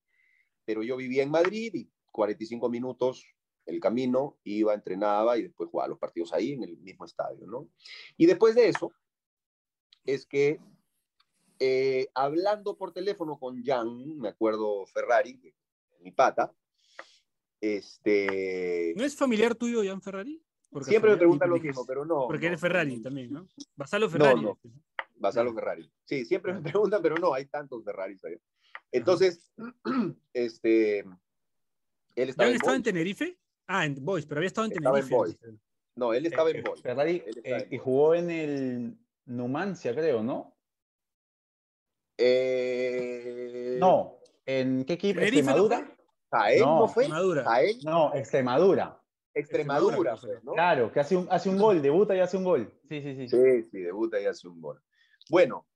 Pero 0.64 0.82
yo 0.82 0.96
vivía 0.96 1.22
en 1.22 1.30
Madrid 1.30 1.74
y 1.74 1.93
45 2.14 2.68
minutos 2.68 3.26
el 3.66 3.80
camino, 3.80 4.38
iba, 4.44 4.72
entrenaba 4.72 5.36
y 5.36 5.42
después 5.42 5.68
jugaba 5.68 5.88
los 5.88 5.98
partidos 5.98 6.32
ahí 6.32 6.52
en 6.52 6.62
el 6.62 6.76
mismo 6.78 7.04
estadio, 7.04 7.46
¿no? 7.46 7.68
Y 8.16 8.26
después 8.26 8.54
de 8.54 8.68
eso, 8.68 8.92
es 10.04 10.26
que 10.26 10.60
eh, 11.58 12.06
hablando 12.14 12.76
por 12.76 12.92
teléfono 12.92 13.38
con 13.38 13.62
Jan, 13.64 14.18
me 14.18 14.28
acuerdo 14.28 14.86
Ferrari, 14.86 15.40
mi 16.00 16.12
pata, 16.12 16.54
este, 17.60 18.92
¿No 18.96 19.04
es 19.04 19.16
familiar 19.16 19.54
tuyo, 19.54 19.82
Jan 19.82 20.02
Ferrari? 20.02 20.40
Por 20.70 20.84
siempre 20.84 21.12
me 21.12 21.16
preguntan 21.16 21.48
lo 21.48 21.54
porque- 21.56 21.68
mismo, 21.68 21.86
pero 21.86 22.04
no. 22.04 22.26
Porque 22.26 22.46
no, 22.46 22.48
eres 22.48 22.60
Ferrari 22.60 22.96
no, 22.96 23.02
también, 23.02 23.32
¿no? 23.32 23.48
Basalo 23.74 24.08
Ferrari. 24.10 24.42
no. 24.42 24.60
Basalo 25.16 25.54
Ferrari. 25.54 25.90
Sí, 26.04 26.24
siempre 26.26 26.52
me 26.52 26.60
preguntan, 26.60 27.00
pero 27.00 27.16
no, 27.16 27.32
hay 27.32 27.46
tantos 27.46 27.82
Ferraris 27.84 28.22
allá. 28.24 28.36
Entonces, 28.92 29.50
este, 30.34 31.04
él 32.16 32.28
estaba 32.30 32.46
¿Jan 32.46 32.50
en 32.52 32.56
estaba 32.56 32.76
en 32.76 32.82
Boys. 32.82 32.84
Tenerife? 32.84 33.38
Ah, 33.66 33.86
en 33.86 34.04
Boys, 34.04 34.26
pero 34.26 34.38
había 34.38 34.48
estado 34.48 34.66
en 34.66 34.72
Estaba 34.72 34.98
en 34.98 35.08
Tenerife. 35.08 35.58
No, 35.96 36.12
él 36.12 36.26
estaba 36.26 36.50
Eh, 36.50 36.56
en 36.58 36.62
Boys. 36.64 36.82
Ferrari, 36.82 37.22
Él 37.26 37.38
estaba 37.38 37.58
eh, 37.58 37.62
en 37.62 37.66
y 37.66 37.76
Boys. 37.76 37.82
jugó 37.82 38.14
en 38.14 38.30
el 38.30 38.98
Numancia, 39.26 39.94
creo, 39.94 40.22
¿no? 40.22 40.56
Eh, 42.18 43.76
No, 43.80 44.18
¿en 44.46 44.84
qué 44.84 44.94
equipo? 44.94 45.18
¿Tenerife 45.20 45.42
no 45.42 45.50
¿Extremadura? 45.66 45.78
fue? 45.86 45.94
Jaén 46.30 46.60
no, 46.60 46.80
No. 46.80 46.88
fue. 46.88 47.04
Extremadura. 47.04 47.44
Jaén, 47.44 47.78
No, 47.84 48.14
Extremadura. 48.14 49.00
Extremadura, 49.36 49.96
Extremadura, 49.96 50.16
fue, 50.16 50.40
¿no? 50.44 50.52
Claro, 50.52 50.92
que 50.92 51.00
hace 51.00 51.16
un, 51.16 51.26
hace 51.30 51.48
un 51.48 51.58
gol, 51.58 51.82
debuta 51.82 52.14
y 52.14 52.20
hace 52.20 52.36
un 52.36 52.44
gol. 52.44 52.72
Sí, 52.88 53.02
sí, 53.02 53.16
sí. 53.16 53.28
Sí, 53.28 53.62
sí, 53.64 53.80
debuta 53.80 54.20
y 54.20 54.26
hace 54.26 54.46
un 54.46 54.60
gol. 54.60 54.80
Bueno, 55.28 55.66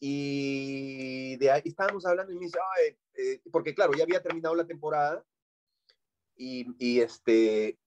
y 0.00 1.36
de 1.36 1.50
ahí 1.50 1.62
estábamos 1.66 2.06
hablando 2.06 2.32
y 2.32 2.36
me 2.36 2.44
dice, 2.46 2.58
"Ay, 2.78 2.96
eh", 3.14 3.40
porque 3.52 3.74
claro, 3.74 3.92
ya 3.96 4.04
había 4.04 4.22
terminado 4.22 4.54
la 4.54 4.66
temporada 4.66 5.22
y, 6.36 6.66
y 6.78 7.00
este, 7.00 7.78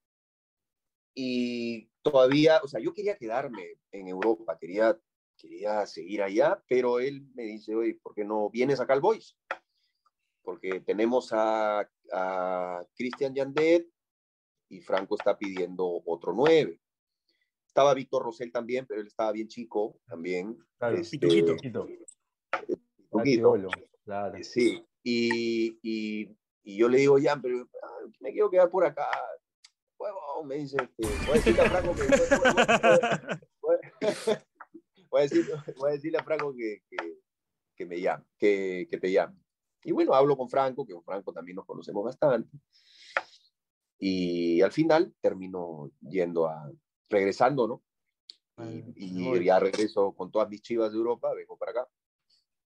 y 1.14 1.90
todavía, 2.02 2.62
o 2.64 2.68
sea, 2.68 2.80
yo 2.80 2.94
quería 2.94 3.18
quedarme 3.18 3.80
en 3.92 4.08
Europa, 4.08 4.58
quería, 4.60 4.98
quería 5.38 5.86
seguir 5.86 6.22
allá, 6.22 6.64
pero 6.68 7.00
él 7.00 7.28
me 7.34 7.44
dice, 7.44 7.76
oye, 7.76 8.00
¿por 8.02 8.14
qué 8.14 8.24
no 8.24 8.50
vienes 8.50 8.80
acá 8.80 8.94
al 8.94 9.02
Boys? 9.02 9.36
Porque 10.42 10.80
tenemos 10.82 11.34
a, 11.34 11.90
a 12.14 12.86
Cristian 12.96 13.34
Yandet 13.34 13.88
y 14.70 14.82
Franco 14.82 15.16
está 15.16 15.38
pidiendo 15.38 16.02
otro 16.06 16.34
nueve. 16.34 16.80
Estaba 17.66 17.94
Víctor 17.94 18.24
Rosell 18.24 18.52
también, 18.52 18.86
pero 18.88 19.02
él 19.02 19.08
estaba 19.08 19.32
bien 19.32 19.48
chico 19.48 20.00
también. 20.08 20.58
Claro, 20.78 20.98
Este, 20.98 21.18
claro. 24.04 24.38
Sí, 24.44 24.84
y, 25.04 25.80
y, 25.82 26.36
y 26.68 26.78
yo 26.78 26.90
le 26.90 26.98
digo, 26.98 27.18
ya, 27.18 27.38
pero 27.42 27.68
ah, 27.82 28.00
me 28.20 28.32
quiero 28.32 28.50
quedar 28.50 28.70
por 28.70 28.86
acá. 28.86 29.08
Me 30.46 30.56
dice, 30.56 30.78
este, 30.82 31.08
voy 31.26 31.32
a 31.32 31.34
decirle 31.34 31.62
a 31.62 31.70
Franco 31.70 31.96
que... 31.96 32.04
Voy, 33.62 33.78
voy- 33.96 34.38
voy 35.10 35.22
a, 35.22 35.24
decir- 35.24 35.76
voy 35.78 35.90
a 35.90 35.94
decirle 35.94 36.18
a 36.20 36.24
Franco 36.24 36.54
que, 36.56 36.84
que, 36.90 36.98
que 37.76 37.86
me 37.86 38.00
llame, 38.00 38.26
que, 38.38 38.88
que 38.90 38.98
te 38.98 39.12
llame. 39.12 39.36
Y 39.84 39.92
bueno, 39.92 40.14
hablo 40.14 40.36
con 40.38 40.50
Franco, 40.50 40.86
que 40.86 40.94
con 40.94 41.04
Franco 41.04 41.32
también 41.34 41.56
nos 41.56 41.66
conocemos 41.66 42.04
bastante. 42.04 42.50
Y 44.00 44.62
al 44.62 44.72
final 44.72 45.16
termino 45.22 45.90
yendo 46.02 46.48
a, 46.48 46.72
regresando, 47.10 47.68
¿no? 47.68 47.84
Y, 48.96 49.38
y 49.40 49.46
ya 49.46 49.60
regreso 49.60 50.12
con 50.14 50.32
todas 50.32 50.50
mis 50.50 50.62
chivas 50.62 50.92
de 50.92 50.98
Europa, 50.98 51.34
vengo 51.34 51.58
para 51.58 51.72
acá. 51.72 51.88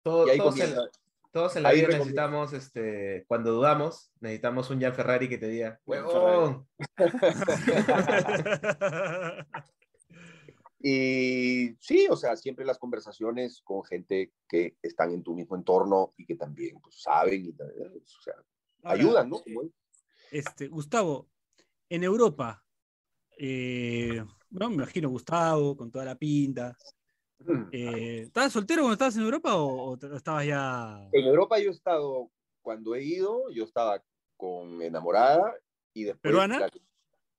Todo- 0.03 0.27
Y 0.27 0.31
ahí 0.31 0.38
todos, 0.38 0.60
en, 0.60 0.67
comienza. 0.73 0.91
Todos 1.36 1.58
en 1.58 1.63
la 1.63 1.69
ahí 1.69 1.82
vida 1.82 1.89
necesitamos, 1.89 2.54
este, 2.54 3.26
cuando 3.28 3.52
dudamos, 3.52 4.10
necesitamos 4.21 4.69
un 4.69 4.80
Jan 4.80 4.95
Ferrari 4.95 5.28
que 5.28 5.38
te 5.38 5.50
diga, 5.50 5.82
huevón. 5.86 6.65
Y 10.88 11.76
sí, 11.80 12.06
o 12.12 12.15
sea, 12.15 12.38
siempre 12.38 12.63
las 12.63 12.78
conversaciones 12.78 13.60
con 13.63 13.84
gente 13.84 14.34
que 14.48 14.78
están 14.84 15.12
en 15.12 15.24
tu 15.24 15.34
mismo 15.34 15.56
entorno 15.56 16.13
y 16.15 16.28
que 16.28 16.36
también 16.36 16.80
pues, 16.80 17.02
saben 17.02 17.48
y 17.48 17.54
también, 17.54 17.91
o 17.98 18.21
sea, 18.21 18.36
Ahora, 18.84 19.00
ayudan, 19.00 19.30
¿no? 19.32 19.38
eh, 19.48 19.71
Este, 20.32 20.67
Gustavo, 20.67 21.28
en 21.89 22.04
Europa, 22.04 22.63
eh, 23.39 24.24
no 24.52 24.69
me 24.69 24.76
imagino 24.76 25.10
Gustavo 25.10 25.76
con 25.76 25.91
toda 25.91 26.06
la 26.06 26.15
pinta. 26.15 26.78
Mm. 27.45 27.69
Eh, 27.71 28.19
¿Estabas 28.21 28.51
soltero 28.53 28.81
cuando 28.81 28.93
estabas 28.93 29.15
en 29.17 29.23
Europa 29.23 29.55
o, 29.55 29.91
o 29.93 30.15
estabas 30.15 30.45
ya? 30.47 31.08
En 31.12 31.25
Europa 31.25 31.60
yo 31.60 31.69
he 31.69 31.73
estado, 31.73 32.31
cuando 32.62 32.95
he 32.95 33.03
ido, 33.03 33.49
yo 33.51 33.63
estaba 33.65 34.03
con 34.36 34.81
enamorada 34.81 35.53
y 35.93 36.03
después... 36.05 36.21
¿Peruana? 36.21 36.60
la- 36.60 36.69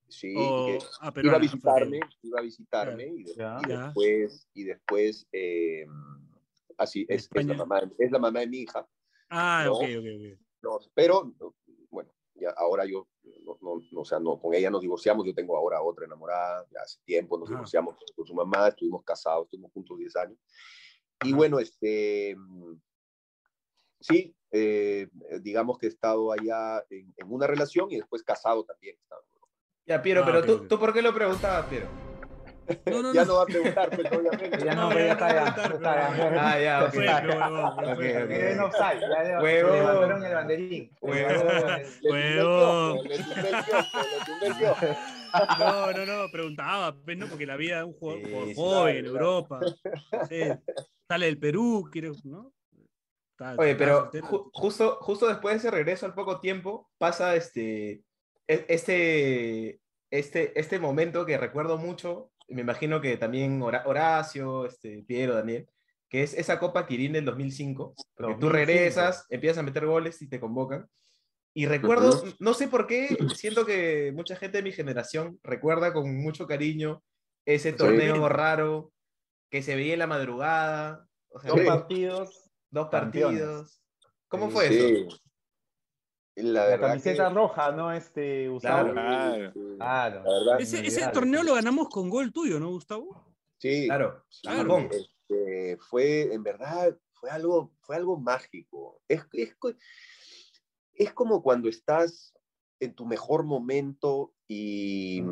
sí, 0.09 0.33
que 0.33 0.79
ah, 1.01 1.07
iba 1.07 1.13
peruana, 1.13 1.37
a 1.37 1.41
visitarme, 1.41 2.01
iba 2.23 2.39
a 2.39 2.43
visitarme 2.43 3.07
y, 3.09 3.23
de- 3.25 3.35
Ya. 3.35 3.59
y 3.63 3.67
después, 3.67 4.49
y 4.55 4.63
después 4.65 5.27
eh, 5.33 5.87
así, 6.79 7.05
es, 7.09 7.29
es, 7.35 7.47
la 7.47 7.55
mamá, 7.55 7.83
es 7.99 8.11
la 8.13 8.19
mamá 8.21 8.41
de 8.41 8.47
mi 8.47 8.59
hija. 8.59 8.87
Ah, 9.29 9.65
No. 9.67 9.73
ok, 9.75 9.83
ok, 9.83 10.07
ok. 10.15 10.41
No, 10.63 10.79
pero 10.95 11.35
ya 12.39 12.51
ahora 12.57 12.85
yo, 12.85 13.09
no, 13.45 13.59
no, 13.61 13.83
no, 13.93 14.01
o 14.01 14.05
sea, 14.05 14.19
no, 14.19 14.39
con 14.39 14.55
ella 14.55 14.71
nos 14.71 14.83
divorciamos, 14.83 15.25
yo 15.27 15.35
tengo 15.35 15.57
ahora 15.57 15.83
otra 15.83 16.05
enamorada, 16.07 16.67
ya 16.71 16.81
hace 16.83 17.01
tiempo 17.05 17.39
nos 17.39 17.49
Ajá. 17.49 17.57
divorciamos 17.57 17.97
con 18.15 18.27
su 18.27 18.35
mamá, 18.35 18.69
estuvimos 18.69 19.03
casados, 19.05 19.45
estuvimos 19.47 19.73
juntos 19.73 19.99
10 19.99 20.17
años. 20.17 20.39
Y 21.25 21.33
bueno, 21.33 21.59
este, 21.59 22.37
sí, 24.01 24.35
eh, 24.53 25.09
digamos 25.41 25.79
que 25.79 25.87
he 25.87 25.89
estado 25.89 26.31
allá 26.33 26.85
en, 26.91 27.13
en 27.17 27.33
una 27.33 27.47
relación 27.47 27.91
y 27.91 27.97
después 27.97 28.23
casado 28.23 28.65
también. 28.65 28.97
Ya, 29.87 30.03
Piero, 30.03 30.23
Ah, 30.23 30.27
pero 30.27 30.39
ok, 30.41 30.47
tú. 30.47 30.69
¿tú 30.69 30.79
por 30.79 30.93
qué 30.93 31.01
lo 31.03 31.15
preguntabas, 31.15 31.67
Piero? 31.67 31.87
No, 32.87 33.03
no, 33.03 33.13
ya 33.15 33.23
no. 33.25 33.29
no 33.29 33.37
va 33.37 33.43
a 33.43 33.47
preguntar, 33.47 33.91
pues 33.91 34.13
obviamente. 34.13 34.65
Ya 34.65 34.75
no, 34.75 34.91
No, 34.91 34.99
ya 34.99 35.07
ya 35.07 35.13
está, 35.13 35.33
ya, 35.33 35.45
está, 35.47 36.17
ya. 36.17 36.51
Ah, 36.53 36.61
ya, 36.61 36.85
ok. 36.85 36.95
Huevón. 39.43 39.73
levantaron 39.77 40.25
el 40.25 40.35
banderín. 40.35 40.91
No, 45.59 45.93
no, 45.93 46.07
no, 46.07 46.31
preguntaba, 46.33 46.95
pues, 47.05 47.17
¿no? 47.19 47.27
Porque 47.27 47.47
la 47.47 47.57
vida 47.57 47.79
de 47.79 47.85
un 47.85 47.93
jugador, 47.95 48.23
Sí, 48.49 48.55
joven 48.57 48.97
en 48.97 49.05
claro, 49.05 49.19
Europa, 49.19 49.61
sale 51.09 51.27
del 51.27 51.39
Perú, 51.39 51.89
quiere, 51.93 52.11
¿no? 52.25 52.53
Está- 53.33 53.55
Oye, 53.59 53.75
pero 53.75 54.11
ju- 54.11 54.51
justo, 54.53 54.97
justo 55.03 55.27
después 55.27 55.55
de 55.55 55.59
ese 55.59 55.71
regreso 55.71 56.07
al 56.07 56.15
poco 56.15 56.41
tiempo, 56.41 56.89
pasa 56.97 57.37
este, 57.37 58.03
e- 58.49 58.65
este, 58.69 59.81
este, 60.11 60.59
este 60.59 60.79
momento 60.79 61.27
que 61.27 61.37
recuerdo 61.37 61.77
mucho, 61.77 62.31
me 62.49 62.63
imagino 62.63 63.01
que 63.01 63.17
también 63.17 63.61
Hora- 63.63 63.83
Horacio, 63.87 64.67
este, 64.67 65.03
Piero, 65.07 65.35
Daniel, 65.35 65.69
que 66.09 66.23
es 66.23 66.35
esa 66.35 66.59
Copa 66.59 66.87
Kirin 66.87 67.13
del 67.15 67.25
2005, 67.25 67.95
porque 68.17 68.35
tú 68.35 68.47
2005. 68.47 68.53
regresas, 68.53 69.27
empiezas 69.29 69.59
a 69.59 69.63
meter 69.63 69.87
goles 69.87 70.21
y 70.23 70.29
te 70.29 70.39
convocan. 70.41 70.89
Y 71.55 71.67
recuerdo, 71.67 72.23
no 72.39 72.55
sé 72.55 72.69
por 72.69 72.87
qué, 72.87 73.17
siento 73.35 73.65
que 73.65 74.13
mucha 74.15 74.37
gente 74.37 74.59
de 74.59 74.63
mi 74.63 74.73
generación 74.73 75.41
recuerda 75.43 75.93
con 75.93 76.15
mucho 76.23 76.47
cariño 76.47 77.03
ese 77.47 77.71
Sí. 77.73 77.77
torneo 77.77 78.29
raro 78.29 78.93
que 79.51 79.63
se 79.63 79.75
veía 79.75 79.95
en 79.95 80.01
la 80.01 80.07
madrugada. 80.07 81.07
O 81.31 81.41
sea, 81.41 81.51
Dos 81.51 81.61
Sí. 81.61 81.67
partidos, 81.67 82.51
Dos 82.71 82.89
Campeones. 82.91 83.41
partidos. 83.41 83.83
¿Cómo 84.29 84.47
Sí, 84.49 84.53
fue 84.53 84.67
eso? 85.07 85.19
La, 86.37 86.79
camiseta 86.79 87.29
que- 87.29 87.35
roja, 87.35 87.73
¿no? 87.73 87.91
Este, 87.93 88.49
Gustavo. 88.49 88.93
Claro. 88.93 89.53
Claro. 89.79 90.23
La 90.23 90.33
verdad, 90.33 90.61
Ese, 90.61 90.87
ese 90.87 91.09
torneo 91.09 91.43
lo 91.43 91.55
ganamos 91.55 91.89
con 91.89 92.11
gol 92.11 92.33
tuyo, 92.33 92.61
¿no, 92.61 92.69
Gustavo? 92.71 93.25
Sí, 93.59 93.87
Claro, 93.87 94.23
Japón. 94.45 94.91
este, 94.93 95.79
fue, 95.79 96.35
en 96.35 96.43
verdad, 96.43 96.95
fue 97.15 97.31
algo, 97.31 97.73
fue 97.81 97.97
algo 97.97 98.19
mágico. 98.19 99.01
Es, 99.09 99.23
es, 99.33 99.57
es 100.95 101.13
como 101.15 101.43
cuando 101.43 101.71
estás 101.71 102.35
en 102.81 102.95
tu 102.95 103.07
mejor 103.07 103.45
momento 103.45 104.35
y, 104.47 105.23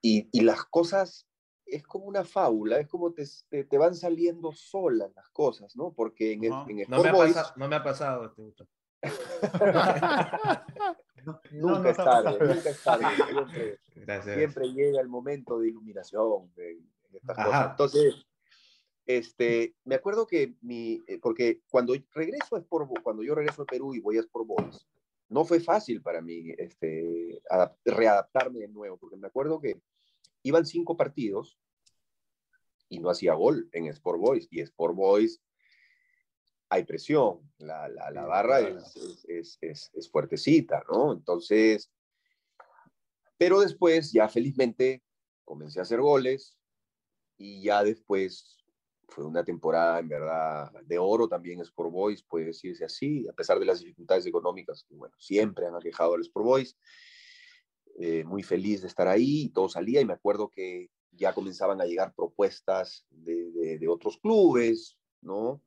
y, 0.00 0.28
y 0.32 0.40
las 0.40 0.64
cosas, 0.64 1.28
es 1.66 1.82
como 1.82 2.06
una 2.06 2.24
fábula, 2.24 2.78
es 2.80 2.88
como 2.88 3.12
te, 3.12 3.24
te, 3.50 3.64
te 3.64 3.76
van 3.76 3.94
saliendo 3.94 4.52
solas 4.52 5.10
las 5.14 5.28
cosas, 5.28 5.76
¿no? 5.76 5.92
Porque 5.92 6.32
en, 6.32 6.44
el, 6.44 6.52
Ajá. 6.52 6.66
en 6.70 6.84
No 6.88 7.02
me, 7.02 7.08
ha 7.10 7.12
pasado, 7.12 7.52
no 7.56 7.68
me 7.68 7.76
ha 7.76 7.82
pasado. 7.84 8.24
este. 8.26 8.64
No 11.24 11.40
nunca 11.50 11.88
nos 11.88 11.90
es 11.90 11.96
tarde, 11.96 12.54
nunca 12.54 12.70
es 12.70 12.82
tarde. 12.82 13.06
Siempre, 14.22 14.68
llega 14.72 15.00
el 15.00 15.08
momento 15.08 15.58
de 15.58 15.70
iluminación 15.70 16.52
en, 16.56 16.88
en 17.08 17.16
estas 17.16 17.38
Ajá. 17.38 17.46
cosas. 17.46 17.70
Entonces, 17.72 18.26
este, 19.06 19.74
me 19.84 19.96
acuerdo 19.96 20.26
que 20.26 20.54
mi, 20.60 21.02
eh, 21.08 21.18
porque 21.20 21.62
cuando 21.68 21.94
regreso 22.12 22.54
a 22.54 22.60
Sport 22.60 22.90
cuando 23.02 23.24
yo 23.24 23.34
regreso 23.34 23.62
a 23.62 23.66
Perú 23.66 23.94
y 23.94 24.00
voy 24.00 24.18
a 24.18 24.20
Sport 24.20 24.46
Boys, 24.46 24.86
no 25.28 25.44
fue 25.44 25.58
fácil 25.58 26.00
para 26.00 26.20
mí 26.20 26.50
este, 26.58 27.40
adap- 27.50 27.76
readaptarme 27.84 28.60
de 28.60 28.68
nuevo, 28.68 28.96
porque 28.96 29.16
me 29.16 29.26
acuerdo 29.26 29.60
que 29.60 29.80
iban 30.44 30.64
cinco 30.64 30.96
partidos 30.96 31.58
y 32.88 33.00
no 33.00 33.10
hacía 33.10 33.34
gol 33.34 33.68
en 33.72 33.86
Sport 33.86 34.20
Boys, 34.20 34.46
y 34.50 34.60
Sport 34.60 34.94
Boys 34.94 35.40
hay 36.68 36.84
presión, 36.84 37.40
la, 37.58 37.88
la, 37.88 38.10
la 38.10 38.24
barra 38.24 38.60
es, 38.60 38.96
es, 38.96 39.24
es, 39.28 39.58
es, 39.60 39.90
es 39.94 40.10
fuertecita, 40.10 40.82
¿no? 40.90 41.12
Entonces, 41.12 41.90
pero 43.38 43.60
después 43.60 44.12
ya 44.12 44.28
felizmente 44.28 45.02
comencé 45.44 45.78
a 45.78 45.82
hacer 45.82 46.00
goles 46.00 46.58
y 47.36 47.62
ya 47.62 47.84
después 47.84 48.64
fue 49.08 49.24
una 49.24 49.44
temporada 49.44 50.00
en 50.00 50.08
verdad 50.08 50.72
de 50.84 50.98
oro 50.98 51.28
también 51.28 51.60
Sport 51.60 51.92
Boys, 51.92 52.22
puede 52.24 52.46
decirse 52.46 52.84
así, 52.84 53.26
a 53.28 53.32
pesar 53.32 53.58
de 53.60 53.66
las 53.66 53.80
dificultades 53.80 54.26
económicas 54.26 54.84
que, 54.88 54.96
bueno, 54.96 55.14
siempre 55.18 55.66
han 55.66 55.76
aquejado 55.76 56.14
al 56.14 56.22
Sport 56.22 56.46
Boys. 56.46 56.76
Eh, 57.98 58.24
muy 58.24 58.42
feliz 58.42 58.82
de 58.82 58.88
estar 58.88 59.08
ahí, 59.08 59.44
y 59.44 59.48
todo 59.50 59.70
salía 59.70 60.02
y 60.02 60.04
me 60.04 60.12
acuerdo 60.12 60.50
que 60.50 60.90
ya 61.12 61.32
comenzaban 61.32 61.80
a 61.80 61.86
llegar 61.86 62.14
propuestas 62.14 63.06
de, 63.08 63.50
de, 63.52 63.78
de 63.78 63.88
otros 63.88 64.18
clubes, 64.18 64.98
¿no? 65.22 65.62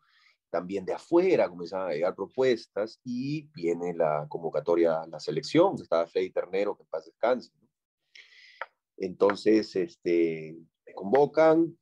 También 0.50 0.86
de 0.86 0.94
afuera 0.94 1.48
comenzaban 1.50 1.90
a 1.90 1.94
llegar 1.94 2.16
propuestas 2.16 3.00
y 3.04 3.44
viene 3.54 3.94
la 3.94 4.26
convocatoria 4.28 5.02
a 5.02 5.08
la 5.08 5.20
selección, 5.20 5.76
estaba 5.80 6.08
Freddy 6.08 6.32
Ternero, 6.32 6.76
que 6.76 6.84
en 6.84 6.90
paz 6.90 7.06
descanse. 7.06 7.52
¿no? 7.62 7.68
Entonces, 8.98 9.76
este, 9.76 10.58
me 10.86 10.94
convocan 10.94 11.78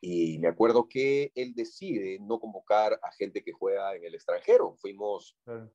y 0.00 0.38
me 0.38 0.48
acuerdo 0.48 0.88
que 0.88 1.32
él 1.34 1.54
decide 1.54 2.18
no 2.20 2.38
convocar 2.38 2.98
a 3.02 3.10
gente 3.12 3.42
que 3.42 3.52
juega 3.52 3.94
en 3.94 4.04
el 4.04 4.14
extranjero. 4.14 4.74
Fuimos, 4.76 5.36
Claro. 5.44 5.72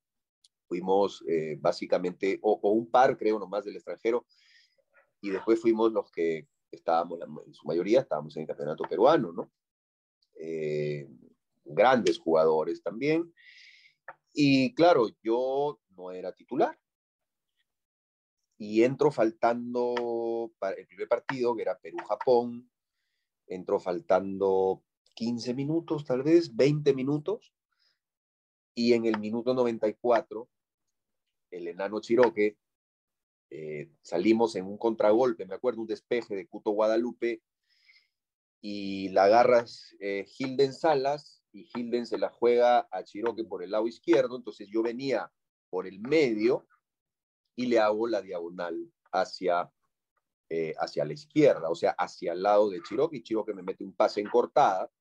fuimos 0.68 1.24
eh, 1.28 1.58
básicamente, 1.60 2.40
o, 2.42 2.60
o 2.62 2.72
un 2.72 2.90
par 2.90 3.18
creo 3.18 3.40
nomás 3.40 3.66
del 3.66 3.76
extranjero, 3.76 4.26
y 5.22 5.30
después 5.30 5.60
fuimos 5.60 5.92
los 5.92 6.12
que 6.12 6.48
estábamos, 6.72 7.20
en 7.46 7.54
su 7.54 7.68
mayoría 7.68 8.02
estábamos 8.02 8.36
en 8.36 8.42
el 8.44 8.48
campeonato 8.48 8.84
peruano, 8.84 9.32
¿no? 9.34 9.52
Eh, 10.36 11.08
grandes 11.74 12.20
jugadores 12.20 12.82
también. 12.82 13.34
Y 14.34 14.74
claro, 14.74 15.08
yo 15.22 15.80
no 15.90 16.12
era 16.12 16.34
titular. 16.34 16.78
Y 18.58 18.84
entro 18.84 19.12
faltando 19.12 20.52
para 20.60 20.76
el 20.76 20.88
primer 20.88 21.08
partido, 21.08 21.56
que 21.56 21.64
era 21.64 21.80
Perú-Japón, 21.80 22.70
entró 23.48 23.80
faltando 23.80 24.84
15 25.16 25.54
minutos, 25.56 26.06
tal 26.06 26.24
vez, 26.24 26.56
20 26.56 26.94
minutos. 26.94 27.54
Y 28.76 28.94
en 28.94 29.06
el 29.06 29.20
minuto 29.20 29.54
94, 29.54 30.48
el 31.52 31.68
enano 31.68 32.00
Chiroque, 32.00 32.58
eh, 33.50 33.92
salimos 34.02 34.56
en 34.56 34.66
un 34.66 34.78
contragolpe, 34.78 35.46
me 35.46 35.56
acuerdo, 35.56 35.82
un 35.82 35.88
despeje 35.88 36.36
de 36.36 36.48
Cuto 36.48 36.72
Guadalupe, 36.72 37.42
y 38.62 39.10
la 39.10 39.26
agarras 39.26 39.96
eh, 40.00 40.26
Hilden 40.38 40.74
Salas, 40.74 41.41
y 41.54 41.70
Hilden 41.74 42.06
se 42.06 42.18
la 42.18 42.30
juega 42.30 42.88
a 42.92 43.04
Chiroque 43.04 43.44
por 43.44 43.64
el 43.64 43.72
lado 43.72 43.88
izquierdo, 43.88 44.38
entonces 44.38 44.70
yo 44.72 44.82
venía 44.82 45.32
por 45.70 45.88
el 45.88 46.00
medio 46.00 46.68
y 47.56 47.68
le 47.68 47.80
hago 47.80 48.08
la 48.08 48.22
diagonal 48.22 48.92
hacia 49.12 49.72
eh, 50.54 50.76
hacia 50.80 51.06
la 51.06 51.14
izquierda, 51.14 51.70
o 51.70 51.76
sea, 51.76 51.92
hacia 51.92 52.34
el 52.34 52.44
lado 52.44 52.70
de 52.70 52.82
Chiroque, 52.84 53.16
y 53.16 53.24
Chiroque 53.24 53.54
me 53.54 53.64
mete 53.64 53.86
un 53.86 53.94
pase 53.94 54.20
en 54.20 54.28
cortada, 54.28 54.92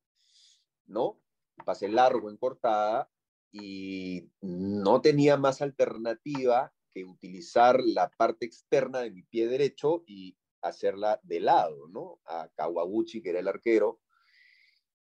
¿no? 0.87 1.21
Un 1.59 1.65
pase 1.65 1.89
largo 1.89 2.31
en 2.31 2.37
cortada, 2.37 3.11
y 3.51 4.31
no 4.41 5.01
tenía 5.01 5.37
más 5.37 5.61
alternativa 5.61 6.73
que 6.93 7.05
utilizar 7.05 7.81
la 7.83 8.11
parte 8.11 8.47
externa 8.47 9.01
de 9.01 9.11
mi 9.11 9.25
pie 9.25 9.49
derecho 9.49 10.05
y 10.07 10.37
hacerla 10.63 11.19
de 11.25 11.41
lado, 11.41 11.89
¿no? 11.89 12.21
A 12.27 12.49
Kawaguchi, 12.55 13.21
que 13.21 13.31
era 13.31 13.41
el 13.41 13.49
arquero, 13.49 13.99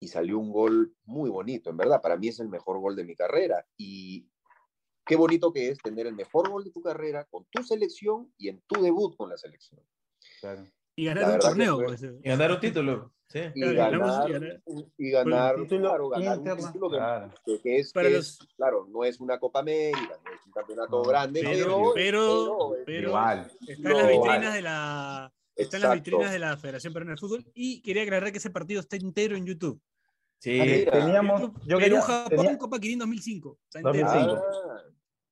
y 0.02 0.08
salió 0.08 0.40
un 0.40 0.52
gol 0.52 0.94
muy 1.06 1.30
bonito, 1.30 1.70
en 1.70 1.78
verdad, 1.78 2.02
para 2.02 2.18
mí 2.18 2.28
es 2.28 2.40
el 2.40 2.50
mejor 2.50 2.80
gol 2.80 2.96
de 2.96 3.06
mi 3.06 3.16
carrera, 3.16 3.64
y 3.78 4.28
qué 5.06 5.16
bonito 5.16 5.54
que 5.54 5.70
es 5.70 5.78
tener 5.78 6.08
el 6.08 6.16
mejor 6.16 6.50
gol 6.50 6.64
de 6.64 6.72
tu 6.72 6.82
carrera 6.82 7.26
con 7.26 7.46
tu 7.52 7.62
selección 7.64 8.34
y 8.38 8.50
en 8.50 8.62
tu 8.68 8.82
debut 8.82 9.16
con 9.16 9.30
la 9.30 9.38
selección. 9.38 9.80
Claro. 10.42 10.66
Y 10.96 11.06
La 11.06 11.14
ganar 11.14 11.24
un 11.30 11.32
verdad 11.34 11.40
que 11.40 11.50
torneo. 11.50 11.76
fue- 11.76 11.86
pues, 11.86 12.02
Y 12.04 12.30
ganar 12.30 12.52
un 12.52 12.60
título. 12.60 13.14
Sí. 13.30 13.40
Y 13.56 13.62
Claro, 13.62 14.00
ganar, 14.00 14.30
y 14.30 14.34
ganar. 14.34 14.62
y 14.98 15.10
ganar, 15.12 15.56
Un 15.56 15.64
título 15.64 15.88
claro, 15.88 16.10
ganar 16.10 16.38
un 16.40 16.44
título 16.66 16.90
que, 16.90 16.98
claro. 16.98 17.34
que- 17.46 17.62
que 17.62 17.78
es, 17.78 17.94
que 17.94 18.10
los- 18.10 18.42
es, 18.42 18.48
claro, 18.58 18.88
no 18.90 19.04
es 19.06 19.20
una 19.22 19.40
Copa 19.40 19.60
América, 19.60 20.20
no 20.26 20.34
es 20.34 20.46
un 20.46 20.52
campeonato 20.52 20.98
No, 20.98 21.04
grande, 21.04 21.42
pero- 21.44 21.92
pero, 21.94 21.94
pero- 21.94 22.76
pero- 22.86 23.08
Igual. 23.10 23.52
Está 23.68 23.90
en 23.90 23.98
las 23.98 24.08
vitrinas 24.10 24.54
de 24.56 24.62
la. 24.64 25.34
Está 25.56 25.78
en 25.78 25.84
las 25.84 25.94
vitrinas 25.94 26.32
de 26.32 26.40
la 26.40 26.58
Federación 26.58 26.92
Peruana 26.94 27.12
de 27.12 27.18
Fútbol 27.18 27.46
y 27.54 27.82
quería 27.84 28.04
aclarar 28.04 28.32
que 28.32 28.40
ese 28.40 28.50
partido 28.50 28.80
está 28.82 28.96
entero 28.98 29.38
en 29.38 29.46
YouTube. 29.46 29.80
Sí. 30.42 30.60
Mira. 30.60 30.92
Teníamos, 30.92 31.42
yo 31.42 31.78
Perú, 31.78 31.80
quería- 31.80 32.02
Japón, 32.02 32.30
tenía- 32.38 32.58
Copa 32.58 32.80
Kirin 32.80 32.98
2005. 33.00 33.58
Está 33.66 33.80
entero. 33.80 34.08
2005. 34.08 34.42
Ah, 34.44 34.78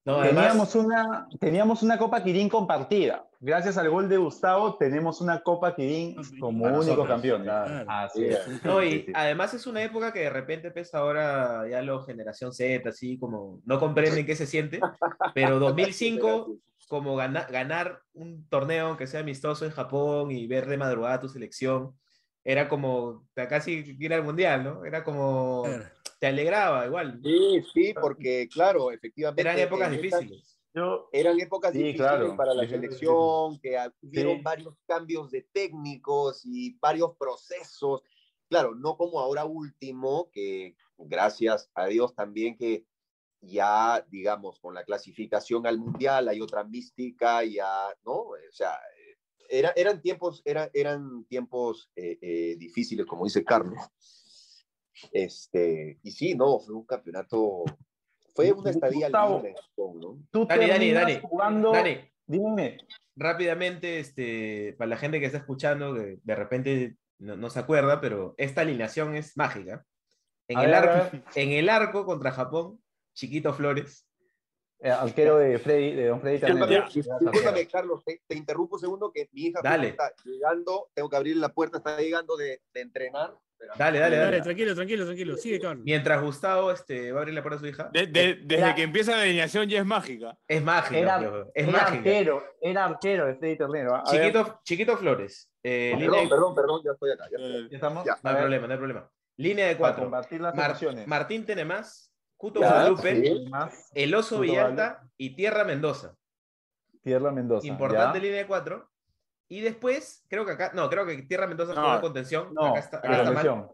No, 0.06 0.16
además, 0.22 0.46
teníamos, 0.46 0.76
una, 0.76 1.28
teníamos 1.40 1.84
una 1.84 1.98
Copa 1.98 2.24
Kirin 2.24 2.48
compartida. 2.48 3.26
Gracias 3.40 3.78
al 3.78 3.90
gol 3.90 4.08
de 4.08 4.18
Gustavo, 4.18 4.76
tenemos 4.78 5.20
una 5.22 5.42
Copa 5.42 5.76
Kirin 5.76 6.16
como 6.40 6.64
Para 6.64 6.76
único 6.76 6.92
nosotros, 6.92 7.08
campeón. 7.08 7.44
claro. 7.44 7.86
Así 7.90 8.26
es. 8.26 8.40
No, 8.64 8.84
y 8.84 9.08
además 9.14 9.54
es 9.56 9.66
una 9.68 9.82
época 9.84 10.14
que 10.14 10.20
de 10.22 10.30
repente 10.30 10.72
pues 10.72 10.94
ahora 10.94 11.68
ya 11.70 11.82
la 11.82 12.02
generación 12.04 12.54
Z, 12.54 12.88
así 12.90 13.18
como 13.18 13.62
no 13.66 13.80
comprenden 13.80 14.26
qué 14.26 14.36
se 14.36 14.46
siente, 14.46 14.80
pero 15.34 15.60
2005 15.60 16.56
como 16.88 17.16
gana- 17.16 17.48
ganar 17.52 18.00
un 18.14 18.48
torneo 18.50 18.88
aunque 18.88 19.06
sea 19.08 19.20
amistoso 19.22 19.66
en 19.66 19.72
Japón 19.72 20.32
y 20.32 20.48
ver 20.48 20.68
de 20.68 20.78
madrugada 20.78 21.20
tu 21.20 21.30
selección, 21.30 21.94
era 22.52 22.68
como 22.68 23.28
te- 23.36 23.48
casi 23.48 23.96
ir 24.00 24.12
al 24.12 24.24
mundial, 24.24 24.64
¿no? 24.64 24.84
Era 24.84 25.04
como 25.04 25.62
Claro. 25.66 25.86
te 26.20 26.26
alegraba 26.28 26.88
igual. 26.88 27.20
Sí, 27.24 27.64
sí, 27.72 27.94
porque 27.94 28.48
claro, 28.52 28.90
efectivamente. 28.92 29.42
Eran 29.42 29.60
épocas 29.60 29.92
difíciles. 29.92 30.60
Yo, 30.74 31.10
Eran 31.14 31.40
épocas 31.40 31.72
Sí, 31.74 31.78
difíciles 31.78 32.08
claro. 32.08 32.36
para 32.36 32.56
la 32.56 32.68
selección, 32.68 33.60
que 33.60 33.78
hubieron 34.02 34.38
Sí. 34.38 34.42
varios 34.42 34.76
cambios 34.88 35.30
de 35.30 35.48
técnicos 35.52 36.42
y 36.44 36.76
varios 36.80 37.16
procesos. 37.18 38.02
Claro, 38.50 38.74
no 38.74 38.98
como 38.98 39.20
ahora 39.20 39.46
último, 39.46 40.32
que 40.32 40.76
gracias 40.98 41.70
a 41.76 41.86
Dios 41.86 42.16
también 42.16 42.58
que 42.58 42.84
ya, 43.42 44.04
digamos, 44.10 44.60
con 44.60 44.74
la 44.74 44.84
clasificación 44.84 45.68
al 45.68 45.78
mundial 45.78 46.28
hay 46.28 46.42
otra 46.42 46.64
mística, 46.64 47.44
ya, 47.44 47.94
¿no? 48.04 48.14
O 48.14 48.36
sea, 48.52 48.80
era, 49.50 49.74
eran 49.76 50.02
tiempos, 50.02 50.42
era, 50.46 50.70
eran 50.74 51.26
tiempos 51.26 51.92
eh, 51.96 52.18
eh, 52.22 52.56
difíciles, 52.58 53.06
como 53.06 53.26
dice 53.26 53.44
Carlos. 53.44 53.80
Este, 55.12 56.00
y 56.04 56.12
sí, 56.12 56.36
no, 56.36 56.60
fue 56.60 56.76
un 56.76 56.86
campeonato, 56.86 57.64
fue 58.36 58.52
una 58.52 58.70
estadía 58.70 59.08
Gustavo, 59.08 59.42
Japón, 59.42 60.00
¿no? 60.00 60.20
tú 60.32 60.46
Dani, 60.46 60.68
Dani, 60.68 60.92
Dani. 60.92 61.20
jugando. 61.22 61.72
Dani, 61.72 61.98
Dime. 62.28 62.78
rápidamente, 63.16 64.00
este, 64.00 64.76
para 64.78 64.90
la 64.90 64.98
gente 64.98 65.20
que 65.20 65.26
está 65.26 65.40
escuchando, 65.40 65.96
que 65.96 66.20
de 66.22 66.36
repente 66.36 66.98
no, 67.18 67.36
no 67.36 67.50
se 67.50 67.60
acuerda, 67.60 68.02
pero 68.02 68.36
esta 68.38 68.62
alineación 68.62 69.16
es 69.16 69.36
mágica. 69.36 69.86
En, 70.48 70.58
A 70.58 70.64
el, 70.64 70.72
ver, 70.72 70.90
arco, 70.90 71.18
en 71.36 71.52
el 71.52 71.70
arco 71.70 72.06
contra 72.06 72.32
Japón, 72.32 72.82
Chiquito 73.14 73.54
Flores. 73.54 74.09
Eh, 74.82 74.90
arquero 74.90 75.38
de 75.38 75.60
Freddy, 75.60 75.94
de 75.94 76.08
Don 76.08 76.22
Freddy 76.22 76.38
Discúlpame, 76.38 76.86
discúlpame, 76.94 77.68
Carlos, 77.68 78.02
te, 78.06 78.22
te 78.26 78.36
interrumpo 78.36 78.76
un 78.76 78.80
segundo 78.80 79.12
que 79.14 79.28
mi 79.34 79.48
hija 79.48 79.60
Dale. 79.62 79.90
está 79.90 80.14
llegando, 80.24 80.90
tengo 80.94 81.10
que 81.10 81.18
abrir 81.18 81.36
la 81.36 81.50
puerta, 81.50 81.80
está 81.80 81.98
llegando 82.00 82.38
de, 82.38 82.62
de 82.74 82.82
entrenar. 82.82 83.34
Dale, 83.78 84.00
dale, 84.00 84.16
Dale, 84.16 84.18
dale. 84.18 84.42
tranquilo, 84.42 84.74
tranquilo, 84.74 85.04
tranquilo. 85.06 85.36
Sigue, 85.36 85.60
Carlos. 85.60 85.84
Mientras 85.84 86.22
Gustavo 86.22 86.72
este, 86.72 87.12
va 87.12 87.20
a 87.20 87.22
abrir 87.24 87.36
la 87.36 87.42
puerta 87.42 87.58
a 87.58 87.60
su 87.60 87.68
hija. 87.68 87.90
De- 87.92 88.08
de- 88.08 88.36
desde 88.46 88.64
Era- 88.64 88.74
que 88.76 88.84
empieza 88.84 89.18
la 89.18 89.24
alineación 89.24 89.68
ya 89.68 89.80
es 89.80 89.86
mágica. 89.86 90.38
Es 90.48 90.64
mágica, 90.64 90.98
Era, 90.98 91.18
es 91.54 91.68
era 91.68 91.72
mágica. 91.74 91.98
arquero, 91.98 92.44
era 92.62 92.86
arquero 92.86 93.26
de 93.26 93.36
Freddy 93.36 93.58
ver, 94.14 94.22
Chiquito, 94.22 94.60
Chiquito 94.64 94.98
Flores. 94.98 95.52
eh, 95.62 95.92
línea 95.98 96.10
Perdón, 96.10 96.30
perdón, 96.30 96.56
perdón, 96.56 96.82
ya 96.86 96.92
estoy 96.94 97.12
acá. 97.12 97.26
ya 97.30 97.36
estoy 97.36 97.58
acá. 97.64 97.68
¿ya 97.70 97.76
estamos? 97.76 98.06
Ya. 98.06 98.18
No 98.24 98.30
hay 98.30 98.36
problema, 98.38 98.68
no 98.68 98.72
hay 98.74 98.78
problema. 98.80 99.12
Línea 99.36 99.68
de 99.68 99.76
cuatro. 99.78 100.04
combatir 100.04 100.40
las 100.40 100.56
Mar- 100.56 100.70
emociones. 100.70 101.06
Martín 101.06 101.46
Tenemás, 101.46 102.09
Cuto 102.40 102.62
Ya, 102.62 102.70
Guadalupe, 102.70 103.22
sí. 103.22 103.46
El 103.94 104.16
Oso 104.16 104.38
Cuto 104.38 104.42
Villalta 104.44 105.04
y 105.18 105.36
Tierra 105.36 105.66
Mendoza. 105.66 106.16
Tierra 107.04 107.32
Mendoza. 107.34 107.68
Importante 107.68 108.18
¿ya? 108.20 108.24
línea 108.24 108.38
de 108.40 108.48
cuatro. 108.48 108.90
Y 109.50 109.60
después, 109.60 110.24
creo 110.30 110.46
que 110.46 110.54
acá, 110.54 110.72
no, 110.74 110.90
creo 110.90 111.06
que 111.06 111.22
Tierra 111.24 111.48
Mendoza 111.48 111.74
No, 111.74 111.96
de 111.96 112.00
contención. 112.02 112.54
No, 112.54 112.68
acá 112.68 112.80
está, 112.80 112.98
acá 113.00 113.18
está 113.24 113.32
mal. 113.32 113.70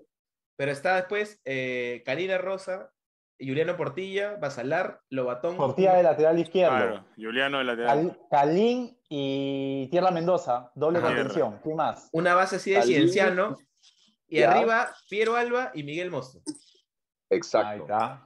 Pero 0.56 0.72
está 0.72 0.96
después 0.96 1.40
eh, 1.46 2.02
Karina 2.08 2.40
Rosa, 2.40 2.92
Juliano 3.38 3.78
Portilla, 3.78 4.38
Basalar, 4.38 5.00
Lobatón. 5.10 5.58
Portilla 5.58 5.94
de 5.94 6.02
lateral 6.04 6.40
izquierdo. 6.40 6.76
Claro, 6.76 7.06
Juliano 7.18 7.60
de 7.60 7.64
lateral. 7.66 8.08
Cal- 8.08 8.20
Calín 8.32 8.98
y 9.10 9.88
Tierra 9.92 10.10
Mendoza, 10.10 10.72
doble 10.74 10.98
Ajá. 11.00 11.08
contención. 11.10 11.60
¿Qué 11.64 11.76
más? 11.76 12.10
Una 12.14 12.34
base 12.34 12.56
así 12.56 12.72
de 12.72 12.80
Calín. 12.80 12.96
Cienciano. 12.96 13.58
Y 14.28 14.40
Ya. 14.40 14.52
arriba, 14.54 14.92
Piero 15.08 15.36
Alba 15.36 15.70
y 15.76 15.84
Miguel 15.84 16.10
Mosto. 16.10 16.40
Ahí 17.30 17.38
Exacto. 17.38 17.84
está. 17.84 18.25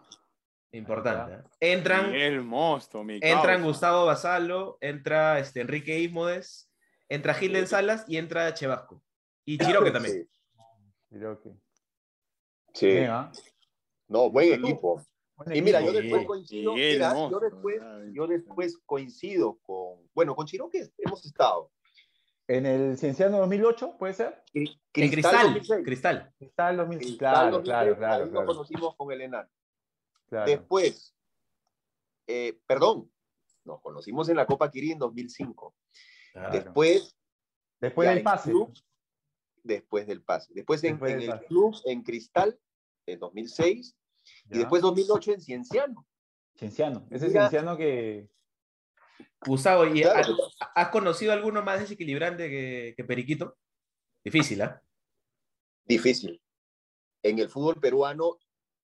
Importante. 0.71 1.33
¿eh? 1.33 1.73
Entran, 1.73 2.45
Mosto, 2.45 3.03
mi 3.03 3.15
entran 3.15 3.41
causa. 3.41 3.63
Gustavo 3.63 4.05
Basalo, 4.05 4.77
entra 4.81 5.39
este, 5.39 5.61
Enrique 5.61 5.99
Ismodes, 5.99 6.71
entra 7.07 7.33
Gilden 7.33 7.67
Salas 7.67 8.05
y 8.07 8.17
entra 8.17 8.53
Chevasco. 8.53 9.03
Y 9.45 9.57
Chiroque 9.57 9.91
también. 9.91 10.29
Creo 11.09 11.41
que. 11.41 11.49
Sí. 12.73 12.99
No, 14.07 14.29
buen 14.29 14.53
equipo. 14.53 15.03
Buen 15.35 15.55
Y 15.55 15.61
mira, 15.61 15.81
yo 15.81 15.91
después 15.91 16.25
coincido, 16.25 16.73
mira, 16.75 17.13
yo 17.13 17.39
después, 17.39 17.81
yo 18.13 18.27
después 18.27 18.77
coincido 18.85 19.57
con, 19.63 20.07
bueno, 20.13 20.35
con 20.35 20.45
Chiroque 20.45 20.91
hemos 20.97 21.25
estado. 21.25 21.71
En 22.47 22.65
el 22.65 22.97
Cienciano 22.97 23.37
2008, 23.39 23.95
¿puede 23.97 24.13
ser? 24.13 24.43
En 24.53 24.67
Cristal, 24.91 25.53
2006. 25.53 25.85
Cristal. 25.85 26.33
El 26.39 26.47
2006. 26.47 26.47
Cristal 26.47 26.55
Claro, 26.55 26.77
2006, 26.77 27.17
claro, 27.17 27.57
ahí 27.57 27.63
claro. 27.63 28.29
claro, 28.29 28.45
conocimos 28.45 28.95
con 28.95 29.11
el 29.11 29.21
enano. 29.21 29.49
Claro. 30.29 30.45
Después, 30.49 31.15
eh, 32.27 32.59
perdón, 32.67 33.11
nos 33.65 33.81
conocimos 33.81 34.29
en 34.29 34.37
la 34.37 34.45
Copa 34.45 34.69
Kirin 34.71 34.93
en 34.93 34.99
2005. 34.99 35.75
Claro. 36.33 36.51
Después, 36.53 37.15
Después 37.81 38.09
del 38.09 38.23
pase. 38.23 38.51
club, 38.51 38.73
después 39.63 40.05
del 40.07 40.21
pase. 40.23 40.53
Después 40.53 40.83
en, 40.83 40.91
Después 40.93 41.11
en 41.13 41.19
del 41.19 41.29
el 41.29 41.35
pase. 41.35 41.45
club, 41.47 41.75
en 41.85 42.03
Cristal, 42.03 42.59
en 43.05 43.19
2006. 43.19 43.95
Y 44.49 44.53
¿ya? 44.53 44.59
después 44.59 44.81
2008 44.81 45.31
en 45.33 45.41
Cienciano. 45.41 46.07
Cienciano. 46.57 47.07
Ese 47.09 47.27
Mira. 47.27 47.49
Cienciano 47.49 47.77
que. 47.77 48.29
Gustavo, 49.45 49.85
¿y 49.85 50.01
Claro. 50.01 50.19
has, 50.59 50.69
has 50.75 50.89
conocido 50.89 51.31
alguno 51.31 51.63
más 51.63 51.79
desequilibrante 51.79 52.49
que, 52.49 52.93
que 52.97 53.03
Periquito? 53.05 53.57
Difícil, 54.23 54.61
¿ah? 54.61 54.81
Difícil. 55.85 56.41
En 57.23 57.39
el 57.39 57.49
fútbol 57.49 57.79
peruano, 57.79 58.37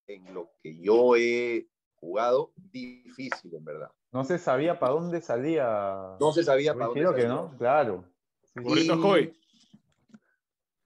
en 0.08 0.34
lo 0.34 0.52
que 0.62 0.78
yo 0.80 1.16
he 1.16 1.68
jugado, 1.96 2.52
difícil, 2.56 3.56
en 3.56 3.66
verdad. 3.66 3.92
No 4.12 4.24
se 4.24 4.38
sabía 4.38 4.80
para 4.80 4.94
dónde 4.94 5.22
salía. 5.22 6.16
No 6.20 6.32
se 6.32 6.44
sabía 6.44 6.74
para 6.74 6.86
dónde 6.88 7.02
Creo 7.02 7.14
que 7.16 7.22
salía. 7.24 7.36
no, 7.36 7.58
claro. 7.58 8.06
Sí, 8.54 8.90
sí. 8.90 9.34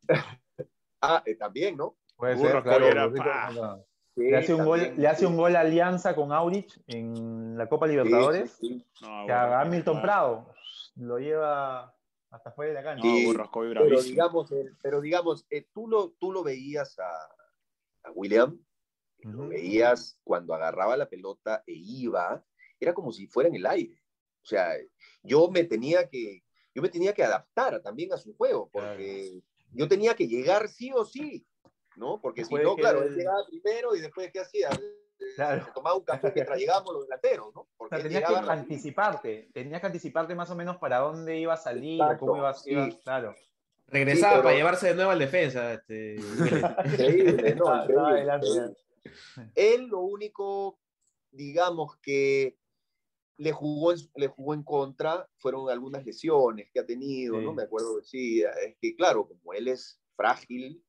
Ah, 1.01 1.24
eh, 1.26 1.36
también, 1.36 1.78
¿no? 1.78 1.95
Puede 2.17 2.36
Burro 2.36 2.61
ser, 2.61 2.63
claro. 2.63 3.09
Burrito. 3.09 3.86
Sí, 4.15 4.22
Le 4.24 4.38
hace, 4.38 4.53
un 4.53 4.65
gol, 4.65 4.93
le 4.97 5.07
hace 5.07 5.26
un 5.26 5.38
gol 5.38 5.55
a 5.55 5.61
Alianza 5.61 6.13
con 6.13 6.34
Aurich 6.34 6.78
en 6.88 7.57
la 7.57 7.70
Copa 7.70 7.88
Libertadores. 7.88 8.51
sí, 8.59 8.86
sí. 8.93 9.05
No, 9.05 9.26
Que 9.26 9.32
a 9.32 9.61
Hamilton. 9.61 10.01
Prado 10.01 10.53
lo 10.95 11.20
lleva 11.20 11.95
hasta 12.32 12.51
fuera 12.51 12.70
de 12.70 12.76
la 12.76 12.84
cancha. 12.84 13.05
No, 13.07 13.15
Sí, 13.15 13.26
Burro 13.28 13.49
Coy 13.49 13.74
Pero 13.74 14.01
digamos, 14.01 14.51
eh, 14.51 14.72
pero 14.82 14.99
digamos 14.99 15.45
eh, 15.49 15.67
tú, 15.74 15.88
lo, 15.88 16.09
tú 16.20 16.34
lo 16.34 16.43
veías 16.43 16.99
a, 16.99 17.09
a 18.03 18.11
William, 18.11 18.59
lo 19.24 19.39
Ujú. 19.39 19.47
veías 19.49 20.20
cuando 20.24 20.53
agarraba 20.53 20.95
la 20.97 21.09
pelota 21.09 21.63
e 21.67 21.74
iba, 21.74 22.43
era 22.80 22.93
como 22.93 23.11
si 23.11 23.28
fuera 23.28 23.49
en 23.49 23.55
el 23.55 23.65
aire. 23.65 24.01
O 24.41 24.45
sea, 24.45 24.74
yo 25.24 25.49
me 25.49 25.63
tenía 25.65 26.07
que, 26.07 26.43
yo 26.74 26.82
me 26.82 26.89
tenía 26.89 27.13
que 27.13 27.24
adaptar 27.24 27.82
también 27.82 28.13
a 28.13 28.17
su 28.17 28.36
juego, 28.36 28.70
porque 28.72 29.41
yo 29.72 29.88
tenía 29.88 30.15
que 30.15 30.28
llegar 30.28 30.67
sí 30.70 30.91
o 30.93 31.03
sí, 31.05 31.45
¿no? 31.97 32.20
Porque 32.22 32.43
si 32.43 32.51
Puede 32.51 32.63
no, 32.63 32.76
que 32.76 32.82
claro, 32.82 33.03
él 33.03 33.15
llegaba 33.15 33.45
primero 33.47 33.95
y 33.95 33.99
después, 34.01 34.32
¿qué 34.32 34.39
hacía? 34.39 34.70
Claro. 35.36 35.65
se 35.65 35.72
tomaba 35.74 35.97
un 35.97 36.05
café 36.05 36.32
mientras 36.34 36.57
llegábamos 36.57 36.93
los 36.93 37.03
delanteros, 37.03 37.53
¿no? 37.53 37.61
O 37.61 37.67
Porque 37.78 37.89
sea, 37.89 37.97
él 37.97 38.03
tenías 38.03 38.24
que 38.30 38.34
rápido. 38.36 38.51
anticiparte, 38.51 39.49
tenías 39.53 39.82
que 39.82 39.88
anticiparte 39.88 40.34
más 40.34 40.49
o 40.49 40.55
menos 40.55 40.78
para 40.78 40.99
dónde 40.99 41.38
iba 41.38 41.53
a 41.53 41.57
salir, 41.57 42.01
o 42.01 42.05
Exacto, 42.05 42.26
cómo 42.26 42.38
iba, 42.38 42.53
sí. 42.53 42.72
iba- 42.72 42.89
claro. 43.03 43.36
Regresaba 43.88 44.32
Sí, 44.32 44.36
pero- 44.38 44.43
para 44.43 44.55
llevarse 44.55 44.88
de 44.88 44.95
nuevo 44.95 45.11
al 45.11 45.20
defensa. 45.20 45.74
Este, 45.74 46.15
Increíble, 46.86 47.55
¿no? 47.55 47.65
Estaba 47.65 47.84
Increíble, 47.84 48.11
adelante, 48.11 48.47
increíble. 48.47 48.78
Él 49.56 49.88
lo 49.88 50.00
único, 50.02 50.80
digamos 51.32 51.97
que 51.97 52.58
le 53.38 53.52
jugó, 53.54 53.93
en, 53.93 54.00
le 54.16 54.28
jugó 54.28 54.54
en 54.54 54.64
contra 54.64 55.30
fueron 55.38 55.70
algunas 55.70 56.06
lesiones 56.06 56.70
que 56.72 56.80
ha 56.82 56.86
tenido, 56.86 57.39
Sí. 57.39 57.45
no 57.45 57.54
me 57.54 57.64
acuerdo 57.64 58.02
sí, 58.02 58.41
es 58.41 58.76
que 58.82 58.95
claro, 58.95 59.28
como 59.28 59.54
él 59.54 59.68
es 59.70 60.02
frágil, 60.16 60.84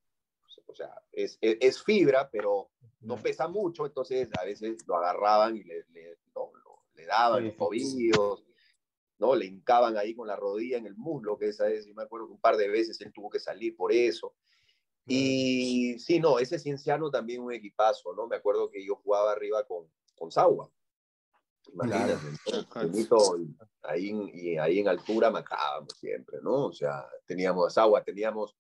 o 0.67 0.75
sea, 0.75 0.93
es, 1.13 1.39
es, 1.41 1.57
es 1.61 1.83
fibra, 1.83 2.29
pero 2.31 2.71
no 3.01 3.17
pesa 3.17 3.47
mucho, 3.49 3.87
entonces 3.87 4.29
a 4.39 4.45
veces 4.45 4.85
lo 4.87 4.97
agarraban 4.97 5.57
y 5.57 5.63
le, 5.65 5.85
le, 5.91 6.19
¿no? 6.35 6.51
Lo- 6.65 6.85
le 6.95 7.07
daban 7.07 7.41
Sí, 7.43 7.47
los 7.49 7.57
tobillos, 7.57 8.45
¿no? 9.19 9.35
Le 9.35 9.47
hincaban 9.47 9.97
ahí 9.97 10.15
con 10.15 10.27
la 10.27 10.37
rodilla 10.37 10.77
en 10.77 10.87
el 10.87 10.97
muslo, 10.97 11.39
que 11.39 11.49
esa 11.49 11.65
vez, 11.67 11.87
yo 11.87 11.95
me 11.95 12.03
acuerdo 12.03 12.27
que 12.27 12.33
un 12.35 12.41
par 12.41 12.57
de 12.57 12.69
veces 12.69 13.01
él 13.01 13.13
tuvo 13.13 13.31
que 13.31 13.39
salir 13.39 13.75
por 13.77 13.93
eso. 13.93 14.35
Y 15.07 15.99
sí, 15.99 16.21
no, 16.21 16.39
ese 16.39 16.59
Cienciano 16.59 17.11
también 17.11 17.43
un 17.43 17.53
equipazo, 17.53 18.13
¿no? 18.15 18.27
Me 18.27 18.37
acuerdo 18.37 18.71
que 18.71 18.85
yo 18.85 18.97
jugaba 18.97 19.33
arriba 19.33 19.65
con, 19.67 19.91
con 20.17 20.31
Sagua. 20.31 20.71
Imagínate, 21.73 22.15
ahí, 23.83 24.09
en- 24.11 24.31
y 24.33 24.59
ahí 24.59 24.79
en 24.81 24.89
altura 24.89 25.31
macábamos 25.31 25.93
siempre, 25.99 26.39
¿no? 26.43 26.67
O 26.67 26.73
sea, 26.73 27.07
teníamos 27.27 27.67
a 27.67 27.71
Sagua, 27.71 28.03
teníamos, 28.03 28.57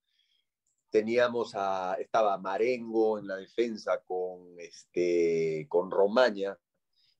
teníamos 0.91 1.53
a, 1.55 1.95
estaba 1.99 2.36
Marengo 2.38 3.18
en 3.18 3.26
la 3.26 3.36
defensa 3.36 4.01
con, 4.05 4.55
este, 4.59 5.66
con 5.68 5.91
Romaña, 5.91 6.59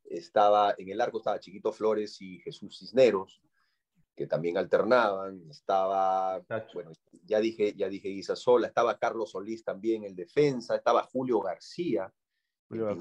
estaba, 0.05 0.75
en 0.77 0.89
el 0.91 1.01
arco 1.01 1.18
estaba 1.18 1.41
Chiquito 1.41 1.73
Flores 1.73 2.21
y 2.21 2.39
Jesús 2.41 2.79
Cisneros, 2.79 3.41
que 4.14 4.26
también 4.26 4.58
alternaban, 4.58 5.42
estaba, 5.50 6.42
Tacho. 6.46 6.72
bueno, 6.74 6.92
ya 7.24 7.40
dije, 7.40 7.74
ya 7.74 7.88
dije 7.88 8.08
Guisasola, 8.08 8.66
estaba 8.66 8.98
Carlos 8.98 9.30
Solís 9.30 9.64
también 9.64 10.04
en 10.04 10.14
defensa, 10.14 10.76
estaba 10.76 11.02
Julio 11.04 11.40
García, 11.40 12.12
Julio 12.68 12.94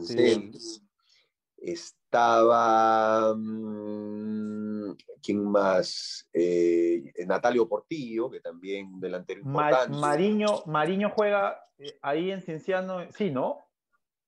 estaba, 1.62 3.34
mm, 3.36 4.95
¿quién 5.22 5.43
más? 5.43 6.28
Eh, 6.34 7.12
Natalio 7.28 7.68
Portillo, 7.68 8.30
que 8.30 8.39
también 8.39 8.93
un 8.93 8.99
delantero 8.99 9.43
Ma- 9.45 9.70
importante. 9.70 9.97
Mariño, 9.99 10.64
Mariño 10.66 11.12
juega 11.16 11.62
eh, 11.78 11.97
ahí 12.01 12.32
en 12.32 12.41
Cienciano, 12.41 13.12
sí, 13.12 13.30
¿no? 13.30 13.60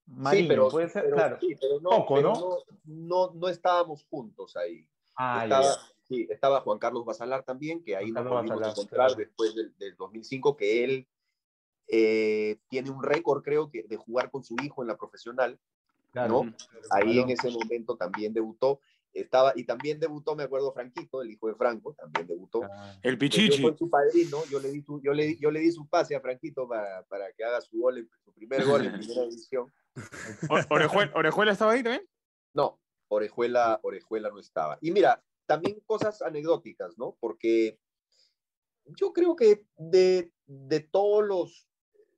Mariño, 0.08 0.42
sí, 0.44 0.48
pero, 0.48 0.70
puede 0.70 0.90
ser, 0.90 1.04
pero- 1.04 1.16
claro. 1.16 1.38
sí, 1.40 1.56
pero 1.60 1.80
no, 1.80 1.90
Poco, 1.90 2.16
pero 2.16 2.34
¿no? 2.34 2.40
no, 2.40 2.58
no, 2.84 3.34
no 3.34 3.48
estábamos 3.48 4.04
juntos 4.10 4.56
ahí. 4.58 4.88
Ah, 5.16 5.44
estaba, 5.44 5.64
ya. 5.64 5.78
Sí, 6.12 6.28
estaba 6.30 6.60
Juan 6.60 6.78
Carlos 6.78 7.06
Basalar 7.06 7.44
también, 7.44 7.82
que 7.84 7.96
ahí 7.96 8.12
Juan 8.12 8.26
nos 8.26 8.34
volvimos 8.34 8.62
a 8.64 8.72
encontrar 8.72 9.08
claro. 9.08 9.16
después 9.16 9.56
del, 9.56 9.74
del 9.78 9.96
2005, 9.96 10.58
que 10.58 10.84
él 10.84 11.08
eh, 11.88 12.58
tiene 12.70 12.90
un 12.90 13.02
récord, 13.02 13.42
creo, 13.44 13.70
que 13.70 13.84
de 13.84 13.96
jugar 13.96 14.30
con 14.30 14.44
su 14.44 14.56
hijo 14.62 14.82
en 14.82 14.88
la 14.90 14.98
profesional, 14.98 15.58
Claro. 16.12 16.44
¿no? 16.44 16.54
Ahí 16.90 17.20
en 17.20 17.28
Balón. 17.28 17.30
ese 17.30 17.50
momento 17.52 17.96
también 17.96 18.34
debutó. 18.34 18.82
Estaba, 19.14 19.54
y 19.56 19.64
también 19.64 19.98
debutó, 20.00 20.36
me 20.36 20.44
acuerdo, 20.44 20.74
Franquito, 20.74 21.22
el 21.22 21.32
hijo 21.32 21.48
de 21.48 21.56
Franco, 21.56 21.94
también 21.94 22.28
debutó. 22.28 22.62
Ah, 22.70 22.94
El 23.02 23.14
Yo 23.16 23.20
Pichichi. 23.20 23.62
fui 23.62 23.78
su 23.78 23.90
padrino, 23.90 24.44
yo 24.50 24.60
le 24.60 24.72
di 24.72 24.82
su, 24.82 25.02
yo 25.02 25.14
le, 25.14 25.26
di- 25.28 25.38
yo 25.40 25.50
le 25.52 25.62
di 25.62 25.72
su 25.72 25.88
pase 25.88 26.14
a 26.16 26.20
Franquito 26.22 26.68
para, 26.68 27.04
para 27.04 27.32
que 27.32 27.44
haga 27.46 27.62
su 27.62 27.78
gol, 27.80 27.98
en- 28.00 28.10
su 28.26 28.34
primer 28.34 28.66
gol 28.66 28.86
en 28.86 28.92
primera 29.00 29.22
división. 29.24 29.72
Orejuela, 30.70 31.12
¿Orejuela 31.16 31.52
estaba 31.54 31.72
ahí 31.74 31.84
también? 31.84 32.06
No, 32.54 32.80
Orejuela, 33.10 33.80
Orejuela 33.84 34.30
no 34.30 34.40
estaba. 34.40 34.78
Y 34.82 34.92
mira, 34.92 35.22
también 35.52 35.80
cosas 35.86 36.22
anecdóticas, 36.22 36.98
¿no? 36.98 37.18
Porque 37.20 37.78
yo 38.86 39.12
creo 39.14 39.36
que 39.36 39.66
de, 39.78 40.32
de, 40.46 40.80
todos 40.80 41.24
los, 41.26 41.68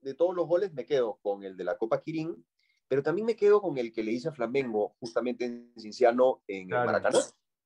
de 0.01 0.13
todos 0.13 0.35
los 0.35 0.47
goles 0.47 0.73
me 0.73 0.85
quedo 0.85 1.19
con 1.21 1.43
el 1.43 1.57
de 1.57 1.63
la 1.63 1.77
Copa 1.77 2.01
Quirín, 2.01 2.45
pero 2.87 3.01
también 3.01 3.25
me 3.25 3.35
quedo 3.35 3.61
con 3.61 3.77
el 3.77 3.91
que 3.91 4.03
le 4.03 4.11
hice 4.11 4.29
a 4.29 4.33
Flamengo 4.33 4.95
justamente 4.99 5.45
en 5.45 5.73
Cinciano 5.77 6.43
en 6.47 6.67
Claro. 6.67 6.83
el 6.83 6.85
Maracaná, 6.87 7.19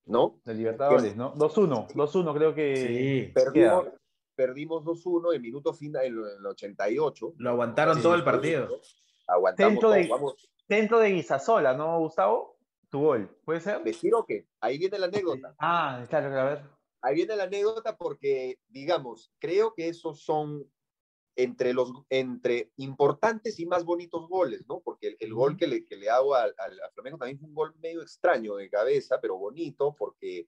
¿no? 0.05 0.39
de 0.45 0.53
Libertadores, 0.53 1.15
¿no? 1.15 1.33
2-1, 1.35 1.89
2-1 1.89 2.33
creo 2.35 2.55
que. 2.55 2.75
Sí. 2.75 3.31
Perdimos, 3.33 3.83
queda. 3.83 3.97
perdimos 4.35 4.83
2-1 4.85 5.35
en 5.35 5.41
minuto 5.41 5.73
final, 5.73 6.05
en 6.05 6.13
el 6.39 6.45
88. 6.45 7.33
Lo 7.37 7.49
aguantaron 7.49 7.95
Sí, 7.97 8.01
todo 8.01 8.15
el 8.15 8.23
partido. 8.23 8.79
Aguantamos 9.27 9.73
Centro 9.73 9.89
todo, 9.89 9.97
de- 9.99 10.07
vamos. 10.07 10.49
Centro 10.67 10.99
de 10.99 11.09
Guisasola, 11.11 11.73
¿no, 11.73 11.99
Gustavo? 11.99 12.56
Tu 12.89 12.99
gol, 12.99 13.29
¿puede 13.43 13.59
ser? 13.59 13.83
¿Decir 13.83 14.13
o 14.15 14.25
qué? 14.25 14.47
Ahí 14.61 14.77
viene 14.77 14.97
la 14.99 15.07
anécdota. 15.07 15.55
Ah, 15.59 16.05
claro, 16.09 16.27
a 16.39 16.43
ver. 16.45 16.61
ahí 17.01 17.15
viene 17.15 17.35
la 17.35 17.43
anécdota 17.43 17.97
porque, 17.97 18.59
digamos, 18.67 19.33
creo 19.39 19.73
que 19.73 19.89
esos 19.89 20.21
son 20.23 20.71
entre 21.35 21.73
los 21.73 21.91
entre 22.09 22.71
importantes 22.77 23.59
y 23.59 23.65
más 23.67 23.83
bonitos 23.83 24.27
goles, 24.27 24.65
¿no? 24.67 24.79
Porque 24.79 25.09
el, 25.09 25.17
el 25.19 25.33
gol 25.33 25.55
que 25.57 25.67
le, 25.67 25.85
que 25.85 25.95
le 25.97 26.09
hago 26.09 26.33
al, 26.33 26.55
al- 26.57 26.81
a 26.81 26.89
Flamengo 26.91 27.17
también 27.19 27.37
fue 27.39 27.47
un 27.49 27.53
gol 27.55 27.75
medio 27.79 28.01
extraño 28.01 28.55
de 28.55 28.69
cabeza, 28.69 29.19
pero 29.21 29.37
bonito, 29.37 29.93
porque 29.95 30.47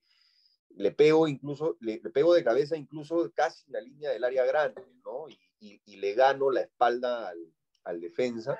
le 0.70 0.90
pego 0.92 1.28
incluso, 1.28 1.76
le, 1.80 2.00
le 2.02 2.10
pego 2.10 2.32
de 2.34 2.42
cabeza 2.42 2.76
incluso 2.76 3.30
casi 3.34 3.66
en 3.66 3.72
la 3.74 3.80
línea 3.82 4.10
del 4.10 4.24
área 4.24 4.44
grande, 4.46 4.82
¿no? 5.04 5.28
Y, 5.28 5.38
y- 5.60 5.80
y 5.84 5.96
le 5.96 6.14
gano 6.14 6.50
la 6.50 6.62
espalda 6.62 7.28
al, 7.28 7.38
al 7.84 8.00
defensa. 8.00 8.58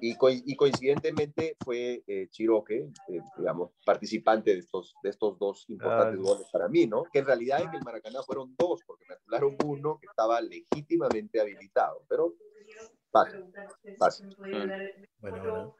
Y, 0.00 0.16
co- 0.16 0.30
y 0.30 0.56
coincidentemente 0.56 1.56
fue 1.60 2.02
eh, 2.08 2.28
Chiroque, 2.30 2.88
eh, 3.06 3.22
digamos, 3.36 3.70
participante 3.84 4.52
de 4.52 4.58
estos, 4.58 4.96
de 5.00 5.10
estos 5.10 5.38
dos 5.38 5.64
importantes 5.70 6.18
Claro. 6.18 6.34
goles 6.34 6.48
para 6.50 6.68
mí, 6.68 6.86
¿no? 6.86 7.04
Que 7.12 7.20
en 7.20 7.26
realidad 7.26 7.62
en 7.62 7.72
el 7.74 7.82
Maracaná 7.84 8.22
fueron 8.24 8.54
dos, 8.58 8.82
porque 8.84 9.04
me 9.08 9.14
anularon 9.14 9.56
uno 9.64 9.98
que 10.00 10.06
estaba 10.06 10.40
legítimamente 10.40 11.40
habilitado, 11.40 12.04
pero 12.08 12.34
pasa, 13.10 13.42
pasa. 13.98 14.24
Bueno, 15.18 15.44
bueno. 15.44 15.72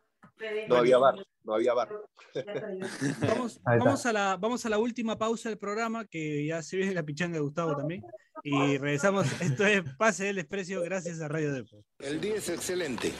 No 0.66 0.76
había 0.76 0.98
bar, 0.98 1.16
no 1.44 1.54
había 1.54 1.74
bar. 1.74 1.90
Vamos, 3.66 4.06
a 4.06 4.12
la, 4.12 4.36
vamos 4.36 4.64
a 4.64 4.68
la 4.68 4.78
última 4.78 5.18
pausa 5.18 5.48
del 5.48 5.58
programa, 5.58 6.04
que 6.06 6.46
ya 6.46 6.62
se 6.62 6.76
viene 6.76 6.94
la 6.94 7.02
pichanga 7.02 7.34
de 7.34 7.40
Gustavo 7.40 7.76
también. 7.76 8.02
Y 8.42 8.78
regresamos. 8.78 9.26
Esto 9.40 9.66
es 9.66 9.82
Pase 9.96 10.24
del 10.24 10.36
Desprecio, 10.36 10.80
gracias 10.82 11.20
a 11.20 11.28
Radio 11.28 11.52
Depot. 11.52 11.84
El 11.98 12.20
día 12.20 12.36
es 12.36 12.48
excelente. 12.48 13.12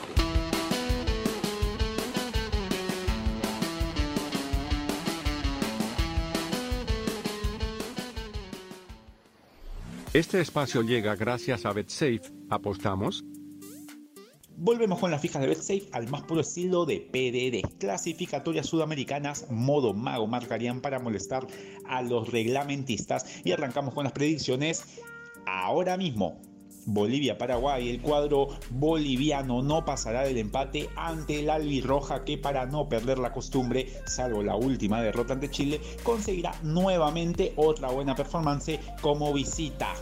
Este 10.15 10.41
espacio 10.43 10.83
llega 10.83 11.17
gracias 11.17 11.65
a 11.65 11.73
BetSafe. 11.73 12.21
¿Apostamos? 12.51 13.25
Volvemos 14.65 15.01
con 15.01 15.11
las 15.11 15.21
fijas 15.21 15.43
de 15.43 15.49
BetSafe 15.49 15.89
al 15.91 16.09
más 16.09 16.23
puro 16.23 16.41
estilo 16.41 16.87
de 16.87 17.01
PDD. 17.01 17.69
Clasificatorias 17.79 18.65
sudamericanas, 18.65 19.51
modo 19.51 19.93
mago 19.93 20.29
marcarían 20.29 20.81
para 20.81 21.01
molestar 21.01 21.45
a 21.89 22.01
los 22.01 22.31
reglamentistas. 22.31 23.41
Y 23.43 23.51
arrancamos 23.51 23.93
con 23.93 24.05
las 24.05 24.13
predicciones 24.13 25.01
ahora 25.47 25.97
mismo. 25.97 26.41
Bolivia-Paraguay, 26.87 27.91
el 27.91 28.01
cuadro 28.01 28.51
boliviano 28.71 29.63
no 29.63 29.85
pasará 29.85 30.23
del 30.23 30.39
empate 30.39 30.89
ante 30.95 31.41
el 31.41 31.51
albirroja 31.51 32.23
que 32.23 32.39
para 32.39 32.65
no 32.65 32.89
perder 32.89 33.19
la 33.19 33.33
costumbre, 33.33 33.89
salvo 34.07 34.45
la 34.45 34.55
última 34.55 35.03
derrota 35.03 35.33
ante 35.33 35.51
Chile, 35.51 35.81
conseguirá 36.05 36.55
nuevamente 36.63 37.53
otra 37.57 37.91
buena 37.91 38.15
performance 38.15 38.79
como 39.01 39.33
visita. 39.33 39.93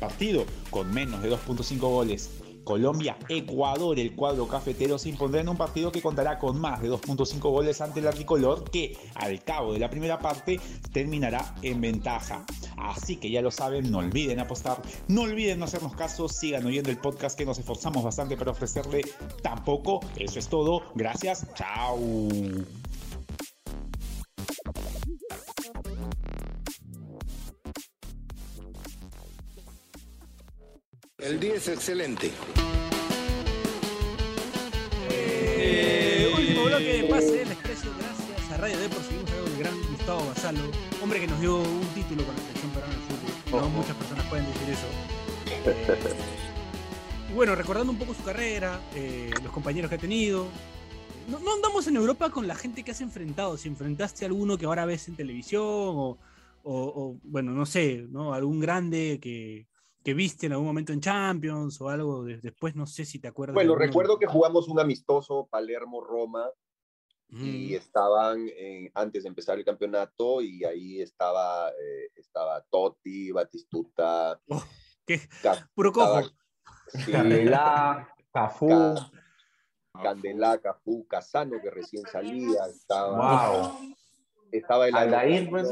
Partido 0.00 0.46
con 0.70 0.92
menos 0.92 1.22
de 1.22 1.30
2.5 1.30 1.78
goles. 1.78 2.43
Colombia-Ecuador, 2.64 3.98
el 3.98 4.14
cuadro 4.16 4.48
cafetero 4.48 4.98
se 4.98 5.10
impondrá 5.10 5.40
en 5.40 5.48
un 5.48 5.56
partido 5.56 5.92
que 5.92 6.02
contará 6.02 6.38
con 6.38 6.58
más 6.58 6.82
de 6.82 6.90
2.5 6.90 7.38
goles 7.40 7.80
ante 7.80 8.00
el 8.00 8.10
tricolor 8.10 8.70
que 8.70 8.96
al 9.14 9.42
cabo 9.44 9.72
de 9.72 9.78
la 9.78 9.90
primera 9.90 10.18
parte 10.18 10.58
terminará 10.92 11.54
en 11.62 11.80
ventaja. 11.80 12.44
Así 12.76 13.16
que 13.16 13.30
ya 13.30 13.42
lo 13.42 13.50
saben, 13.50 13.90
no 13.90 13.98
olviden 13.98 14.40
apostar, 14.40 14.80
no 15.08 15.22
olviden 15.22 15.58
no 15.58 15.66
hacernos 15.66 15.94
caso, 15.94 16.28
sigan 16.28 16.66
oyendo 16.66 16.90
el 16.90 16.98
podcast 16.98 17.38
que 17.38 17.46
nos 17.46 17.58
esforzamos 17.58 18.02
bastante 18.02 18.36
para 18.36 18.50
ofrecerle 18.50 19.02
tampoco. 19.42 20.00
Eso 20.16 20.38
es 20.38 20.48
todo, 20.48 20.82
gracias, 20.94 21.46
chao. 21.54 22.28
El 31.24 31.40
día 31.40 31.54
es 31.54 31.68
excelente. 31.68 32.30
Eh, 35.10 36.30
último 36.36 36.64
bloque 36.64 37.02
de 37.02 37.04
Pase 37.08 37.32
del 37.32 37.48
Desprecio, 37.48 37.90
gracias 37.98 38.50
a 38.52 38.56
Radio 38.58 38.78
Depot. 38.78 39.02
Seguimos 39.02 39.30
con 39.30 39.52
el 39.52 39.58
gran 39.58 39.74
Gustavo 39.90 40.26
Basalo, 40.26 40.60
hombre 41.02 41.20
que 41.20 41.26
nos 41.26 41.40
dio 41.40 41.58
un 41.58 41.86
título 41.94 42.24
con 42.24 42.34
la 42.36 42.42
selección 42.42 42.70
peruana 42.72 42.94
de 42.94 43.00
fútbol. 43.00 43.60
No 43.62 43.68
muchas 43.70 43.96
personas 43.96 44.26
pueden 44.26 44.46
decir 44.46 44.68
eso. 44.70 44.86
Eh, 45.66 46.14
y 47.30 47.32
bueno, 47.34 47.54
recordando 47.54 47.92
un 47.92 47.98
poco 47.98 48.12
su 48.14 48.22
carrera, 48.22 48.80
eh, 48.94 49.30
los 49.42 49.52
compañeros 49.52 49.88
que 49.88 49.94
ha 49.94 49.98
tenido, 49.98 50.46
no, 51.28 51.38
no 51.40 51.54
andamos 51.54 51.86
en 51.86 51.96
Europa 51.96 52.28
con 52.30 52.46
la 52.46 52.54
gente 52.54 52.82
que 52.82 52.90
has 52.90 53.00
enfrentado. 53.00 53.56
Si 53.56 53.68
enfrentaste 53.68 54.24
a 54.24 54.28
alguno 54.28 54.58
que 54.58 54.66
ahora 54.66 54.84
ves 54.84 55.08
en 55.08 55.16
televisión 55.16 55.62
o, 55.64 56.18
o- 56.64 56.92
o, 57.02 57.16
bueno, 57.24 57.52
no 57.52 57.64
sé, 57.64 58.04
¿no? 58.10 58.34
Algún 58.34 58.60
grande 58.60 59.18
que, 59.22 59.66
que 60.04 60.12
viste 60.14 60.46
en 60.46 60.52
algún 60.52 60.66
momento 60.66 60.92
en 60.92 61.00
Champions 61.00 61.80
o 61.80 61.88
algo 61.88 62.24
de- 62.24 62.38
después, 62.40 62.76
no 62.76 62.86
sé 62.86 63.04
si 63.06 63.18
te 63.18 63.26
acuerdas. 63.28 63.54
Bueno, 63.54 63.74
recuerdo 63.74 64.18
que 64.18 64.26
jugamos 64.26 64.68
un 64.68 64.78
amistoso 64.78 65.48
Palermo-Roma 65.50 66.50
Mm. 67.30 67.42
y 67.44 67.74
estaban 67.74 68.46
en- 68.54 68.90
antes 68.94 69.22
de 69.22 69.30
empezar 69.30 69.58
el 69.58 69.64
campeonato 69.64 70.42
y 70.42 70.62
ahí 70.64 71.00
estaba, 71.00 71.70
eh, 71.70 72.10
estaba 72.16 72.62
Totti, 72.70 73.32
Batistuta. 73.32 74.38
Oh, 74.48 74.62
qué 75.06 75.20
Ca- 75.42 75.68
puro 75.74 75.90
cojo. 75.90 76.20
sí, 76.88 77.10
Candelá, 77.10 78.14
Cafú. 78.30 78.68
Ca- 78.68 79.10
Candelá, 80.02 80.58
Cafú, 80.60 81.06
Casano, 81.08 81.56
que 81.62 81.70
recién 81.70 82.02
salía. 82.12 82.66
Estaba, 82.66 83.48
Wow. 83.70 83.94
estaba 84.52 84.86
el 84.88 84.94
Aldair, 84.96 85.48
pues. 85.48 85.68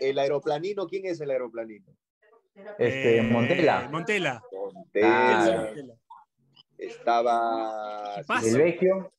El 0.00 0.18
aeroplanino, 0.18 0.88
¿quién 0.88 1.06
es 1.06 1.20
el 1.20 1.30
aeroplanino? 1.30 1.86
Este, 2.54 3.18
Eh, 3.18 3.22
Montela. 3.22 3.88
Montela. 3.90 4.42
Montela. 4.72 5.72
Estaba. 6.78 8.20
El 8.42 8.56
Vecchio. 8.58 9.12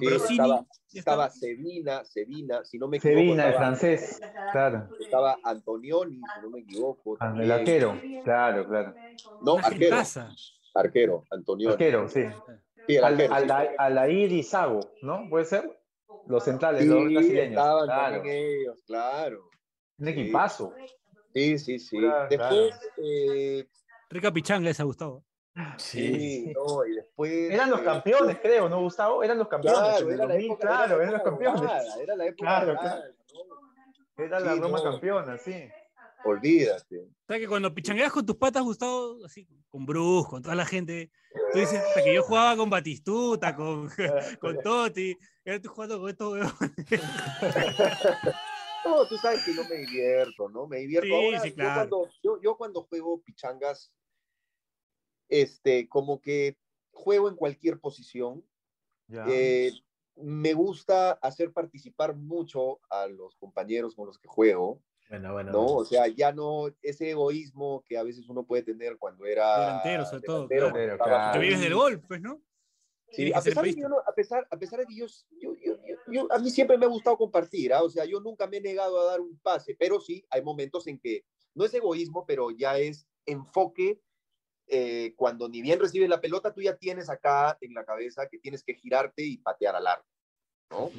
Estaba, 0.00 0.66
estaba. 0.92 1.30
Sevina, 1.30 2.04
Sevina, 2.04 2.64
si 2.64 2.78
no 2.78 2.88
me 2.88 2.96
equivoco. 2.98 3.18
Sevina, 3.18 3.48
el 3.48 3.54
francés. 3.54 4.20
Claro. 4.52 4.88
Estaba 4.98 5.38
Antonioni, 5.42 6.16
si 6.16 6.40
no 6.42 6.50
me 6.50 6.60
equivoco. 6.60 7.16
Ah, 7.20 7.34
El 7.38 7.50
arquero. 7.50 8.00
Claro, 8.24 8.66
claro. 8.68 8.94
No, 9.40 9.56
arquero. 9.58 9.96
Arquero, 10.74 11.24
Antonioni. 11.30 11.72
Arquero, 11.72 12.08
sí. 12.08 12.24
Sí, 12.86 12.96
el 12.96 13.04
Al- 13.04 13.12
arquero. 13.14 13.34
sí. 13.34 13.42
Alda- 13.42 13.70
Aldair 13.78 14.32
y 14.32 14.42
Sago, 14.42 14.80
¿no? 15.02 15.28
¿Puede 15.28 15.44
ser? 15.44 15.78
Los 16.26 16.44
centrales, 16.44 16.82
Sí, 16.82 16.88
los 16.88 17.04
brasileños. 17.12 17.48
estaban 17.50 17.84
Claro. 17.86 18.22
ellos, 18.24 18.82
claro. 18.86 19.50
Un 19.98 20.08
equipazo. 20.08 20.74
Sí, 20.76 20.94
sí, 21.32 21.78
sí. 21.78 21.98
Claro, 21.98 22.28
Después, 22.28 22.74
eh, 22.98 23.66
Rica 24.10 24.32
pichanga 24.32 24.70
esa, 24.70 24.84
Gustavo. 24.84 25.24
sí, 25.78 26.52
no, 26.54 26.84
y 26.86 26.92
después. 26.94 27.50
Eran 27.50 27.70
los 27.70 27.80
eh, 27.80 27.84
campeones, 27.84 28.38
creo, 28.40 28.68
¿no, 28.68 28.80
Gustavo? 28.80 29.22
Eran 29.22 29.38
los 29.38 29.48
campeones. 29.48 29.80
Claro, 29.80 30.08
era 30.10 30.16
la 30.26 30.34
2000, 30.34 30.46
época, 30.46 30.66
claro, 30.68 30.84
era 30.84 30.96
la 30.96 31.02
eran 31.02 31.12
los 31.12 31.22
campeones. 31.22 31.96
Era 32.00 32.16
la 32.16 32.26
época 32.26 32.46
Claro, 32.46 32.66
dorada, 32.66 33.04
¿no? 33.34 34.24
Era 34.24 34.40
la 34.40 34.54
Sí, 34.54 34.60
Roma 34.60 34.78
no. 34.78 34.84
campeona, 34.84 35.38
sí. 35.38 35.68
Olvídate. 36.24 36.98
O 37.00 37.08
sea 37.26 37.38
que 37.38 37.48
cuando 37.48 37.74
pichangueas 37.74 38.12
con 38.12 38.24
tus 38.24 38.36
patas, 38.36 38.62
Gustavo, 38.62 39.24
así, 39.24 39.48
con 39.68 39.84
Bruce, 39.84 40.28
con 40.30 40.40
toda 40.42 40.54
la 40.54 40.64
gente, 40.64 41.10
tú 41.52 41.58
dices, 41.58 41.80
hasta 41.80 42.04
que 42.04 42.14
yo 42.14 42.22
jugaba 42.22 42.56
con 42.56 42.70
Batistuta, 42.70 43.56
con, 43.56 43.88
con 44.40 44.58
Totti, 44.62 45.10
y 45.10 45.48
ahora 45.48 45.56
estoy 45.56 45.70
jugando 45.74 46.00
con 46.00 46.10
estos 46.10 46.32
huevones. 46.32 46.72
No, 48.84 49.06
tú 49.06 49.16
sabes 49.18 49.44
que 49.44 49.52
no 49.54 49.64
me 49.64 49.76
divierto, 49.76 50.48
¿no? 50.48 50.66
Me 50.66 50.78
divierto 50.78 51.06
Sí, 51.06 51.14
ahora. 51.14 51.40
sí, 51.40 51.48
yo 51.50 51.54
claro. 51.54 51.74
cuando, 51.74 52.10
yo, 52.22 52.40
yo 52.42 52.56
cuando 52.56 52.82
juego 52.82 53.20
pichangas, 53.22 53.92
este, 55.28 55.88
como 55.88 56.20
que 56.20 56.58
juego 56.92 57.28
en 57.28 57.36
cualquier 57.36 57.78
posición. 57.80 58.44
Ya. 59.08 59.24
Eh, 59.28 59.72
me 60.16 60.52
gusta 60.52 61.12
hacer 61.12 61.52
participar 61.52 62.14
mucho 62.14 62.80
a 62.90 63.06
los 63.06 63.34
compañeros 63.36 63.94
con 63.94 64.06
los 64.06 64.18
que 64.18 64.28
juego, 64.28 64.82
Bueno, 65.08 65.32
bueno. 65.32 65.52
¿no? 65.52 65.66
O 65.66 65.84
sea, 65.86 66.06
ya 66.06 66.32
no 66.32 66.66
ese 66.82 67.10
egoísmo 67.10 67.82
que 67.86 67.96
a 67.96 68.02
veces 68.02 68.28
uno 68.28 68.44
puede 68.44 68.62
tener 68.62 68.98
cuando 68.98 69.24
era 69.24 69.58
Delantero, 69.58 70.04
sobre 70.04 70.22
todo, 70.22 70.46
delantero, 70.48 70.96
claro. 70.98 71.10
Claro. 71.12 71.32
Te 71.32 71.38
vives 71.38 71.60
del 71.60 71.74
gol, 71.74 72.00
pues, 72.06 72.20
¿no? 72.20 72.42
Sí, 73.10 73.32
a 73.32 73.40
pesar, 73.42 73.64
de 73.64 73.74
que 73.74 73.80
yo 73.80 73.88
no- 73.88 73.98
a, 74.06 74.14
pesar, 74.14 74.46
a 74.50 74.58
pesar 74.58 74.80
de 74.80 74.86
que 74.86 74.94
yo, 74.96 75.06
yo, 75.40 75.54
yo- 75.56 75.76
yo- 76.08 76.26
a 76.32 76.38
mí 76.38 76.50
siempre 76.50 76.78
me 76.78 76.86
ha 76.86 76.88
gustado 76.88 77.16
compartir, 77.16 77.72
¿ah? 77.72 77.82
o 77.82 77.90
sea, 77.90 78.04
yo 78.04 78.20
nunca 78.20 78.46
me 78.46 78.58
he 78.58 78.60
negado 78.60 79.00
a 79.00 79.04
dar 79.04 79.20
un 79.20 79.38
pase, 79.38 79.76
pero 79.78 80.00
sí, 80.00 80.24
hay 80.30 80.42
momentos 80.42 80.86
en 80.86 80.98
que 80.98 81.24
no 81.54 81.64
es 81.64 81.74
egoísmo, 81.74 82.24
pero 82.26 82.50
ya 82.50 82.78
es 82.78 83.06
enfoque, 83.26 84.00
eh, 84.66 85.14
cuando 85.16 85.48
ni 85.48 85.60
bien 85.60 85.78
recibes 85.80 86.08
la 86.08 86.20
pelota, 86.20 86.52
tú 86.52 86.62
ya 86.62 86.76
tienes 86.76 87.10
acá 87.10 87.58
en 87.60 87.74
la 87.74 87.84
cabeza 87.84 88.28
que 88.28 88.38
tienes 88.38 88.62
que 88.64 88.74
girarte 88.74 89.22
y 89.22 89.36
patear 89.38 89.76
al 89.76 89.86
arco, 89.86 90.08
¿no? 90.70 90.90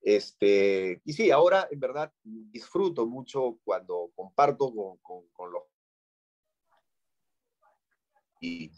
Este, 0.00 1.00
y 1.04 1.12
sí, 1.14 1.30
ahora 1.30 1.66
en 1.70 1.80
verdad 1.80 2.12
disfruto 2.22 3.06
mucho 3.06 3.58
cuando 3.64 4.10
comparto 4.14 4.74
con, 4.74 4.98
con, 4.98 5.28
con 5.32 5.50
los 5.50 5.62
y, 8.44 8.70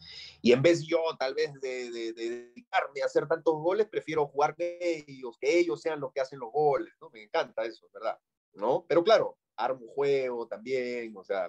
y 0.43 0.53
en 0.53 0.62
vez 0.62 0.83
yo 0.87 0.99
tal 1.19 1.35
vez 1.35 1.53
de, 1.61 1.91
de- 1.91 2.12
de 2.12 2.31
dedicarme 2.31 3.03
a 3.03 3.07
hacer 3.07 3.27
tantos 3.27 3.55
goles, 3.55 3.87
prefiero 3.89 4.27
jugar 4.27 4.55
con 4.55 4.67
ellos, 4.81 5.37
que 5.41 5.59
ellos 5.59 5.81
sean 5.81 6.01
los 6.01 6.12
que 6.12 6.21
hacen 6.21 6.39
los 6.39 6.53
goles, 6.53 6.95
¿no? 7.01 7.11
Me 7.11 7.23
encanta 7.23 7.64
eso, 7.64 7.89
¿verdad? 7.93 8.19
¿No? 8.55 8.85
Pero 8.89 9.03
claro, 9.05 9.37
armo 9.57 9.81
un 9.85 9.89
juego 9.89 10.47
también, 10.47 11.14
o 11.17 11.25
sea, 11.25 11.49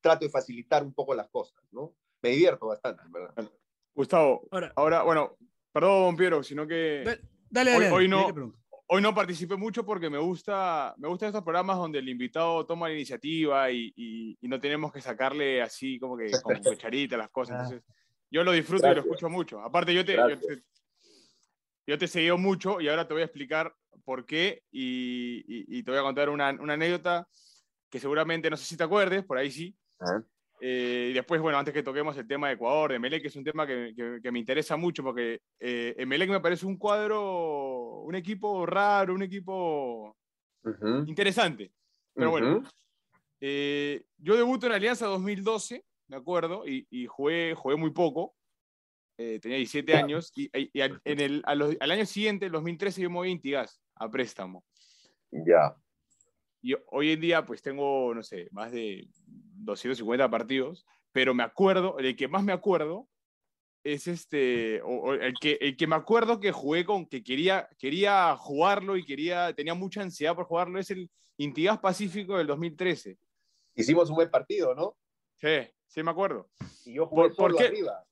trato 0.00 0.24
de 0.24 0.30
facilitar 0.30 0.82
un 0.84 0.92
poco 0.94 1.14
las 1.14 1.28
cosas, 1.28 1.62
¿no? 1.72 1.94
Me 2.22 2.30
divierto 2.30 2.66
bastante, 2.66 3.02
¿verdad? 3.08 3.50
Gustavo, 3.94 4.48
Ahora, 4.50 4.72
ahora, 4.76 5.02
bueno, 5.02 5.36
perdón, 5.72 6.16
Piero, 6.16 6.42
sino 6.42 6.66
que 6.66 7.02
dale, 7.04 7.20
dale, 7.50 7.76
Hoy- 7.76 7.84
dale, 7.84 7.96
hoy 7.96 8.08
no. 8.08 8.26
Hoy 8.86 9.00
no 9.02 9.14
participé 9.14 9.56
mucho 9.56 9.84
porque 9.84 10.10
me 10.10 10.18
gusta, 10.18 10.94
me 10.98 11.08
gustan 11.08 11.28
estos 11.28 11.42
programas 11.42 11.76
donde 11.78 11.98
el 11.98 12.08
invitado 12.08 12.64
toma 12.66 12.88
la 12.88 12.94
iniciativa 12.94 13.70
y, 13.70 13.92
y- 13.96 14.36
y 14.40 14.48
no 14.48 14.60
tenemos 14.60 14.92
que 14.92 15.00
sacarle 15.00 15.62
así 15.62 15.98
como 15.98 16.16
que 16.16 16.30
con 16.42 16.54
cucharita 16.62 17.16
las 17.16 17.30
cosas. 17.30 17.56
Ah. 17.56 17.62
Entonces, 17.64 17.82
yo 18.30 18.44
lo 18.44 18.52
disfruto 18.52 18.86
y 18.86 18.88
lo 18.88 18.94
Gracias. 18.94 19.06
escucho 19.06 19.28
mucho. 19.30 19.60
Aparte, 19.60 19.94
yo 19.94 20.04
te, 20.04 20.14
yo 20.16 20.26
Gracias. 20.26 20.56
te, 20.58 20.62
yo 21.86 21.98
te 21.98 22.04
he 22.06 22.08
seguido 22.08 22.38
mucho 22.38 22.80
y 22.80 22.88
ahora 22.88 23.06
te 23.06 23.14
voy 23.14 23.22
a 23.22 23.26
explicar 23.26 23.74
por 24.04 24.26
qué 24.26 24.62
y, 24.70 25.44
y- 25.78 25.82
te 25.82 25.90
voy 25.90 26.00
a 26.00 26.02
contar 26.02 26.28
una, 26.28 26.50
una 26.50 26.74
anécdota 26.74 27.28
que 27.90 28.00
seguramente 28.00 28.50
no 28.50 28.56
sé 28.56 28.64
si 28.64 28.76
te 28.76 28.84
acuerdes, 28.84 29.24
por 29.24 29.38
ahí 29.38 29.50
sí. 29.50 29.76
Ajá. 30.00 30.24
Eh, 30.60 31.08
y 31.10 31.12
después, 31.14 31.40
bueno, 31.40 31.58
antes 31.58 31.74
que 31.74 31.82
toquemos 31.82 32.16
el 32.16 32.26
tema 32.26 32.48
de 32.48 32.54
Ecuador, 32.54 32.90
de 32.90 32.96
Emelec, 32.96 33.22
que 33.22 33.28
es 33.28 33.36
un 33.36 33.44
tema 33.44 33.66
que, 33.66 33.92
que- 33.96 34.20
que 34.22 34.32
me 34.32 34.38
interesa 34.38 34.76
mucho 34.76 35.02
porque 35.02 35.40
eh, 35.60 35.94
Emelec 35.98 36.30
me 36.30 36.40
parece 36.40 36.64
un 36.66 36.78
cuadro, 36.78 38.02
un 38.02 38.14
equipo 38.14 38.64
raro, 38.64 39.14
un 39.14 39.22
equipo 39.22 40.16
Ujú, 40.64 41.04
interesante. 41.06 41.72
Pero 42.14 42.30
bueno, 42.30 42.56
ujú. 42.58 42.68
eh, 43.40 44.04
yo 44.18 44.36
debuto 44.36 44.66
en 44.66 44.72
Alianza 44.72 45.06
2012, 45.06 45.84
me 46.08 46.16
acuerdo, 46.16 46.66
y, 46.66 46.86
y 46.90 47.06
jugué, 47.06 47.54
jugué 47.54 47.76
muy 47.76 47.90
poco. 47.90 48.34
Eh, 49.18 49.38
tenía 49.40 49.58
17 49.58 49.94
años 49.94 50.32
y, 50.34 50.48
y 50.72 50.80
al- 50.80 51.00
en 51.04 51.20
el, 51.20 51.42
a 51.46 51.54
los- 51.54 51.76
al 51.78 51.90
año 51.90 52.06
siguiente, 52.06 52.46
el 52.46 52.52
2013, 52.52 53.02
yo 53.02 53.10
me 53.10 53.16
voy 53.16 53.28
a 53.28 53.32
Intigas 53.32 53.80
a 53.96 54.08
préstamo. 54.10 54.64
Ya. 55.30 55.76
Y 56.64 56.74
hoy 56.92 57.10
en 57.10 57.20
día, 57.20 57.44
pues 57.44 57.60
tengo, 57.60 58.14
no 58.14 58.22
sé, 58.22 58.48
más 58.50 58.72
de 58.72 59.06
250 59.26 60.30
partidos, 60.30 60.86
pero 61.12 61.34
me 61.34 61.42
acuerdo, 61.42 61.98
el 61.98 62.16
que 62.16 62.26
más 62.26 62.42
me 62.42 62.54
acuerdo 62.54 63.06
es 63.84 64.06
este, 64.06 64.80
o- 64.80 64.86
o 65.10 65.12
el, 65.12 65.34
que, 65.38 65.58
el 65.60 65.76
que 65.76 65.86
me 65.86 65.94
acuerdo 65.94 66.40
que 66.40 66.52
jugué 66.52 66.86
con, 66.86 67.04
que 67.04 67.22
quería, 67.22 67.68
quería 67.78 68.34
jugarlo 68.38 68.96
y 68.96 69.04
quería, 69.04 69.52
tenía 69.52 69.74
mucha 69.74 70.00
ansiedad 70.00 70.34
por 70.34 70.46
jugarlo, 70.46 70.78
es 70.78 70.90
el 70.90 71.10
Intigas 71.36 71.80
Pacífico 71.80 72.38
del 72.38 72.46
2013. 72.46 73.18
Hicimos 73.74 74.08
un 74.08 74.16
buen 74.16 74.30
partido, 74.30 74.74
¿no? 74.74 74.96
Sí, 75.34 75.70
sí 75.86 76.02
me 76.02 76.12
acuerdo. 76.12 76.48
Y 76.86 76.94
yo 76.94 77.04
jugué 77.06 77.28
¿Por- 77.28 77.54
qué? 77.58 77.64
arriba. 77.64 78.06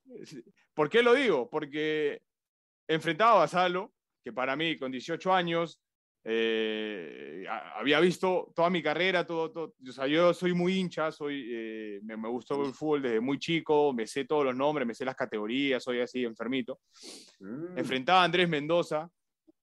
¿Por 0.75 0.91
qué 0.91 1.03
lo 1.03 1.15
digo? 1.15 1.49
Porque 1.49 2.21
enfrentaba 2.87 3.33
a 3.33 3.37
Basalo, 3.39 3.95
que 4.23 4.31
para 4.31 4.57
mí 4.57 4.77
con 4.77 4.93
18 4.93 5.33
años 5.33 5.81
eh, 6.25 7.45
había 7.75 7.99
visto 8.01 8.53
toda 8.55 8.71
mi 8.71 8.83
carrera, 8.83 9.27
todo, 9.27 9.51
todo- 9.51 9.75
o 9.89 9.93
sea, 9.93 10.07
yo 10.07 10.33
soy 10.33 10.55
muy 10.55 10.79
hincha, 10.79 11.11
soy, 11.11 11.49
eh, 11.53 12.01
me, 12.05 12.17
me 12.17 12.29
gustó 12.29 12.65
el 12.65 12.73
fútbol 12.73 13.03
desde 13.03 13.21
muy 13.21 13.39
chico, 13.39 13.93
me 13.93 14.07
sé 14.07 14.25
todos 14.25 14.45
los 14.45 14.55
nombres, 14.57 14.87
me 14.87 14.95
sé 14.95 15.05
las 15.05 15.17
categorías, 15.17 15.83
soy 15.83 16.01
así 16.01 16.25
enfermito. 16.25 16.81
Mm, 17.41 17.79
Enfrentaba 17.79 18.21
a 18.23 18.25
Andrés 18.25 18.49
Mendoza, 18.49 19.11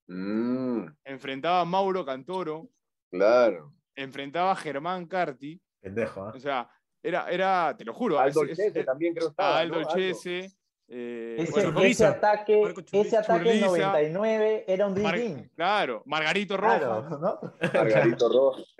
mm, 0.06 0.82
enfrentaba 1.04 1.60
a 1.62 1.64
Mauro 1.64 2.04
Cantoro, 2.04 2.68
claro. 3.10 3.72
enfrentaba 3.94 4.52
a 4.52 4.56
Germán 4.56 5.06
Carti, 5.06 5.60
Pendejo, 5.80 6.24
¿ah? 6.24 6.32
o 6.34 6.38
sea, 6.38 6.70
era, 7.02 7.30
era 7.30 7.74
te 7.78 7.84
lo 7.86 7.94
juro, 7.94 8.18
Aldo 8.18 8.44
es- 8.44 8.50
es- 8.50 8.58
Chese 8.58 8.80
es- 8.80 8.86
también 8.86 9.14
creo 9.14 9.28
a 9.28 9.30
estaba, 9.30 9.58
Aldo 9.60 9.80
¿no? 9.80 9.88
Chese, 9.88 10.50
eh, 10.92 11.36
Ese, 11.38 11.52
bueno, 11.52 11.80
ese 11.82 12.04
ataque, 12.04 12.74
ese 12.92 13.16
ataque 13.16 13.52
en 13.52 13.60
Churliza. 13.64 13.86
99 13.92 14.64
era 14.66 14.86
un 14.88 15.00
Mar- 15.02 15.20
claro, 15.54 16.02
Margarito 16.04 16.56
Rojas. 16.56 16.78
Claro, 16.80 17.08
¿no? 17.18 17.40
Margarito 17.74 18.28
Rojas. 18.28 18.74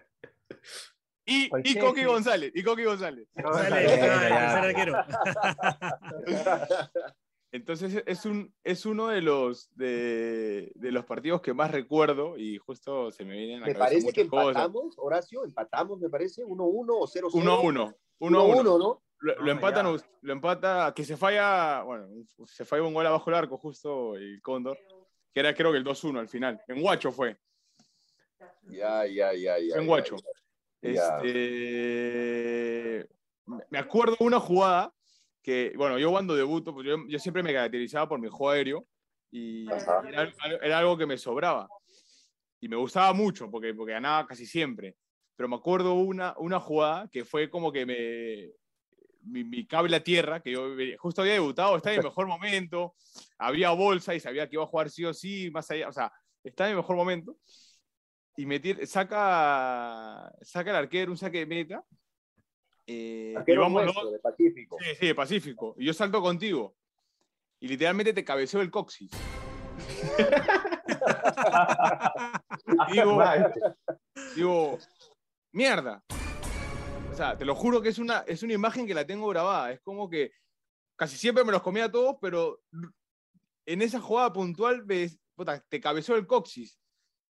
Y, 1.24 1.48
y 1.62 1.78
Coqui 1.78 2.02
González, 2.04 2.50
y 2.54 2.62
Coqui 2.64 2.82
González. 2.82 3.28
Sale 3.40 3.86
arquero. 4.68 4.94
Entonces 7.52 8.02
es, 8.06 8.24
un, 8.26 8.54
es 8.62 8.86
uno 8.86 9.08
de 9.08 9.22
los, 9.22 9.74
de, 9.74 10.70
de 10.76 10.92
los 10.92 11.04
partidos 11.04 11.40
que 11.40 11.52
más 11.52 11.72
recuerdo 11.72 12.38
y 12.38 12.58
justo 12.58 13.11
se 13.11 13.24
me 13.24 13.36
vienen 13.36 13.56
a 13.56 13.61
la 13.61 13.66
Me 13.66 13.74
parece 13.74 14.12
que 14.12 14.24
muchas 14.24 14.28
cosas. 14.28 14.48
empatamos, 14.48 14.94
Horacio, 14.98 15.44
empatamos, 15.44 15.98
me 15.98 16.08
parece, 16.08 16.44
1-1 16.44 16.86
o 16.90 17.06
0-0. 17.08 17.30
1-1. 17.32 17.94
1-1. 18.20 18.54
1-1, 18.62 18.78
¿no? 18.78 19.02
Lo, 19.21 19.35
lo 19.37 19.51
Ah, 19.51 19.55
empatan, 19.55 19.97
ya. 19.97 20.05
lo 20.23 20.33
empata, 20.33 20.93
que 20.95 21.05
se 21.05 21.16
falla, 21.16 21.83
bueno, 21.83 22.09
se 22.47 22.64
falla 22.64 22.83
un 22.83 22.95
gol 22.95 23.07
abajo 23.07 23.31
el 23.31 23.37
arco 23.37 23.57
justo 23.59 24.16
el 24.16 24.41
Cóndor, 24.43 24.79
que 25.33 25.41
era 25.41 25.55
creo 25.55 25.71
que 25.73 25.79
el 25.79 25.85
2-1 25.85 26.18
al 26.18 26.29
final. 26.29 26.61
En 26.68 26.81
Guacho 26.81 27.12
fue, 27.12 27.37
Ya, 28.62 29.07
ya, 29.07 29.33
ya, 29.35 29.59
ya. 29.59 29.77
en 29.77 29.81
ya, 29.83 29.87
Guacho. 29.87 30.16
Ya. 30.83 31.18
Este, 31.23 33.07
me 33.68 33.79
acuerdo 33.79 34.16
una 34.21 34.41
jugada 34.41 34.93
que, 35.43 35.73
bueno, 35.77 35.99
yo 35.99 36.11
cuando 36.11 36.35
debuto, 36.35 36.73
pues 36.73 36.87
yo, 36.87 36.97
yo 37.09 37.18
siempre 37.18 37.43
me 37.43 37.53
caracterizaba 37.53 38.09
por 38.09 38.18
mi 38.21 38.29
juego 38.29 38.51
aéreo 38.51 38.87
y 39.31 39.66
era, 39.71 40.33
era 40.62 40.79
algo 40.79 40.97
que 40.97 41.07
me 41.07 41.18
sobraba. 41.18 41.68
Y 42.61 42.68
me 42.68 42.77
gustaba 42.77 43.12
mucho 43.12 43.51
porque, 43.51 43.75
porque 43.75 43.93
ganaba 43.93 44.27
casi 44.27 44.45
siempre. 44.47 44.97
Pero 45.37 45.49
me 45.49 45.57
acuerdo 45.57 45.95
una, 45.95 46.35
una 46.39 46.61
jugada 46.61 47.09
que 47.09 47.25
fue 47.25 47.49
como 47.49 47.73
que 47.73 47.87
me, 47.87 48.53
mi, 49.23 49.45
mi 49.45 49.66
cable 49.66 49.97
a 49.97 50.03
tierra, 50.05 50.41
que 50.41 50.53
yo 50.53 50.68
justo 50.99 51.23
había 51.23 51.35
debutado, 51.35 51.77
estaba 51.77 51.95
en 51.95 52.01
mi 52.01 52.05
mejor 52.07 52.27
momento, 52.27 52.95
había 53.39 53.71
bolsa 53.71 54.14
y 54.14 54.21
sabía 54.21 54.49
que 54.49 54.57
iba 54.57 54.64
a 54.64 54.68
jugar 54.68 54.91
sí 54.91 55.05
o 55.05 55.12
sí, 55.14 55.51
más 55.51 55.71
allá, 55.71 55.89
o 55.89 55.93
sea, 55.93 56.12
estaba 56.43 56.71
en 56.71 56.77
mi 56.77 56.81
mejor 56.83 56.97
momento. 56.97 57.37
Y 58.37 58.47
me 58.47 58.59
tira- 58.61 58.87
saca, 58.87 60.33
saca 60.41 60.71
el 60.71 60.77
arquero 60.77 61.11
un 61.11 61.18
saque 61.18 61.39
de 61.41 61.47
meta. 61.47 61.85
eh, 62.87 63.33
y 63.35 63.37
Arquero 63.37 63.61
vamos 63.62 63.85
nuestro, 63.85 64.11
de 64.11 64.18
Pacífico. 64.18 64.77
Sí, 64.81 64.95
sí, 64.99 65.07
de 65.09 65.14
Pacífico. 65.14 65.75
Y 65.79 65.85
yo 65.87 65.93
salto 65.93 66.23
contigo. 66.23 66.75
Y 67.61 67.68
literalmente 67.68 68.14
te 68.14 68.25
cabeceo 68.25 68.62
el 68.62 68.71
coxis. 68.71 69.11
digo, 72.93 73.23
digo, 74.35 74.79
mierda. 75.53 76.03
Sea, 77.21 77.37
te 77.37 77.45
lo 77.45 77.55
juro 77.55 77.83
que 77.83 77.91
es 77.91 77.99
una, 77.99 78.21
es 78.21 78.43
una 78.43 78.55
imagen 78.55 78.87
que 78.87 78.95
la 78.95 79.07
tengo 79.07 79.29
grabada. 79.29 79.73
Es 79.73 79.81
como 79.83 80.09
que 80.09 80.33
casi 80.97 81.18
siempre 81.18 81.45
me 81.45 81.53
los 81.53 81.61
comía 81.61 81.85
a 81.85 81.93
todos, 81.93 82.16
pero 82.18 82.62
en 83.66 83.83
esa 83.83 84.01
jugada 84.01 84.33
puntual 84.33 84.85
ves, 84.85 85.21
puta, 85.35 85.62
te 85.68 85.83
cabeceó 85.83 86.16
el 86.16 86.27
coxis. 86.27 86.81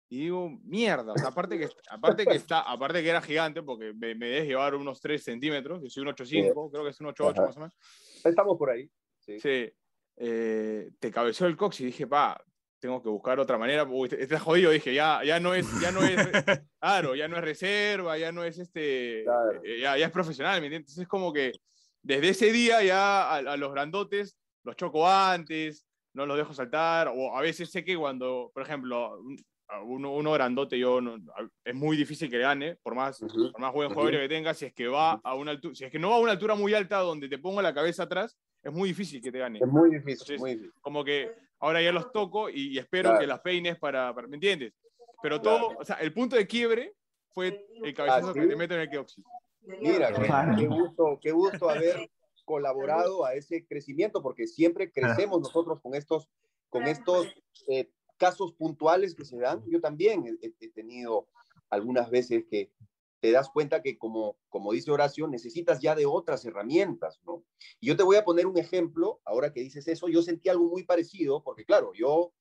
Y 0.08 0.18
digo, 0.18 0.48
mierda. 0.62 1.12
O 1.12 1.18
sea, 1.18 1.30
aparte 1.30 1.58
que, 1.58 1.68
aparte 1.88 2.24
que, 2.24 2.36
está, 2.36 2.60
aparte 2.60 3.02
que 3.02 3.08
era 3.08 3.20
gigante, 3.20 3.64
porque 3.64 3.92
me, 3.92 4.14
me 4.14 4.26
debes 4.26 4.46
llevar 4.46 4.76
unos 4.76 5.00
3 5.00 5.24
centímetros. 5.24 5.82
Yo 5.82 5.90
soy 5.90 6.04
un 6.04 6.10
8,5, 6.10 6.70
creo 6.70 6.84
que 6.84 6.90
es 6.90 7.00
un 7.00 7.08
8,8 7.08 7.30
Ajá. 7.32 7.42
más 7.46 7.56
o 7.56 7.60
menos. 7.60 7.76
Estamos 8.24 8.56
por 8.56 8.70
ahí. 8.70 8.88
Sí. 9.18 9.40
Sí. 9.40 9.72
Eh, 10.18 10.92
te 11.00 11.10
cabeció 11.10 11.48
el 11.48 11.56
cox 11.56 11.80
y 11.80 11.86
dije, 11.86 12.06
pa, 12.06 12.40
tengo 12.80 13.02
que 13.02 13.08
buscar 13.08 13.38
otra 13.38 13.58
manera. 13.58 13.84
Uy, 13.84 14.08
está 14.18 14.40
jodido. 14.40 14.70
Dije, 14.70 14.92
ya, 14.94 15.22
ya 15.24 15.38
no 15.38 15.54
es, 15.54 15.66
ya 15.80 15.92
no 15.92 16.02
es, 16.02 16.16
claro, 16.80 17.14
ya 17.14 17.28
no 17.28 17.36
es 17.36 17.42
reserva, 17.44 18.18
ya 18.18 18.32
no 18.32 18.42
es 18.42 18.58
este, 18.58 19.22
Claro. 19.24 19.60
eh, 19.62 19.80
ya, 19.80 19.96
ya 19.96 20.06
es 20.06 20.12
profesional, 20.12 20.60
¿me 20.60 20.66
entiendes? 20.66 20.90
Entonces 20.90 21.02
es 21.02 21.08
como 21.08 21.32
que 21.32 21.52
desde 22.02 22.30
ese 22.30 22.50
día 22.52 22.82
ya 22.82 23.30
a, 23.30 23.36
a 23.36 23.56
los 23.56 23.70
grandotes 23.72 24.36
los 24.64 24.76
choco 24.76 25.08
antes, 25.08 25.86
no 26.14 26.26
los 26.26 26.36
dejo 26.36 26.52
saltar, 26.54 27.08
o 27.14 27.36
a 27.36 27.40
veces 27.40 27.70
sé 27.70 27.84
que 27.84 27.96
cuando, 27.96 28.50
por 28.52 28.62
ejemplo, 28.62 29.18
uno, 29.84 30.12
uno 30.14 30.32
grandote 30.32 30.78
yo 30.78 31.00
no- 31.00 31.16
es 31.64 31.74
muy 31.74 31.96
difícil 31.96 32.28
que 32.28 32.38
gane, 32.38 32.76
por 32.82 32.94
más, 32.94 33.22
Ujú. 33.22 33.52
por 33.52 33.60
más 33.60 33.72
buen 33.72 33.88
jugador 33.90 34.12
que 34.20 34.28
tenga, 34.28 34.52
si 34.52 34.66
es 34.66 34.74
que 34.74 34.88
va 34.88 35.20
a 35.22 35.34
una 35.34 35.52
altura, 35.52 35.74
si 35.74 35.84
es 35.84 35.90
que 35.92 35.98
no 35.98 36.10
va 36.10 36.16
a 36.16 36.20
una 36.20 36.32
altura 36.32 36.54
muy 36.56 36.74
alta 36.74 36.98
donde 36.98 37.28
te 37.28 37.38
pongo 37.38 37.62
la 37.62 37.72
cabeza 37.72 38.02
atrás, 38.02 38.36
es 38.62 38.72
muy 38.72 38.88
difícil 38.90 39.22
que 39.22 39.30
te 39.32 39.38
gane 39.38 39.60
Es 39.62 39.66
muy 39.68 39.90
difícil, 39.90 40.10
Entonces, 40.12 40.40
muy 40.40 40.50
difícil. 40.50 40.72
como 40.82 41.04
que 41.04 41.30
ahora 41.60 41.80
ya 41.82 41.92
los 41.92 42.10
toco 42.12 42.48
y, 42.50 42.68
y 42.74 42.78
espero 42.78 43.10
Claro. 43.10 43.20
que 43.20 43.26
las 43.26 43.40
peines 43.40 43.78
para, 43.78 44.14
para- 44.14 44.26
¿me 44.28 44.36
entiendes? 44.36 44.72
Pero 45.22 45.40
todo, 45.40 45.68
Claro. 45.68 45.78
o 45.80 45.84
sea, 45.84 45.96
el 45.96 46.12
punto 46.12 46.36
de 46.36 46.46
quiebre 46.46 46.94
fue 47.32 47.66
el 47.84 47.94
cabezazo 47.94 48.30
Ah, 48.30 48.34
que 48.34 48.46
te 48.46 48.56
meto 48.56 48.74
en 48.74 48.80
el 48.80 48.90
keoxi. 48.90 49.22
Mira, 49.80 50.12
qué, 50.56 50.66
gusto, 50.66 51.18
qué 51.22 51.30
gusto 51.32 51.68
haber 51.70 52.10
colaborado 52.44 53.24
a 53.24 53.34
ese 53.34 53.64
crecimiento, 53.66 54.22
porque 54.22 54.46
siempre 54.46 54.90
crecemos 54.90 55.40
nosotros 55.40 55.80
con 55.80 55.94
estos, 55.94 56.28
con 56.68 56.88
estos 56.88 57.28
eh, 57.68 57.90
casos 58.16 58.52
puntuales 58.54 59.14
que 59.14 59.24
se 59.24 59.38
dan. 59.38 59.62
Yo 59.68 59.80
también 59.80 60.38
he- 60.42 60.54
he 60.58 60.68
tenido 60.70 61.28
algunas 61.68 62.10
veces 62.10 62.44
que 62.50 62.72
te 63.20 63.32
das 63.32 63.50
cuenta 63.50 63.82
que, 63.82 63.98
como, 63.98 64.38
como 64.48 64.72
dice 64.72 64.90
Horacio, 64.90 65.28
necesitas 65.28 65.80
ya 65.80 65.94
de 65.94 66.06
otras 66.06 66.44
herramientas, 66.44 67.20
¿no? 67.24 67.44
Y 67.80 67.88
yo 67.88 67.96
te 67.96 68.02
voy 68.02 68.16
a 68.16 68.24
poner 68.24 68.46
un 68.46 68.58
ejemplo, 68.58 69.20
ahora 69.24 69.52
que 69.52 69.60
dices 69.60 69.88
eso, 69.88 70.08
yo 70.08 70.22
sentí 70.22 70.48
algo 70.48 70.66
muy 70.68 70.84
parecido, 70.84 71.42
porque 71.42 71.64
claro, 71.64 71.92
yo, 71.94 72.32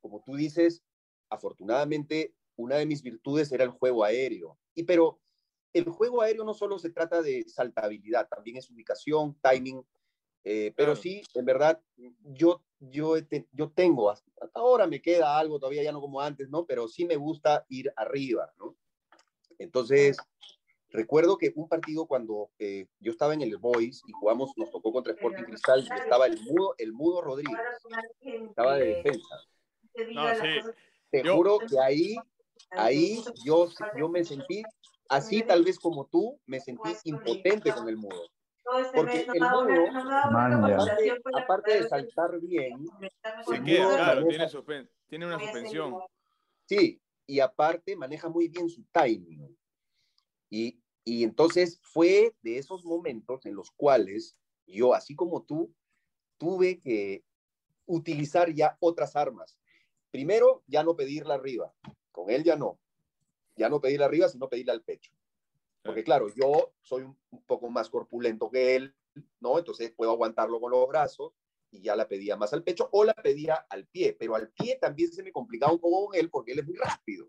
como 0.00 0.22
tú 0.24 0.36
dices, 0.36 0.82
afortunadamente, 1.30 2.34
una 2.56 2.76
de 2.76 2.86
mis 2.86 3.02
virtudes 3.02 3.52
era 3.52 3.64
el 3.64 3.70
juego 3.70 4.04
aéreo. 4.04 4.58
Y 4.74 4.84
pero 4.84 5.20
el 5.72 5.84
juego 5.90 6.22
aéreo 6.22 6.44
no 6.44 6.54
solo 6.54 6.78
se 6.78 6.90
trata 6.90 7.22
de 7.22 7.44
saltabilidad, 7.48 8.28
también 8.28 8.58
es 8.58 8.70
ubicación, 8.70 9.38
timing, 9.42 9.84
eh, 10.44 10.72
pero 10.76 10.94
Claro. 10.94 11.02
sí, 11.02 11.22
en 11.34 11.44
verdad, 11.44 11.82
yo, 12.20 12.64
yo, 12.80 13.14
yo 13.52 13.72
tengo, 13.72 14.10
hasta 14.10 14.32
ahora 14.54 14.86
me 14.86 15.00
queda 15.02 15.38
algo, 15.38 15.58
todavía 15.60 15.84
ya 15.84 15.92
no 15.92 16.00
como 16.00 16.20
antes, 16.20 16.48
¿no? 16.50 16.66
Pero 16.66 16.88
sí 16.88 17.04
me 17.06 17.16
gusta 17.16 17.64
ir 17.68 17.92
arriba, 17.96 18.52
¿no? 18.58 18.76
Entonces, 19.62 20.16
recuerdo 20.90 21.38
que 21.38 21.52
un 21.54 21.68
partido 21.68 22.06
cuando 22.06 22.50
eh, 22.58 22.86
yo 23.00 23.12
estaba 23.12 23.34
en 23.34 23.42
el 23.42 23.56
Boys 23.56 24.02
y 24.06 24.12
jugamos, 24.12 24.52
nos 24.56 24.70
tocó 24.70 24.92
contra 24.92 25.12
Sporting 25.12 25.44
Cristal, 25.44 25.84
y 25.84 26.00
estaba 26.00 26.26
el 26.26 26.40
mudo, 26.42 26.74
el 26.78 26.92
mudo 26.92 27.20
Rodríguez, 27.22 27.58
estaba 28.48 28.76
de 28.76 28.86
defensa. 28.96 29.36
No, 30.14 30.34
sí. 30.34 30.70
Te 31.10 31.22
Yo- 31.22 31.36
juro 31.36 31.58
que 31.60 31.78
ahí, 31.78 32.16
ahí 32.70 33.22
yo, 33.44 33.68
yo 33.98 34.08
me 34.08 34.24
sentí, 34.24 34.62
así 35.08 35.42
tal 35.42 35.62
vez 35.64 35.78
como 35.78 36.06
tú, 36.06 36.38
me 36.46 36.58
sentí 36.60 36.90
impotente 37.04 37.72
con 37.72 37.88
el 37.88 37.96
mudo. 37.96 38.28
Porque 38.94 39.26
el 39.32 39.40
mudo, 39.40 39.86
aparte, 39.92 41.20
aparte 41.34 41.74
de 41.82 41.88
saltar 41.88 42.40
bien, 42.40 42.86
Se 43.46 43.62
queda, 43.62 43.96
claro, 43.96 44.26
tiene, 44.26 44.48
tiene 45.08 45.26
una 45.26 45.38
suspensión. 45.38 45.98
sí, 46.66 47.01
y 47.26 47.40
aparte 47.40 47.96
maneja 47.96 48.28
muy 48.28 48.48
bien 48.48 48.68
su 48.68 48.84
timing. 48.92 49.56
Y, 50.50 50.80
y 51.04 51.24
entonces 51.24 51.80
fue 51.82 52.34
de 52.42 52.58
esos 52.58 52.84
momentos 52.84 53.46
en 53.46 53.54
los 53.54 53.70
cuales 53.70 54.36
yo, 54.66 54.94
así 54.94 55.14
como 55.14 55.42
tú, 55.42 55.74
tuve 56.38 56.78
que 56.78 57.24
utilizar 57.86 58.52
ya 58.52 58.76
otras 58.80 59.16
armas. 59.16 59.58
Primero, 60.10 60.62
ya 60.66 60.82
no 60.82 60.96
pedirla 60.96 61.34
arriba. 61.34 61.72
Con 62.10 62.30
él 62.30 62.44
ya 62.44 62.56
no. 62.56 62.78
Ya 63.56 63.68
no 63.68 63.80
pedirla 63.80 64.06
arriba, 64.06 64.28
sino 64.28 64.48
pedirla 64.48 64.72
al 64.72 64.82
pecho. 64.82 65.12
Porque 65.82 66.04
claro, 66.04 66.28
yo 66.34 66.72
soy 66.82 67.02
un, 67.02 67.18
un 67.30 67.42
poco 67.42 67.68
más 67.70 67.90
corpulento 67.90 68.50
que 68.50 68.76
él, 68.76 68.94
¿no? 69.40 69.58
Entonces 69.58 69.92
puedo 69.92 70.12
aguantarlo 70.12 70.60
con 70.60 70.70
los 70.70 70.86
brazos 70.88 71.32
y 71.72 71.80
ya 71.80 71.96
la 71.96 72.06
pedía 72.06 72.36
más 72.36 72.52
al 72.52 72.62
pecho 72.62 72.88
o 72.92 73.02
la 73.02 73.14
pedía 73.14 73.54
al 73.70 73.86
pie, 73.86 74.14
pero 74.18 74.36
al 74.36 74.50
pie 74.50 74.78
también 74.80 75.10
se 75.10 75.22
me 75.22 75.32
complicaba 75.32 75.72
un 75.72 75.80
poco 75.80 76.06
con 76.06 76.14
él 76.14 76.30
porque 76.30 76.52
él 76.52 76.60
es 76.60 76.66
muy 76.66 76.76
rápido. 76.76 77.28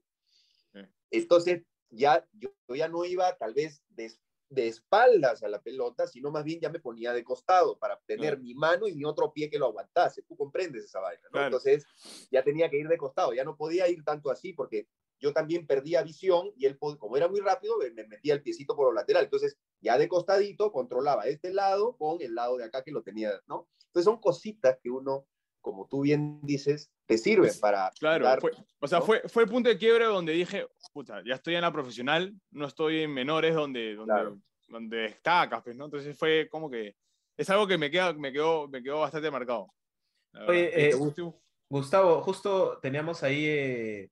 Entonces 1.09 1.63
ya 1.89 2.27
yo, 2.33 2.49
ya 2.75 2.87
no 2.87 3.05
iba 3.05 3.37
tal 3.37 3.53
vez 3.53 3.83
de, 3.89 4.11
de 4.49 4.67
espaldas 4.67 5.43
a 5.43 5.47
la 5.47 5.61
pelota, 5.61 6.07
sino 6.07 6.31
más 6.31 6.43
bien 6.43 6.59
ya 6.59 6.69
me 6.69 6.79
ponía 6.79 7.13
de 7.13 7.23
costado 7.23 7.77
para 7.77 7.99
tener 8.05 8.39
mi 8.39 8.53
mano 8.53 8.87
y 8.87 8.95
mi 8.95 9.05
otro 9.05 9.31
pie 9.31 9.49
que 9.49 9.59
lo 9.59 9.67
aguantase. 9.67 10.23
Tú 10.23 10.35
comprendes 10.35 10.85
esa 10.85 10.99
vaina, 10.99 11.23
¿no? 11.25 11.31
Claro. 11.31 11.47
Entonces 11.47 11.85
ya 12.31 12.43
tenía 12.43 12.69
que 12.69 12.77
ir 12.77 12.87
de 12.87 12.97
costado, 12.97 13.33
ya 13.33 13.43
no 13.43 13.55
podía 13.55 13.87
ir 13.87 14.03
tanto 14.03 14.29
así 14.29 14.53
porque 14.53 14.87
yo 15.19 15.31
también 15.31 15.65
perdía 15.65 16.03
visión 16.03 16.51
y 16.57 16.65
él, 16.65 16.77
como 16.77 17.15
era 17.15 17.29
muy 17.29 17.39
rápido, 17.39 17.77
me 17.77 18.05
metía 18.07 18.33
el 18.33 18.41
piecito 18.41 18.75
por 18.75 18.87
lo 18.87 18.93
lateral. 18.93 19.23
Entonces, 19.23 19.57
ya 19.83 19.97
de 19.97 20.07
costadito, 20.07 20.71
controlaba 20.71 21.25
este 21.27 21.53
lado 21.53 21.95
con 21.97 22.21
el 22.21 22.33
lado 22.33 22.57
de 22.57 22.63
acá 22.63 22.83
que 22.83 22.91
lo 22.91 23.03
tenía, 23.03 23.31
¿no? 23.47 23.67
Entonces, 23.87 24.05
son 24.05 24.19
cositas 24.19 24.79
que 24.81 24.89
uno, 24.89 25.27
como 25.61 25.87
tú 25.87 26.01
bien 26.01 26.39
dices, 26.41 26.91
te 27.05 27.17
sirven 27.17 27.51
para 27.59 27.91
Claro, 27.99 28.25
dar- 28.25 28.39
fue, 28.41 28.51
o 28.79 28.87
sea, 28.87 28.99
¿no? 28.99 29.05
fue, 29.05 29.21
fue 29.27 29.43
el 29.43 29.49
punto 29.49 29.69
de 29.69 29.77
quiebre 29.77 30.05
donde 30.05 30.33
dije, 30.33 30.65
puta, 30.93 31.21
ya 31.25 31.35
estoy 31.35 31.55
en 31.55 31.61
la 31.61 31.71
profesional, 31.71 32.33
no 32.51 32.65
estoy 32.65 33.01
en 33.01 33.13
menores 33.13 33.53
donde, 33.53 33.95
donde, 33.95 34.13
Claro. 34.13 34.39
donde 34.67 34.97
destacas, 34.97 35.61
pues, 35.63 35.75
¿no? 35.75 35.85
Entonces 35.85 36.17
fue 36.17 36.47
como 36.49 36.71
que, 36.71 36.95
es 37.37 37.49
algo 37.49 37.67
que 37.67 37.77
me, 37.77 37.91
queda, 37.91 38.13
me, 38.13 38.31
quedó, 38.31 38.67
me 38.67 38.81
quedó 38.81 39.01
bastante 39.01 39.29
marcado. 39.29 39.67
Oye, 40.47 40.89
eh. 40.89 40.95
Gustavo, 41.69 42.21
justo 42.21 42.79
teníamos 42.81 43.23
ahí 43.23 43.45
eh, 43.47 44.11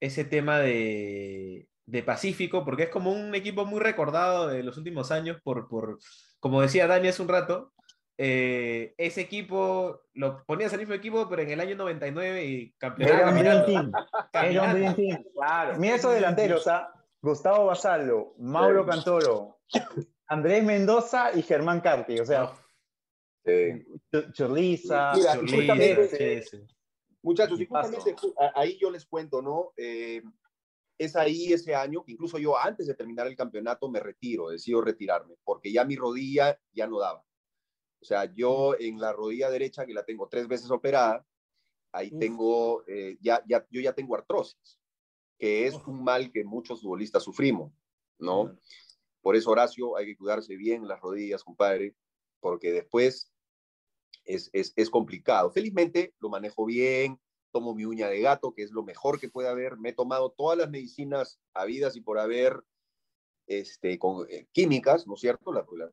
ese 0.00 0.24
tema 0.24 0.58
de, 0.60 1.68
de 1.90 2.02
Pacífico, 2.02 2.64
porque 2.64 2.84
es 2.84 2.88
como 2.90 3.10
un 3.12 3.34
equipo 3.34 3.64
muy 3.64 3.80
recordado 3.80 4.46
de 4.48 4.62
los 4.62 4.76
últimos 4.76 5.10
años 5.10 5.40
por, 5.42 5.68
por 5.68 5.98
como 6.38 6.60
decía 6.60 6.86
Dani 6.86 7.08
hace 7.08 7.22
un 7.22 7.28
rato, 7.28 7.72
eh, 8.18 8.94
ese 8.98 9.22
equipo 9.22 10.02
lo 10.12 10.44
ponías 10.44 10.72
al 10.72 10.80
mismo 10.80 10.92
equipo, 10.94 11.28
pero 11.30 11.42
en 11.42 11.50
el 11.50 11.60
año 11.60 11.76
99 11.76 12.44
y 12.44 12.72
campeonato 12.72 13.16
Era 13.18 13.28
un 13.28 13.38
Dream 13.38 13.62
caminando. 13.64 13.66
Team. 13.66 13.92
Era 14.32 14.62
un 14.64 14.72
Dream 14.74 14.94
Team. 14.96 15.24
Claro. 15.34 15.78
Mira 15.78 15.94
esos 15.94 16.14
delanteros, 16.14 16.66
¿ah? 16.66 16.92
Gustavo 17.22 17.66
Basalo, 17.66 18.34
Mauro 18.38 18.84
Cantoro, 18.86 19.60
Andrés 20.26 20.62
Mendoza 20.64 21.30
y 21.34 21.42
Germán 21.42 21.80
Carpi. 21.80 22.20
O 22.20 22.26
sea, 22.26 22.52
Sí. 23.46 23.52
Ch- 24.12 24.32
Churliza. 24.34 25.12
Muchachos, 27.22 27.60
y 27.60 27.66
justamente 27.66 28.14
ahí 28.54 28.78
yo 28.78 28.90
les 28.90 29.06
cuento, 29.06 29.40
¿no? 29.40 29.72
Eh, 29.76 30.22
es 30.98 31.14
ahí 31.14 31.52
ese 31.52 31.74
año, 31.74 32.04
que 32.04 32.12
incluso 32.12 32.38
yo 32.38 32.58
antes 32.58 32.86
de 32.86 32.94
terminar 32.94 33.28
el 33.28 33.36
campeonato 33.36 33.88
me 33.88 34.00
retiro, 34.00 34.48
decido 34.48 34.80
retirarme, 34.80 35.36
porque 35.44 35.72
ya 35.72 35.84
mi 35.84 35.96
rodilla 35.96 36.60
ya 36.72 36.86
no 36.88 36.98
daba. 36.98 37.24
O 38.00 38.04
sea, 38.04 38.32
yo 38.34 38.74
en 38.78 39.00
la 39.00 39.12
rodilla 39.12 39.48
derecha, 39.48 39.86
que 39.86 39.94
la 39.94 40.04
tengo 40.04 40.28
tres 40.28 40.48
veces 40.48 40.70
operada, 40.70 41.24
ahí 41.92 42.10
Uf. 42.12 42.18
tengo, 42.18 42.84
eh, 42.86 43.16
ya, 43.20 43.42
ya, 43.46 43.66
yo 43.70 43.80
ya 43.80 43.92
tengo 43.92 44.16
artrosis, 44.16 44.78
que 45.38 45.66
es 45.66 45.74
un 45.86 46.02
mal 46.02 46.32
que 46.32 46.44
muchos 46.44 46.82
futbolistas 46.82 47.22
sufrimos, 47.22 47.72
¿no? 48.18 48.58
Por 49.20 49.36
eso, 49.36 49.50
Horacio, 49.50 49.96
hay 49.96 50.06
que 50.06 50.16
cuidarse 50.16 50.56
bien 50.56 50.86
las 50.86 51.00
rodillas, 51.00 51.44
compadre, 51.44 51.94
porque 52.40 52.72
después 52.72 53.32
es, 54.24 54.50
es, 54.52 54.72
es 54.76 54.90
complicado. 54.90 55.50
Felizmente 55.50 56.14
lo 56.18 56.28
manejo 56.28 56.64
bien, 56.64 57.20
tomo 57.52 57.74
mi 57.74 57.84
uña 57.84 58.08
de 58.08 58.20
gato, 58.20 58.52
que 58.54 58.62
es 58.62 58.70
lo 58.70 58.82
mejor 58.82 59.18
que 59.20 59.28
puede 59.28 59.48
haber. 59.48 59.76
Me 59.78 59.90
he 59.90 59.92
tomado 59.92 60.30
todas 60.30 60.58
las 60.58 60.70
medicinas 60.70 61.40
habidas 61.54 61.96
y 61.96 62.00
por 62.00 62.18
haber 62.18 62.62
este, 63.46 63.98
con, 63.98 64.26
eh, 64.30 64.46
químicas, 64.52 65.06
¿no 65.06 65.14
es 65.14 65.20
cierto? 65.20 65.52
La- 65.52 65.64
la- 65.72 65.90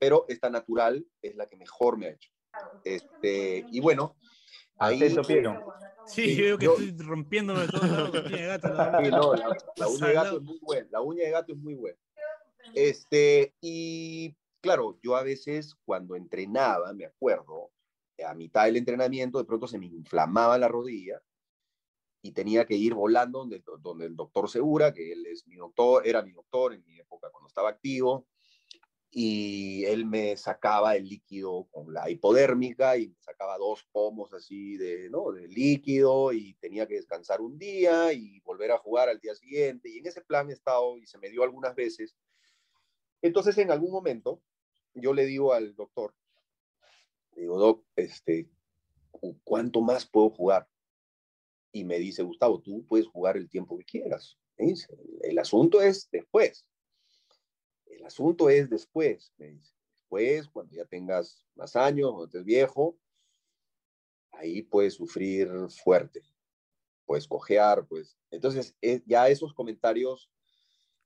pero 0.00 0.24
esta 0.28 0.50
natural 0.50 1.06
es 1.22 1.36
la 1.36 1.46
que 1.46 1.56
mejor 1.56 1.96
me 1.96 2.06
ha 2.06 2.10
hecho. 2.10 2.30
Este, 2.84 3.64
y 3.70 3.80
bueno, 3.80 4.16
ahí... 4.78 4.96
Atento, 5.02 5.22
Piero. 5.22 5.64
Sí, 6.06 6.24
Sí, 6.24 6.36
yo 6.36 6.44
veo 6.44 6.58
que 6.58 6.64
yo- 6.64 6.72
estoy 6.72 7.06
rompiéndome 7.06 7.66
lados 7.66 8.10
con 8.10 8.24
uña 8.24 8.36
de 8.36 8.46
gato. 8.46 8.68
la- 8.72 8.98
Sí, 9.04 9.10
no, 9.10 9.34
la, 9.34 9.56
la 9.76 9.88
uña 9.88 10.06
de 10.08 10.14
gato 10.14 10.36
es 10.38 10.42
muy 10.42 10.58
buena. 10.60 10.88
La 10.90 11.00
uña 11.02 11.24
de 11.24 11.30
gato 11.30 11.52
es 11.52 11.58
muy 11.58 11.74
buena. 11.74 11.98
Este, 12.74 13.54
y 13.60 14.34
claro, 14.60 14.98
yo 15.02 15.14
a 15.16 15.22
veces 15.22 15.76
cuando 15.84 16.16
entrenaba, 16.16 16.92
me 16.94 17.04
acuerdo, 17.06 17.70
a 18.24 18.34
mitad 18.34 18.64
del 18.64 18.76
entrenamiento, 18.76 19.38
de 19.38 19.44
pronto 19.44 19.66
se 19.66 19.78
me 19.78 19.86
inflamaba 19.86 20.58
la 20.58 20.68
rodilla 20.68 21.22
y 22.22 22.32
tenía 22.32 22.66
que 22.66 22.74
ir 22.74 22.94
volando 22.94 23.40
donde, 23.40 23.62
donde 23.80 24.06
el 24.06 24.16
doctor 24.16 24.48
Segura, 24.50 24.92
que 24.92 25.12
él 25.12 25.26
es 25.26 25.46
mi 25.46 25.56
doctor, 25.56 26.06
era 26.06 26.22
mi 26.22 26.32
doctor 26.32 26.74
en 26.74 26.84
mi 26.84 26.98
época 26.98 27.30
cuando 27.30 27.48
estaba 27.48 27.70
activo, 27.70 28.26
y 29.10 29.84
él 29.86 30.04
me 30.04 30.36
sacaba 30.36 30.94
el 30.96 31.08
líquido 31.08 31.66
con 31.70 31.92
la 31.92 32.10
hipodérmica 32.10 32.96
y 32.98 33.08
me 33.08 33.20
sacaba 33.20 33.56
dos 33.56 33.84
pomos 33.90 34.34
así 34.34 34.76
de, 34.76 35.08
¿no? 35.08 35.32
de 35.32 35.48
líquido 35.48 36.32
y 36.32 36.54
tenía 36.54 36.86
que 36.86 36.96
descansar 36.96 37.40
un 37.40 37.58
día 37.58 38.12
y 38.12 38.40
volver 38.40 38.72
a 38.72 38.78
jugar 38.78 39.08
al 39.08 39.18
día 39.18 39.34
siguiente. 39.34 39.88
Y 39.88 39.98
en 39.98 40.06
ese 40.06 40.20
plan 40.20 40.50
he 40.50 40.52
estado 40.52 40.98
y 40.98 41.06
se 41.06 41.18
me 41.18 41.30
dio 41.30 41.42
algunas 41.42 41.74
veces. 41.74 42.16
Entonces, 43.22 43.56
en 43.58 43.70
algún 43.70 43.90
momento, 43.90 44.42
yo 44.94 45.14
le 45.14 45.24
digo 45.24 45.54
al 45.54 45.74
doctor, 45.74 46.14
digo, 47.40 47.58
doc, 47.58 47.84
este, 47.96 48.48
¿cu- 49.10 49.38
¿cuánto 49.44 49.80
más 49.80 50.06
puedo 50.06 50.30
jugar? 50.30 50.68
Y 51.72 51.84
me 51.84 51.98
dice, 51.98 52.22
Gustavo, 52.22 52.60
tú 52.60 52.84
puedes 52.86 53.06
jugar 53.06 53.36
el 53.36 53.48
tiempo 53.48 53.76
que 53.78 53.84
quieras. 53.84 54.38
El 54.56 55.38
asunto 55.38 55.80
es 55.80 56.08
después. 56.10 56.66
El 57.86 58.04
asunto 58.04 58.48
es 58.50 58.68
después, 58.70 59.32
me 59.36 59.48
dice. 59.48 59.74
Después, 59.92 60.48
cuando 60.48 60.74
ya 60.74 60.84
tengas 60.86 61.44
más 61.54 61.76
años, 61.76 62.10
cuando 62.10 62.24
estés 62.26 62.44
viejo, 62.44 62.98
ahí 64.32 64.62
puedes 64.62 64.94
sufrir 64.94 65.48
fuerte, 65.82 66.22
puedes 67.04 67.26
cojear, 67.28 67.86
pues. 67.86 68.16
Entonces, 68.30 68.74
eh, 68.80 69.02
ya 69.06 69.28
esos 69.28 69.52
comentarios 69.54 70.30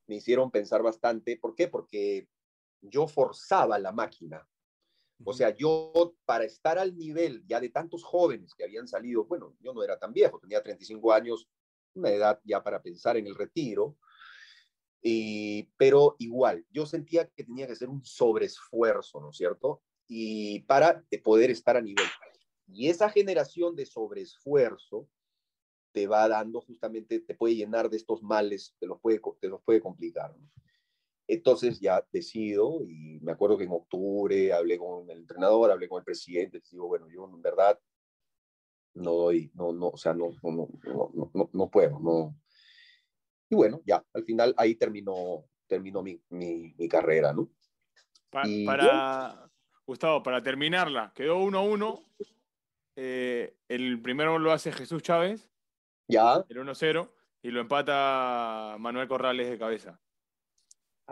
me 0.07 0.17
hicieron 0.17 0.51
pensar 0.51 0.83
bastante. 0.83 1.37
¿Por 1.37 1.55
qué? 1.55 1.69
Porque 1.69 2.29
yo 2.81 3.07
forzaba 3.09 3.79
la 3.79 3.93
máquina. 3.93 4.49
O 5.25 5.33
sea, 5.33 5.51
yo 5.55 6.15
para 6.25 6.45
estar 6.45 6.79
al 6.79 6.97
nivel 6.97 7.45
ya 7.47 7.61
de 7.61 7.69
tantos 7.69 8.03
jóvenes 8.05 8.55
que 8.55 8.65
habían 8.65 8.89
salido, 8.89 9.25
bueno, 9.25 9.57
yo 9.61 9.73
no 9.73 9.83
era 9.83 9.99
tan 9.99 10.13
viejo, 10.13 10.39
tenía 10.39 10.63
35 10.63 11.13
años, 11.13 11.49
una 11.95 12.11
edad 12.11 12.41
ya 12.45 12.63
para 12.63 12.83
pensar 12.83 13.17
en 13.17 13.27
el 13.27 13.35
retiro, 13.35 13.97
y, 15.03 15.65
pero 15.77 16.15
igual, 16.19 16.65
yo 16.71 16.87
sentía 16.87 17.27
que 17.27 17.45
tenía 17.45 17.67
que 17.67 17.73
hacer 17.73 17.89
un 17.89 18.05
sobreesfuerzo, 18.05 19.21
¿no 19.21 19.31
es 19.31 19.37
cierto? 19.37 19.83
Y 20.07 20.61
para 20.61 21.05
eh, 21.11 21.21
poder 21.21 21.51
estar 21.51 21.77
a 21.77 21.83
nivel. 21.83 22.07
Y 22.69 22.89
esa 22.89 23.11
generación 23.11 23.75
de 23.75 23.85
sobreesfuerzo 23.85 25.09
te 25.93 26.07
va 26.07 26.29
dando 26.29 26.61
justamente, 26.61 27.21
te 27.21 27.35
puede 27.35 27.57
llenar 27.57 27.91
de 27.91 27.97
estos 27.97 28.23
males, 28.23 28.75
te 28.79 28.87
los 28.87 29.01
puede, 29.01 29.21
te 29.41 29.49
los 29.49 29.61
puede 29.63 29.81
complicar. 29.81 30.35
¿no? 30.39 30.49
Entonces 31.29 31.81
ya 31.81 32.05
decido 32.13 32.81
y 32.85 33.19
me 33.23 33.33
acuerdo 33.33 33.57
que 33.57 33.65
en 33.65 33.73
octubre 33.73 34.53
hablé 34.53 34.77
con 34.79 35.09
el 35.11 35.19
entrenador, 35.19 35.71
hablé 35.71 35.89
con 35.89 35.99
el 36.01 36.05
presidente, 36.05 36.59
les 36.59 36.71
digo, 36.71 36.89
bueno, 36.89 37.09
yo 37.09 37.25
en 37.33 37.41
verdad 37.41 37.79
no 38.95 39.13
doy, 39.13 39.51
no, 39.55 39.73
no, 39.73 39.89
o 39.89 39.97
sea, 39.97 40.13
no, 40.13 40.31
no, 40.43 40.69
no, 40.85 41.31
no, 41.33 41.51
no, 41.53 41.71
puedo, 41.71 41.99
no. 41.99 42.37
Y 43.49 43.55
bueno, 43.55 43.81
ya, 43.87 44.05
al 44.13 44.25
final 44.25 44.55
ahí 44.57 44.75
terminó, 44.75 45.45
terminó 45.67 46.03
mi, 46.03 46.21
mi, 46.31 46.75
mi 46.77 46.89
carrera, 46.89 47.33
¿no? 47.33 47.51
Pa- 48.31 48.47
Y 48.47 48.67
para, 48.67 49.51
Gustavo, 49.87 50.23
para 50.23 50.43
terminarla, 50.43 51.13
quedó 51.15 51.39
1-1. 51.41 52.03
Eh, 52.97 53.57
el 53.69 54.03
primero 54.03 54.39
lo 54.39 54.53
hace 54.53 54.73
Jesús 54.73 55.03
Chávez, 55.03 55.51
Ya, 56.09 56.45
el 56.49 56.59
1-0, 56.59 57.11
y 57.43 57.51
lo 57.51 57.61
empata 57.61 58.77
Manuel 58.79 59.09
Corrales 59.09 59.49
de 59.49 59.59
cabeza. 59.59 59.99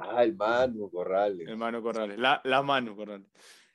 Ah, 0.00 0.22
el 0.24 0.34
Manu 0.34 0.90
Corrales, 0.90 1.48
El 1.48 1.56
Manu 1.56 1.82
Corrales. 1.82 2.18
La, 2.18 2.40
la 2.44 2.62
Manu 2.62 2.96
Corrales. 2.96 3.26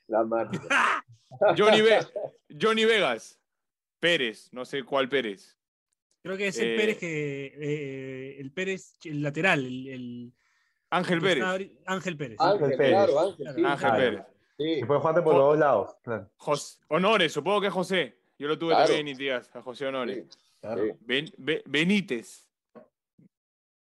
la 0.07 0.23
Manu. 0.23 0.51
Johnny, 1.57 1.81
Ve- 1.81 2.05
Johnny 2.59 2.85
Vegas. 2.85 3.39
Pérez, 3.99 4.49
no 4.51 4.65
sé 4.65 4.83
cuál 4.83 5.09
Pérez. 5.09 5.57
Creo 6.21 6.37
que 6.37 6.47
es 6.47 6.57
el 6.59 6.67
Eh, 6.69 6.77
Pérez 6.77 6.97
que. 6.97 7.45
eh, 7.57 8.39
el 8.39 8.51
Pérez, 8.51 8.97
el 9.03 9.21
lateral, 9.23 9.65
el. 9.65 9.87
el- 9.87 10.33
Ángel 10.91 11.19
Pérez. 11.21 11.43
Ángel 11.85 12.15
Pérez. 12.17 12.37
Ángel, 12.39 12.69
Pérez. 12.77 12.89
claro, 12.91 13.19
Ángel, 13.19 13.47
sí, 13.55 13.63
Ángel 13.65 13.77
Claro. 13.89 13.97
Pérez. 13.97 14.21
sí. 14.57 14.79
Que 14.79 14.85
puede 14.85 14.99
jugarte 14.99 15.21
por 15.21 15.33
los 15.35 15.43
dos 15.43 15.57
lados. 15.57 15.95
Claro. 16.03 16.29
Jos- 16.37 16.79
Honores, 16.89 17.33
supongo 17.33 17.61
que 17.61 17.67
es 17.67 17.73
José. 17.73 18.17
Yo 18.37 18.47
lo 18.47 18.57
tuve 18.59 18.71
Claro. 18.71 18.85
también 18.87 19.07
en 19.07 19.15
Itigas, 19.15 19.53
a 19.55 19.61
José 19.61 19.87
Honores. 19.87 20.25
sí. 20.61 20.91
Ben- 21.01 21.33
Be- 21.37 21.63
Benítez. 21.65 22.44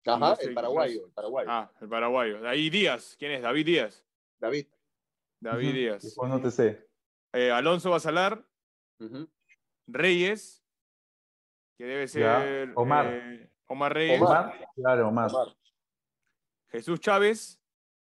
Ajá, 0.05 0.33
el 0.41 0.53
paraguayo, 0.53 1.05
el 1.05 1.11
paraguayo. 1.11 1.49
Ah, 1.51 1.71
el 1.79 1.87
paraguayo. 1.89 2.47
Ahí 2.47 2.69
Díaz. 2.69 3.15
¿Quién 3.17 3.31
es? 3.33 3.41
David 3.41 3.65
Díaz. 3.65 4.05
David. 4.39 4.67
David. 5.39 5.73
Díaz. 5.73 6.03
Después 6.03 6.29
no 6.29 6.41
te 6.41 6.51
sé. 6.51 6.85
Eh, 7.33 7.51
Alonso 7.51 7.89
Basalar. 7.89 8.43
Ujú. 8.99 9.29
Reyes. 9.87 10.63
Que 11.77 11.85
debe 11.85 12.07
ser. 12.07 12.67
Ya. 12.67 12.73
Omar. 12.75 13.07
eh, 13.09 13.49
Omar 13.67 13.93
Reyes. 13.93 14.21
Omar. 14.21 14.67
Claro, 14.75 15.07
Omar. 15.07 15.29
Omar. 15.31 15.47
Jesús 16.69 16.99
Chávez. 16.99 17.59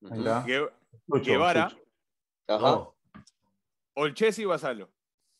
Gue- 0.01 0.71
Chucho, 1.07 1.23
Guevara. 1.23 1.69
Chucho. 1.69 1.83
Ajá, 2.47 2.73
Oh, 2.77 2.95
Olchesi 3.95 4.41
y 4.41 4.45
Basalo. 4.45 4.89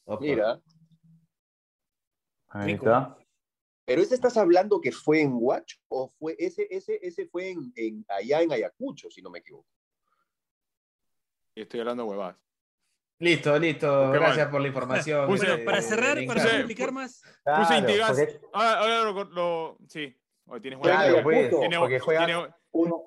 opa. 0.05 0.21
mira. 0.21 0.61
Ahí 2.49 2.71
Rico. 2.73 2.85
está. 2.85 3.17
Pero 3.85 4.01
ese 4.01 4.15
estás 4.15 4.35
hablando 4.37 4.81
que 4.81 4.91
fue 4.91 5.21
en 5.21 5.33
Watch 5.35 5.75
o 5.89 6.09
fue 6.17 6.35
ese 6.39 6.67
ese 6.71 6.99
ese 7.03 7.27
fue 7.27 7.51
en, 7.51 7.71
en- 7.75 8.05
allá 8.09 8.41
en 8.41 8.51
Ayacucho, 8.51 9.09
si 9.11 9.21
no 9.21 9.29
me 9.29 9.39
equivoco. 9.39 9.67
Estoy 11.53 11.79
hablando 11.81 12.05
huevadas. 12.05 12.37
Listo, 13.19 13.57
listo. 13.57 14.11
Qué 14.11 14.17
Gracias 14.17 14.45
mal. 14.47 14.51
por 14.51 14.61
la 14.61 14.67
información. 14.67 15.27
Puse- 15.29 15.45
Bueno, 15.47 15.53
eh, 15.61 15.65
para 15.65 15.81
cerrar, 15.81 16.17
para 16.27 16.43
Puse- 16.43 16.55
explicar 16.57 16.91
más. 16.91 17.21
Puse 17.21 17.39
Claro, 17.43 17.77
Intigas. 17.79 18.09
porque- 18.09 18.39
Ah, 18.53 18.73
ahora 18.79 19.03
lo, 19.03 19.23
lo- 19.25 19.77
Sí. 19.87 20.13
Hoy 20.47 20.61
tienes 20.61 20.79
Fue 20.79 20.89
en 20.91 20.95
buena 20.97 21.09
Claro, 21.09 21.23
pues, 21.23 21.37
Ayacucho. 21.37 21.59
Tiene- 21.61 21.79
porque 21.79 21.99
juega, 21.99 22.25
tiene- 22.25 22.49
uno, 22.71 23.03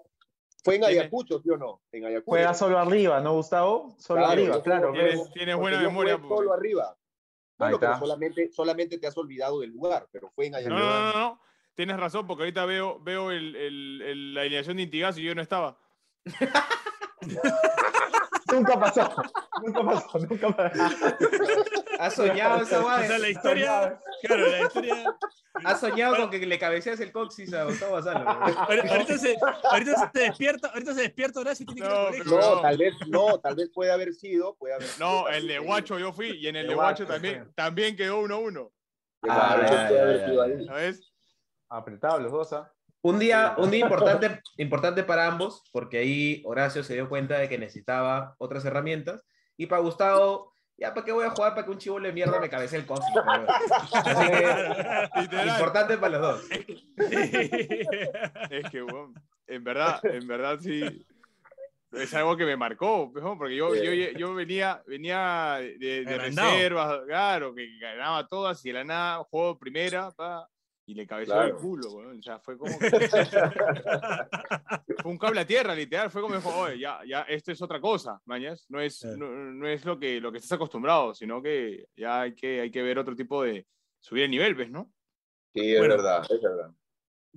Fue 0.64 0.74
en 0.74 0.84
Ayacucho, 0.84 1.40
¿sí 1.40 1.50
o 1.50 1.56
no? 1.56 1.80
En 1.92 2.04
Ayacucho. 2.04 2.30
juega 2.30 2.52
solo 2.52 2.78
arriba, 2.78 3.20
¿no, 3.20 3.34
Gustavo? 3.34 3.94
Solo 3.98 4.20
Claro, 4.20 4.32
arriba, 4.32 4.62
claro. 4.62 4.92
Tienes- 4.92 5.56
buena 5.56 5.80
memoria, 5.80 6.18
Solo 6.28 6.52
arriba. 6.52 6.97
Bueno, 7.58 7.78
pero 7.80 7.98
solamente, 7.98 8.50
solamente 8.52 8.98
te 8.98 9.06
has 9.06 9.16
olvidado 9.18 9.60
del 9.60 9.70
lugar, 9.70 10.08
pero 10.12 10.30
fue 10.30 10.46
en 10.46 10.54
Ayacucho. 10.54 10.78
no, 10.78 10.88
no, 10.88 11.12
no, 11.12 11.18
no. 11.18 11.40
Tienes 11.74 11.96
razón, 11.96 12.26
porque 12.26 12.42
ahorita 12.44 12.64
veo, 12.64 12.98
veo 13.00 13.30
el, 13.30 13.54
el- 13.56 14.02
el- 14.02 14.34
la 14.34 14.40
alineación 14.42 14.76
de 14.76 14.82
Intigas 14.84 15.16
y 15.18 15.22
yo 15.22 15.34
no 15.34 15.42
estaba. 15.42 15.78
Nunca 18.52 18.80
pasó. 18.80 19.10
Nunca 19.62 19.82
pasó, 19.82 20.18
nunca 20.18 20.48
pasó. 20.56 20.84
¿Has 21.98 22.14
soñado 22.14 22.62
esa 22.62 22.78
O 22.78 22.82
guay? 22.82 23.06
sea, 23.08 23.18
la 23.18 23.28
historia. 23.28 24.00
Claro, 24.22 24.46
la 24.46 24.60
historia. 24.62 25.16
¿Has 25.64 25.80
soñado 25.80 26.16
con 26.16 26.30
que 26.30 26.38
le 26.46 26.58
cabeceas 26.58 27.00
el 27.00 27.10
coxis 27.12 27.52
a 27.52 27.64
Gustavo 27.64 27.94
Basalo? 27.94 28.20
Ahor- 28.24 28.88
Ahorita 28.90 29.18
se, 29.18 29.36
ahorita 29.70 30.10
se 30.12 30.18
despierta, 30.20 30.68
ahorita 30.68 30.94
se 30.94 31.00
despierta 31.02 31.40
Horacio 31.40 31.66
y 31.68 31.74
tiene 31.74 31.88
que 31.88 32.16
ir 32.18 32.26
No. 32.26 32.38
No, 32.40 32.54
No. 32.56 32.60
tal 32.62 32.76
vez, 32.78 32.94
no, 33.08 33.40
tal 33.40 33.56
vez 33.56 33.70
puede 33.74 33.90
haber 33.92 34.14
sido, 34.14 34.54
puede 34.56 34.74
haber 34.74 34.86
sido 34.86 35.06
No, 35.06 35.28
el 35.28 35.48
de. 35.48 35.58
Guacho 35.58 35.98
yo 35.98 36.12
fui 36.12 36.30
y 36.30 36.46
en 36.46 36.56
el 36.56 36.62
De 36.64 36.68
de 36.70 36.74
Guacho 36.74 37.04
Guacho, 37.04 37.12
también, 37.12 37.44
sí. 37.44 37.52
también 37.56 37.96
quedó 37.96 38.20
1-1. 38.22 38.70
Claro, 39.20 39.40
Ah, 39.42 39.56
puede 39.56 39.70
ya, 39.70 40.02
haber 40.02 40.20
ya, 40.20 40.26
sido 40.28 40.46
ya. 40.46 40.54
ahí. 40.54 40.66
¿Sabes? 40.66 41.12
Apretados 41.68 42.22
los 42.22 42.32
dos, 42.32 42.52
¿ah? 42.52 42.72
Un 43.02 43.18
día, 43.18 43.54
un 43.58 43.70
día 43.70 43.80
importante, 43.80 44.40
importante 44.56 45.02
para 45.04 45.26
ambos, 45.26 45.62
porque 45.72 45.98
ahí 45.98 46.42
Horacio 46.44 46.82
se 46.82 46.94
dio 46.94 47.08
cuenta 47.08 47.38
de 47.38 47.48
que 47.48 47.58
necesitaba 47.58 48.34
otras 48.38 48.64
herramientas. 48.64 49.24
Y 49.56 49.66
para 49.66 49.82
Gustavo, 49.82 50.52
Ya, 50.78 50.94
¿para 50.94 51.04
qué 51.04 51.10
voy 51.10 51.26
a 51.26 51.30
jugar 51.30 51.54
para 51.54 51.64
que 51.64 51.72
un 51.72 51.78
chivolo 51.78 52.06
de 52.06 52.12
mierda 52.12 52.38
me 52.38 52.48
cabece 52.48 52.76
el? 52.76 52.86
Así 53.92 54.28
que, 54.28 55.20
Literal. 55.20 55.48
importante 55.48 55.98
para 55.98 56.18
los 56.18 56.20
dos. 56.20 56.50
Es 58.50 58.70
que, 58.70 58.82
weón, 58.84 59.12
en 59.48 59.64
verdad, 59.64 60.00
en 60.04 60.26
verdad 60.28 60.58
sí. 60.60 61.04
Es 61.90 62.12
algo 62.14 62.36
que 62.36 62.44
me 62.44 62.56
marcó, 62.56 63.10
porque 63.12 63.56
yo, 63.56 63.74
yo, 63.74 63.92
yo 63.92 64.34
venía, 64.34 64.82
venía 64.86 65.56
de, 65.58 66.04
de 66.04 66.18
reservas, 66.18 67.00
claro, 67.06 67.54
que 67.54 67.66
ganaba 67.78 68.28
todas 68.28 68.64
y 68.64 68.68
de 68.68 68.74
la 68.74 68.84
nada, 68.84 69.24
juego 69.24 69.58
primera, 69.58 70.10
pa, 70.10 70.46
y 70.88 70.94
le 70.94 71.06
cabezó 71.06 71.32
Claro. 71.32 71.48
el 71.48 71.54
culo, 71.56 71.90
weón. 71.92 72.18
O 72.18 72.22
sea, 72.22 72.38
fue 72.40 72.56
como 72.56 72.72
que. 72.78 72.88
fue 75.02 75.10
un 75.10 75.18
cable 75.18 75.40
a 75.40 75.46
tierra, 75.46 75.74
literal. 75.74 76.10
Fue 76.10 76.22
como 76.22 76.34
dijo, 76.34 76.48
oye, 76.56 76.78
ya, 76.78 77.00
ya, 77.06 77.22
esto 77.22 77.52
es 77.52 77.60
otra 77.60 77.78
cosa, 77.80 78.20
mañas. 78.24 78.64
No 78.70 78.80
es, 78.80 79.00
Claro. 79.00 79.16
no, 79.18 79.28
no 79.52 79.68
es 79.68 79.84
lo 79.84 79.98
que, 79.98 80.18
lo 80.20 80.32
que 80.32 80.38
estás 80.38 80.52
acostumbrado, 80.52 81.14
sino 81.14 81.42
que 81.42 81.86
ya 81.94 82.22
hay 82.22 82.34
que, 82.34 82.62
hay 82.62 82.70
que 82.70 82.82
ver 82.82 82.98
otro 82.98 83.14
tipo 83.14 83.42
de 83.42 83.66
subir 84.00 84.24
el 84.24 84.30
nivel, 84.30 84.54
¿ves, 84.54 84.70
no? 84.70 84.90
Sí, 85.54 85.72
es 85.74 85.78
Bueno. 85.78 85.96
verdad, 85.96 86.22
es 86.28 86.40
verdad. 86.40 86.70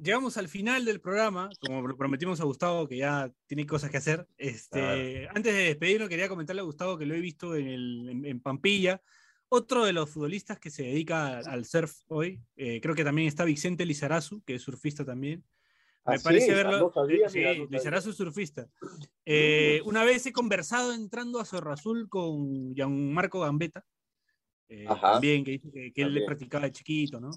Llegamos 0.01 0.37
al 0.37 0.47
final 0.47 0.85
del 0.85 1.01
programa, 1.01 1.49
como 1.59 1.85
lo 1.85 1.97
prometimos 1.97 2.39
a 2.39 2.45
Gustavo, 2.45 2.87
que 2.87 2.97
ya 2.97 3.29
tiene 3.45 3.65
cosas 3.67 3.91
que 3.91 3.97
hacer. 3.97 4.25
Este, 4.37 5.27
Antes 5.35 5.53
de 5.53 5.63
despedirlo, 5.63 6.07
quería 6.07 6.29
comentarle 6.29 6.61
a 6.61 6.65
Gustavo 6.65 6.97
que 6.97 7.05
lo 7.05 7.13
he 7.13 7.19
visto 7.19 7.53
en, 7.55 7.67
el- 7.67 8.09
en- 8.09 8.25
en 8.25 8.39
Pampilla. 8.39 9.01
Otro 9.53 9.83
de 9.83 9.91
los 9.91 10.09
futbolistas 10.09 10.59
que 10.59 10.69
se 10.69 10.83
dedica 10.83 11.39
al- 11.39 11.65
surf 11.65 11.93
hoy. 12.07 12.41
Eh, 12.55 12.79
creo 12.79 12.95
que 12.95 13.03
también 13.03 13.27
está 13.27 13.43
Vicente 13.43 13.85
Lizarazu, 13.85 14.41
que 14.45 14.55
es 14.55 14.61
surfista 14.61 15.03
también. 15.03 15.43
Me 16.05 16.13
Ah, 16.15 16.17
sí, 16.17 16.23
parece 16.23 16.51
ah, 16.53 16.55
verlo. 16.55 16.91
sabía, 16.93 17.25
eh, 17.27 17.29
sí. 17.29 17.67
Lizarazu 17.69 18.11
es 18.11 18.15
surfista. 18.15 18.69
Eh, 19.25 19.81
una 19.83 20.05
vez 20.05 20.25
he 20.25 20.31
conversado 20.31 20.93
entrando 20.93 21.37
a 21.41 21.43
Cerro 21.45 21.73
Azul 21.73 22.07
con 22.07 22.73
Gianmarco 22.73 23.41
Gambetta, 23.41 23.85
eh, 24.69 24.85
Ajá. 24.87 25.13
también, 25.13 25.43
que 25.43 25.59
que, 25.59 25.69
que 25.91 26.01
él 26.01 26.07
También. 26.07 26.25
practicaba 26.27 26.63
de 26.67 26.71
chiquito, 26.71 27.19
¿no? 27.19 27.31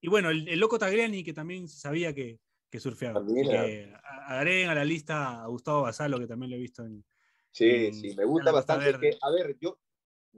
Y 0.00 0.08
bueno, 0.08 0.30
el, 0.30 0.48
el 0.48 0.58
loco 0.58 0.76
Tagliani, 0.76 1.22
que 1.22 1.32
también 1.32 1.68
sabía 1.68 2.12
que, 2.12 2.40
que 2.68 2.80
surfeaba. 2.80 3.20
Así 3.20 3.48
a- 3.48 4.38
agreguen 4.38 4.70
a 4.70 4.74
la 4.74 4.84
lista 4.84 5.44
a 5.44 5.46
Gustavo 5.46 5.82
Basalo, 5.82 6.18
que 6.18 6.26
también 6.26 6.50
lo 6.50 6.56
he 6.56 6.60
visto 6.60 6.84
en. 6.84 7.04
Sí, 7.52 7.64
en- 7.86 7.94
sí, 7.94 8.16
me 8.16 8.24
gusta 8.24 8.50
bastante. 8.50 8.98
Que, 8.98 9.16
a 9.22 9.30
ver, 9.30 9.56
yo, 9.60 9.78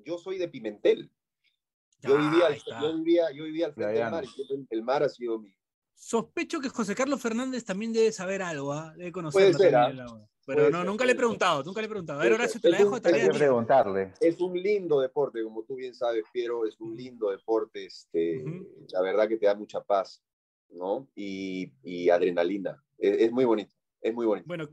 yo 0.04 0.18
soy 0.18 0.38
de 0.38 0.48
Pimentel. 0.48 1.10
Yo 2.00 2.16
Ah, 2.16 2.30
vivía, 2.30 2.46
al, 2.46 2.82
yo 2.82 2.96
vivía, 2.96 3.30
yo 3.32 3.44
vivía 3.44 3.66
al 3.66 3.74
frente 3.74 3.94
del 4.00 4.10
mar 4.10 4.24
y 4.24 4.66
el 4.70 4.82
mar 4.82 5.02
ha 5.02 5.08
sido 5.08 5.38
mi. 5.38 5.54
Sospecho 5.94 6.60
que 6.60 6.68
José 6.68 6.94
Carlos 6.94 7.20
Fernández 7.22 7.64
también 7.64 7.92
debe 7.92 8.12
saber 8.12 8.42
algo, 8.42 8.72
¿ah? 8.72 8.90
debe 8.96 9.10
Puede 9.10 9.12
conocerlo 9.12 9.58
ser, 9.58 9.72
también 9.72 10.00
agua. 10.06 10.28
Pero 10.44 10.58
Puede 10.60 10.70
no, 10.70 10.78
ser, 10.78 10.86
nunca 10.86 11.04
le 11.06 11.12
he 11.12 11.14
preguntado, 11.16 11.64
nunca 11.64 11.80
le 11.80 11.86
he 11.86 11.88
preguntado. 11.88 12.20
A 12.20 12.22
ver, 12.22 12.32
Horacio, 12.34 12.60
te 12.60 12.68
la 12.70 12.76
Es 12.76 12.82
dejo 12.84 12.94
un- 12.96 13.00
tarea. 13.02 13.30
Preguntarle. 13.32 14.12
Es 14.20 14.40
un 14.40 14.60
lindo 14.62 15.00
deporte, 15.00 15.42
como 15.42 15.64
tú 15.64 15.74
bien 15.74 15.94
sabes, 15.94 16.22
Piero, 16.32 16.66
es 16.66 16.78
un 16.80 16.94
lindo 16.96 17.30
deporte. 17.30 17.86
Este, 17.86 18.44
Ujú. 18.44 18.86
La 18.90 19.00
verdad 19.00 19.26
que 19.26 19.38
te 19.38 19.46
da 19.46 19.54
mucha 19.56 19.82
paz, 19.82 20.22
¿no? 20.68 21.08
Y, 21.16 21.72
y 21.82 22.10
adrenalina. 22.10 22.80
Es, 22.98 23.22
es 23.22 23.32
muy 23.32 23.44
bonito, 23.46 23.74
es 24.02 24.14
muy 24.14 24.26
bonito. 24.26 24.46
Bueno, 24.46 24.68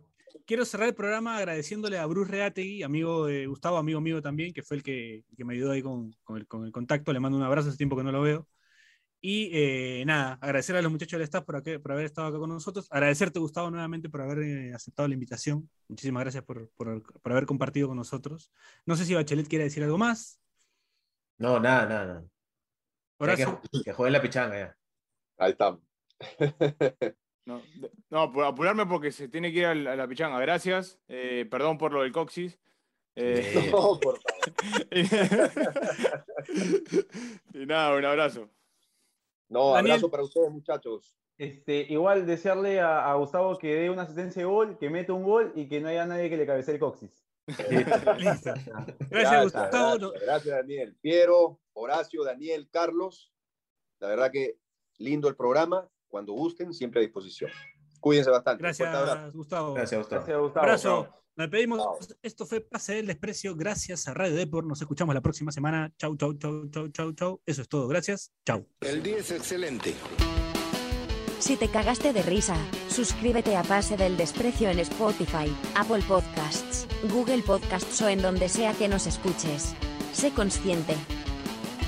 quiero 0.46 0.66
cerrar 0.66 0.88
el 0.90 0.96
programa 0.96 1.38
agradeciéndole 1.38 1.98
a 1.98 2.06
Bruce 2.06 2.32
Reategui, 2.32 2.84
amigo 2.84 3.26
de 3.26 3.48
Gustavo, 3.48 3.78
amigo 3.78 4.02
mío 4.02 4.22
también, 4.22 4.54
que 4.54 4.64
fue 4.64 4.78
el 4.78 4.84
que, 4.84 5.24
que 5.38 5.46
me 5.46 5.54
ayudó 5.54 5.72
ahí 5.72 5.82
con, 5.82 6.12
con 6.24 6.38
el, 6.38 6.48
con 6.48 6.66
el 6.66 6.72
contacto. 6.72 7.14
Le 7.14 7.20
mando 7.20 7.38
un 7.38 7.44
abrazo, 7.44 7.70
hace 7.70 7.78
tiempo 7.78 7.96
que 7.96 8.04
no 8.04 8.12
lo 8.12 8.22
veo. 8.22 8.48
Y 9.26 9.50
eh, 9.54 10.04
nada, 10.06 10.38
agradecer 10.42 10.76
a 10.76 10.82
los 10.82 10.92
muchachos 10.92 11.14
del 11.18 11.22
staff 11.24 11.46
por, 11.46 11.56
aquí- 11.56 11.78
por 11.78 11.94
haber 11.94 12.06
estado 12.06 12.28
acá 12.28 12.38
con 12.40 12.50
nosotros. 12.50 12.88
Agradecerte, 12.92 13.40
Gustavo, 13.40 13.72
nuevamente 13.72 14.10
por 14.10 14.22
haber 14.22 14.40
eh, 14.40 14.74
aceptado 14.74 15.08
la 15.08 15.14
invitación. 15.14 15.70
Muchísimas 15.88 16.24
gracias 16.24 16.44
por, 16.44 16.70
por- 16.72 17.02
por 17.22 17.32
haber 17.32 17.46
compartido 17.46 17.88
con 17.88 17.96
nosotros. 17.96 18.52
No 18.86 18.98
sé 18.98 19.06
si 19.06 19.14
Bachelet 19.14 19.48
quiere 19.48 19.64
decir 19.64 19.82
algo 19.84 19.98
más. 19.98 20.42
No, 21.38 21.58
nada, 21.60 21.86
nada, 21.86 22.06
nada. 22.06 22.26
Horacio, 23.18 23.62
Que, 23.72 23.82
que 23.86 23.94
juegue 23.94 24.12
la 24.12 24.22
pichanga 24.22 24.58
ya. 24.60 24.78
Ahí 25.38 25.52
estamos. 25.52 25.80
No, 27.46 27.62
de- 27.76 27.92
no, 28.10 28.32
por 28.32 28.46
apurarme 28.46 28.86
porque 28.86 29.12
se 29.12 29.28
tiene 29.28 29.52
que 29.52 29.60
ir 29.60 29.66
a 29.66 29.76
la, 29.76 29.94
a 29.94 29.96
la 29.96 30.08
pichanga. 30.08 30.40
Gracias. 30.40 31.00
Eh, 31.08 31.46
perdón 31.50 31.78
por 31.78 31.92
lo 31.92 32.04
del 32.04 32.12
coxis. 32.12 32.60
Eh, 33.16 33.44
No, 33.72 34.00
por 34.00 34.20
favor. 34.20 34.88
y 37.54 37.66
nada, 37.66 37.96
un 37.96 38.06
abrazo. 38.06 38.50
No, 39.50 39.74
Daniel. 39.74 39.94
abrazo 39.94 40.10
para 40.10 40.24
ustedes, 40.24 40.50
muchachos. 40.52 41.16
Este, 41.38 41.86
igual 41.90 42.26
desearle 42.26 42.80
a, 42.80 43.12
a 43.12 43.16
Gustavo 43.16 43.58
que 43.58 43.76
dé 43.76 43.90
una 43.90 44.04
asistencia 44.04 44.42
de 44.42 44.46
gol, 44.46 44.78
que 44.78 44.90
meta 44.90 45.14
un 45.14 45.24
gol 45.24 45.52
y 45.56 45.68
que 45.68 45.82
no 45.82 45.90
haya 45.90 46.06
nadie 46.06 46.30
que 46.30 46.38
le 46.38 46.46
cabecee 46.46 46.76
el 46.76 46.80
coxis. 46.80 47.26
Gracias, 47.48 49.44
Gustavo. 49.44 49.98
Gracias, 49.98 50.22
gracias, 50.26 50.56
Daniel. 50.56 50.96
Piero, 51.02 51.60
Horacio, 51.74 52.24
Daniel, 52.24 52.70
Carlos. 52.72 53.34
La 54.00 54.08
verdad 54.08 54.32
que 54.32 54.58
lindo 54.98 55.28
el 55.28 55.36
programa. 55.36 55.90
Cuando 56.14 56.34
gusten, 56.34 56.72
siempre 56.76 57.00
a 57.00 57.02
disposición. 57.02 57.50
Cuídense 58.00 58.30
bastante. 58.30 58.62
Fuerte 58.62 58.84
abrazo. 58.86 59.06
Gracias, 59.16 59.34
Gustavo. 59.34 59.74
Gracias, 59.74 60.00
Gustavo. 60.00 60.22
Gracias, 60.22 60.40
Gustavo. 60.40 60.64
Abrazo. 60.64 61.08
Nos 61.36 61.50
despedimos. 61.50 61.80
Chao. 61.80 62.18
Esto 62.22 62.46
fue 62.46 62.62
Pase 62.62 62.94
del 62.94 63.08
Desprecio. 63.08 63.56
Gracias 63.56 64.08
a 64.08 64.14
Radio 64.14 64.36
Deport. 64.36 64.68
Nos 64.68 64.80
escuchamos 64.80 65.16
la 65.16 65.22
próxima 65.22 65.52
semana. 65.52 65.92
Chau, 65.98 66.16
chau, 66.16 66.36
chau, 66.36 66.70
chau, 66.70 66.88
chau, 66.90 67.14
chau. 67.14 67.42
Eso 67.48 67.64
es 67.64 67.68
todo. 67.68 67.88
Gracias. 67.88 68.32
Chau. 68.46 68.64
El 68.82 69.02
día 69.02 69.18
es 69.18 69.32
excelente. 69.32 69.96
Si 71.40 71.58
te 71.58 71.68
cagaste 71.70 72.14
de 72.14 72.22
risa, 72.22 72.58
suscríbete 72.90 73.56
a 73.56 73.64
Pase 73.64 73.98
del 73.98 74.16
Desprecio 74.16 74.70
en 74.70 74.78
Spotify, 74.78 75.52
Apple 75.74 76.04
Podcasts, 76.08 76.88
Google 77.12 77.42
Podcasts 77.42 78.00
o 78.04 78.08
en 78.08 78.22
donde 78.22 78.50
sea 78.50 78.74
que 78.74 78.88
nos 78.88 79.08
escuches. 79.08 79.74
Sé 80.12 80.30
consciente. 80.30 80.94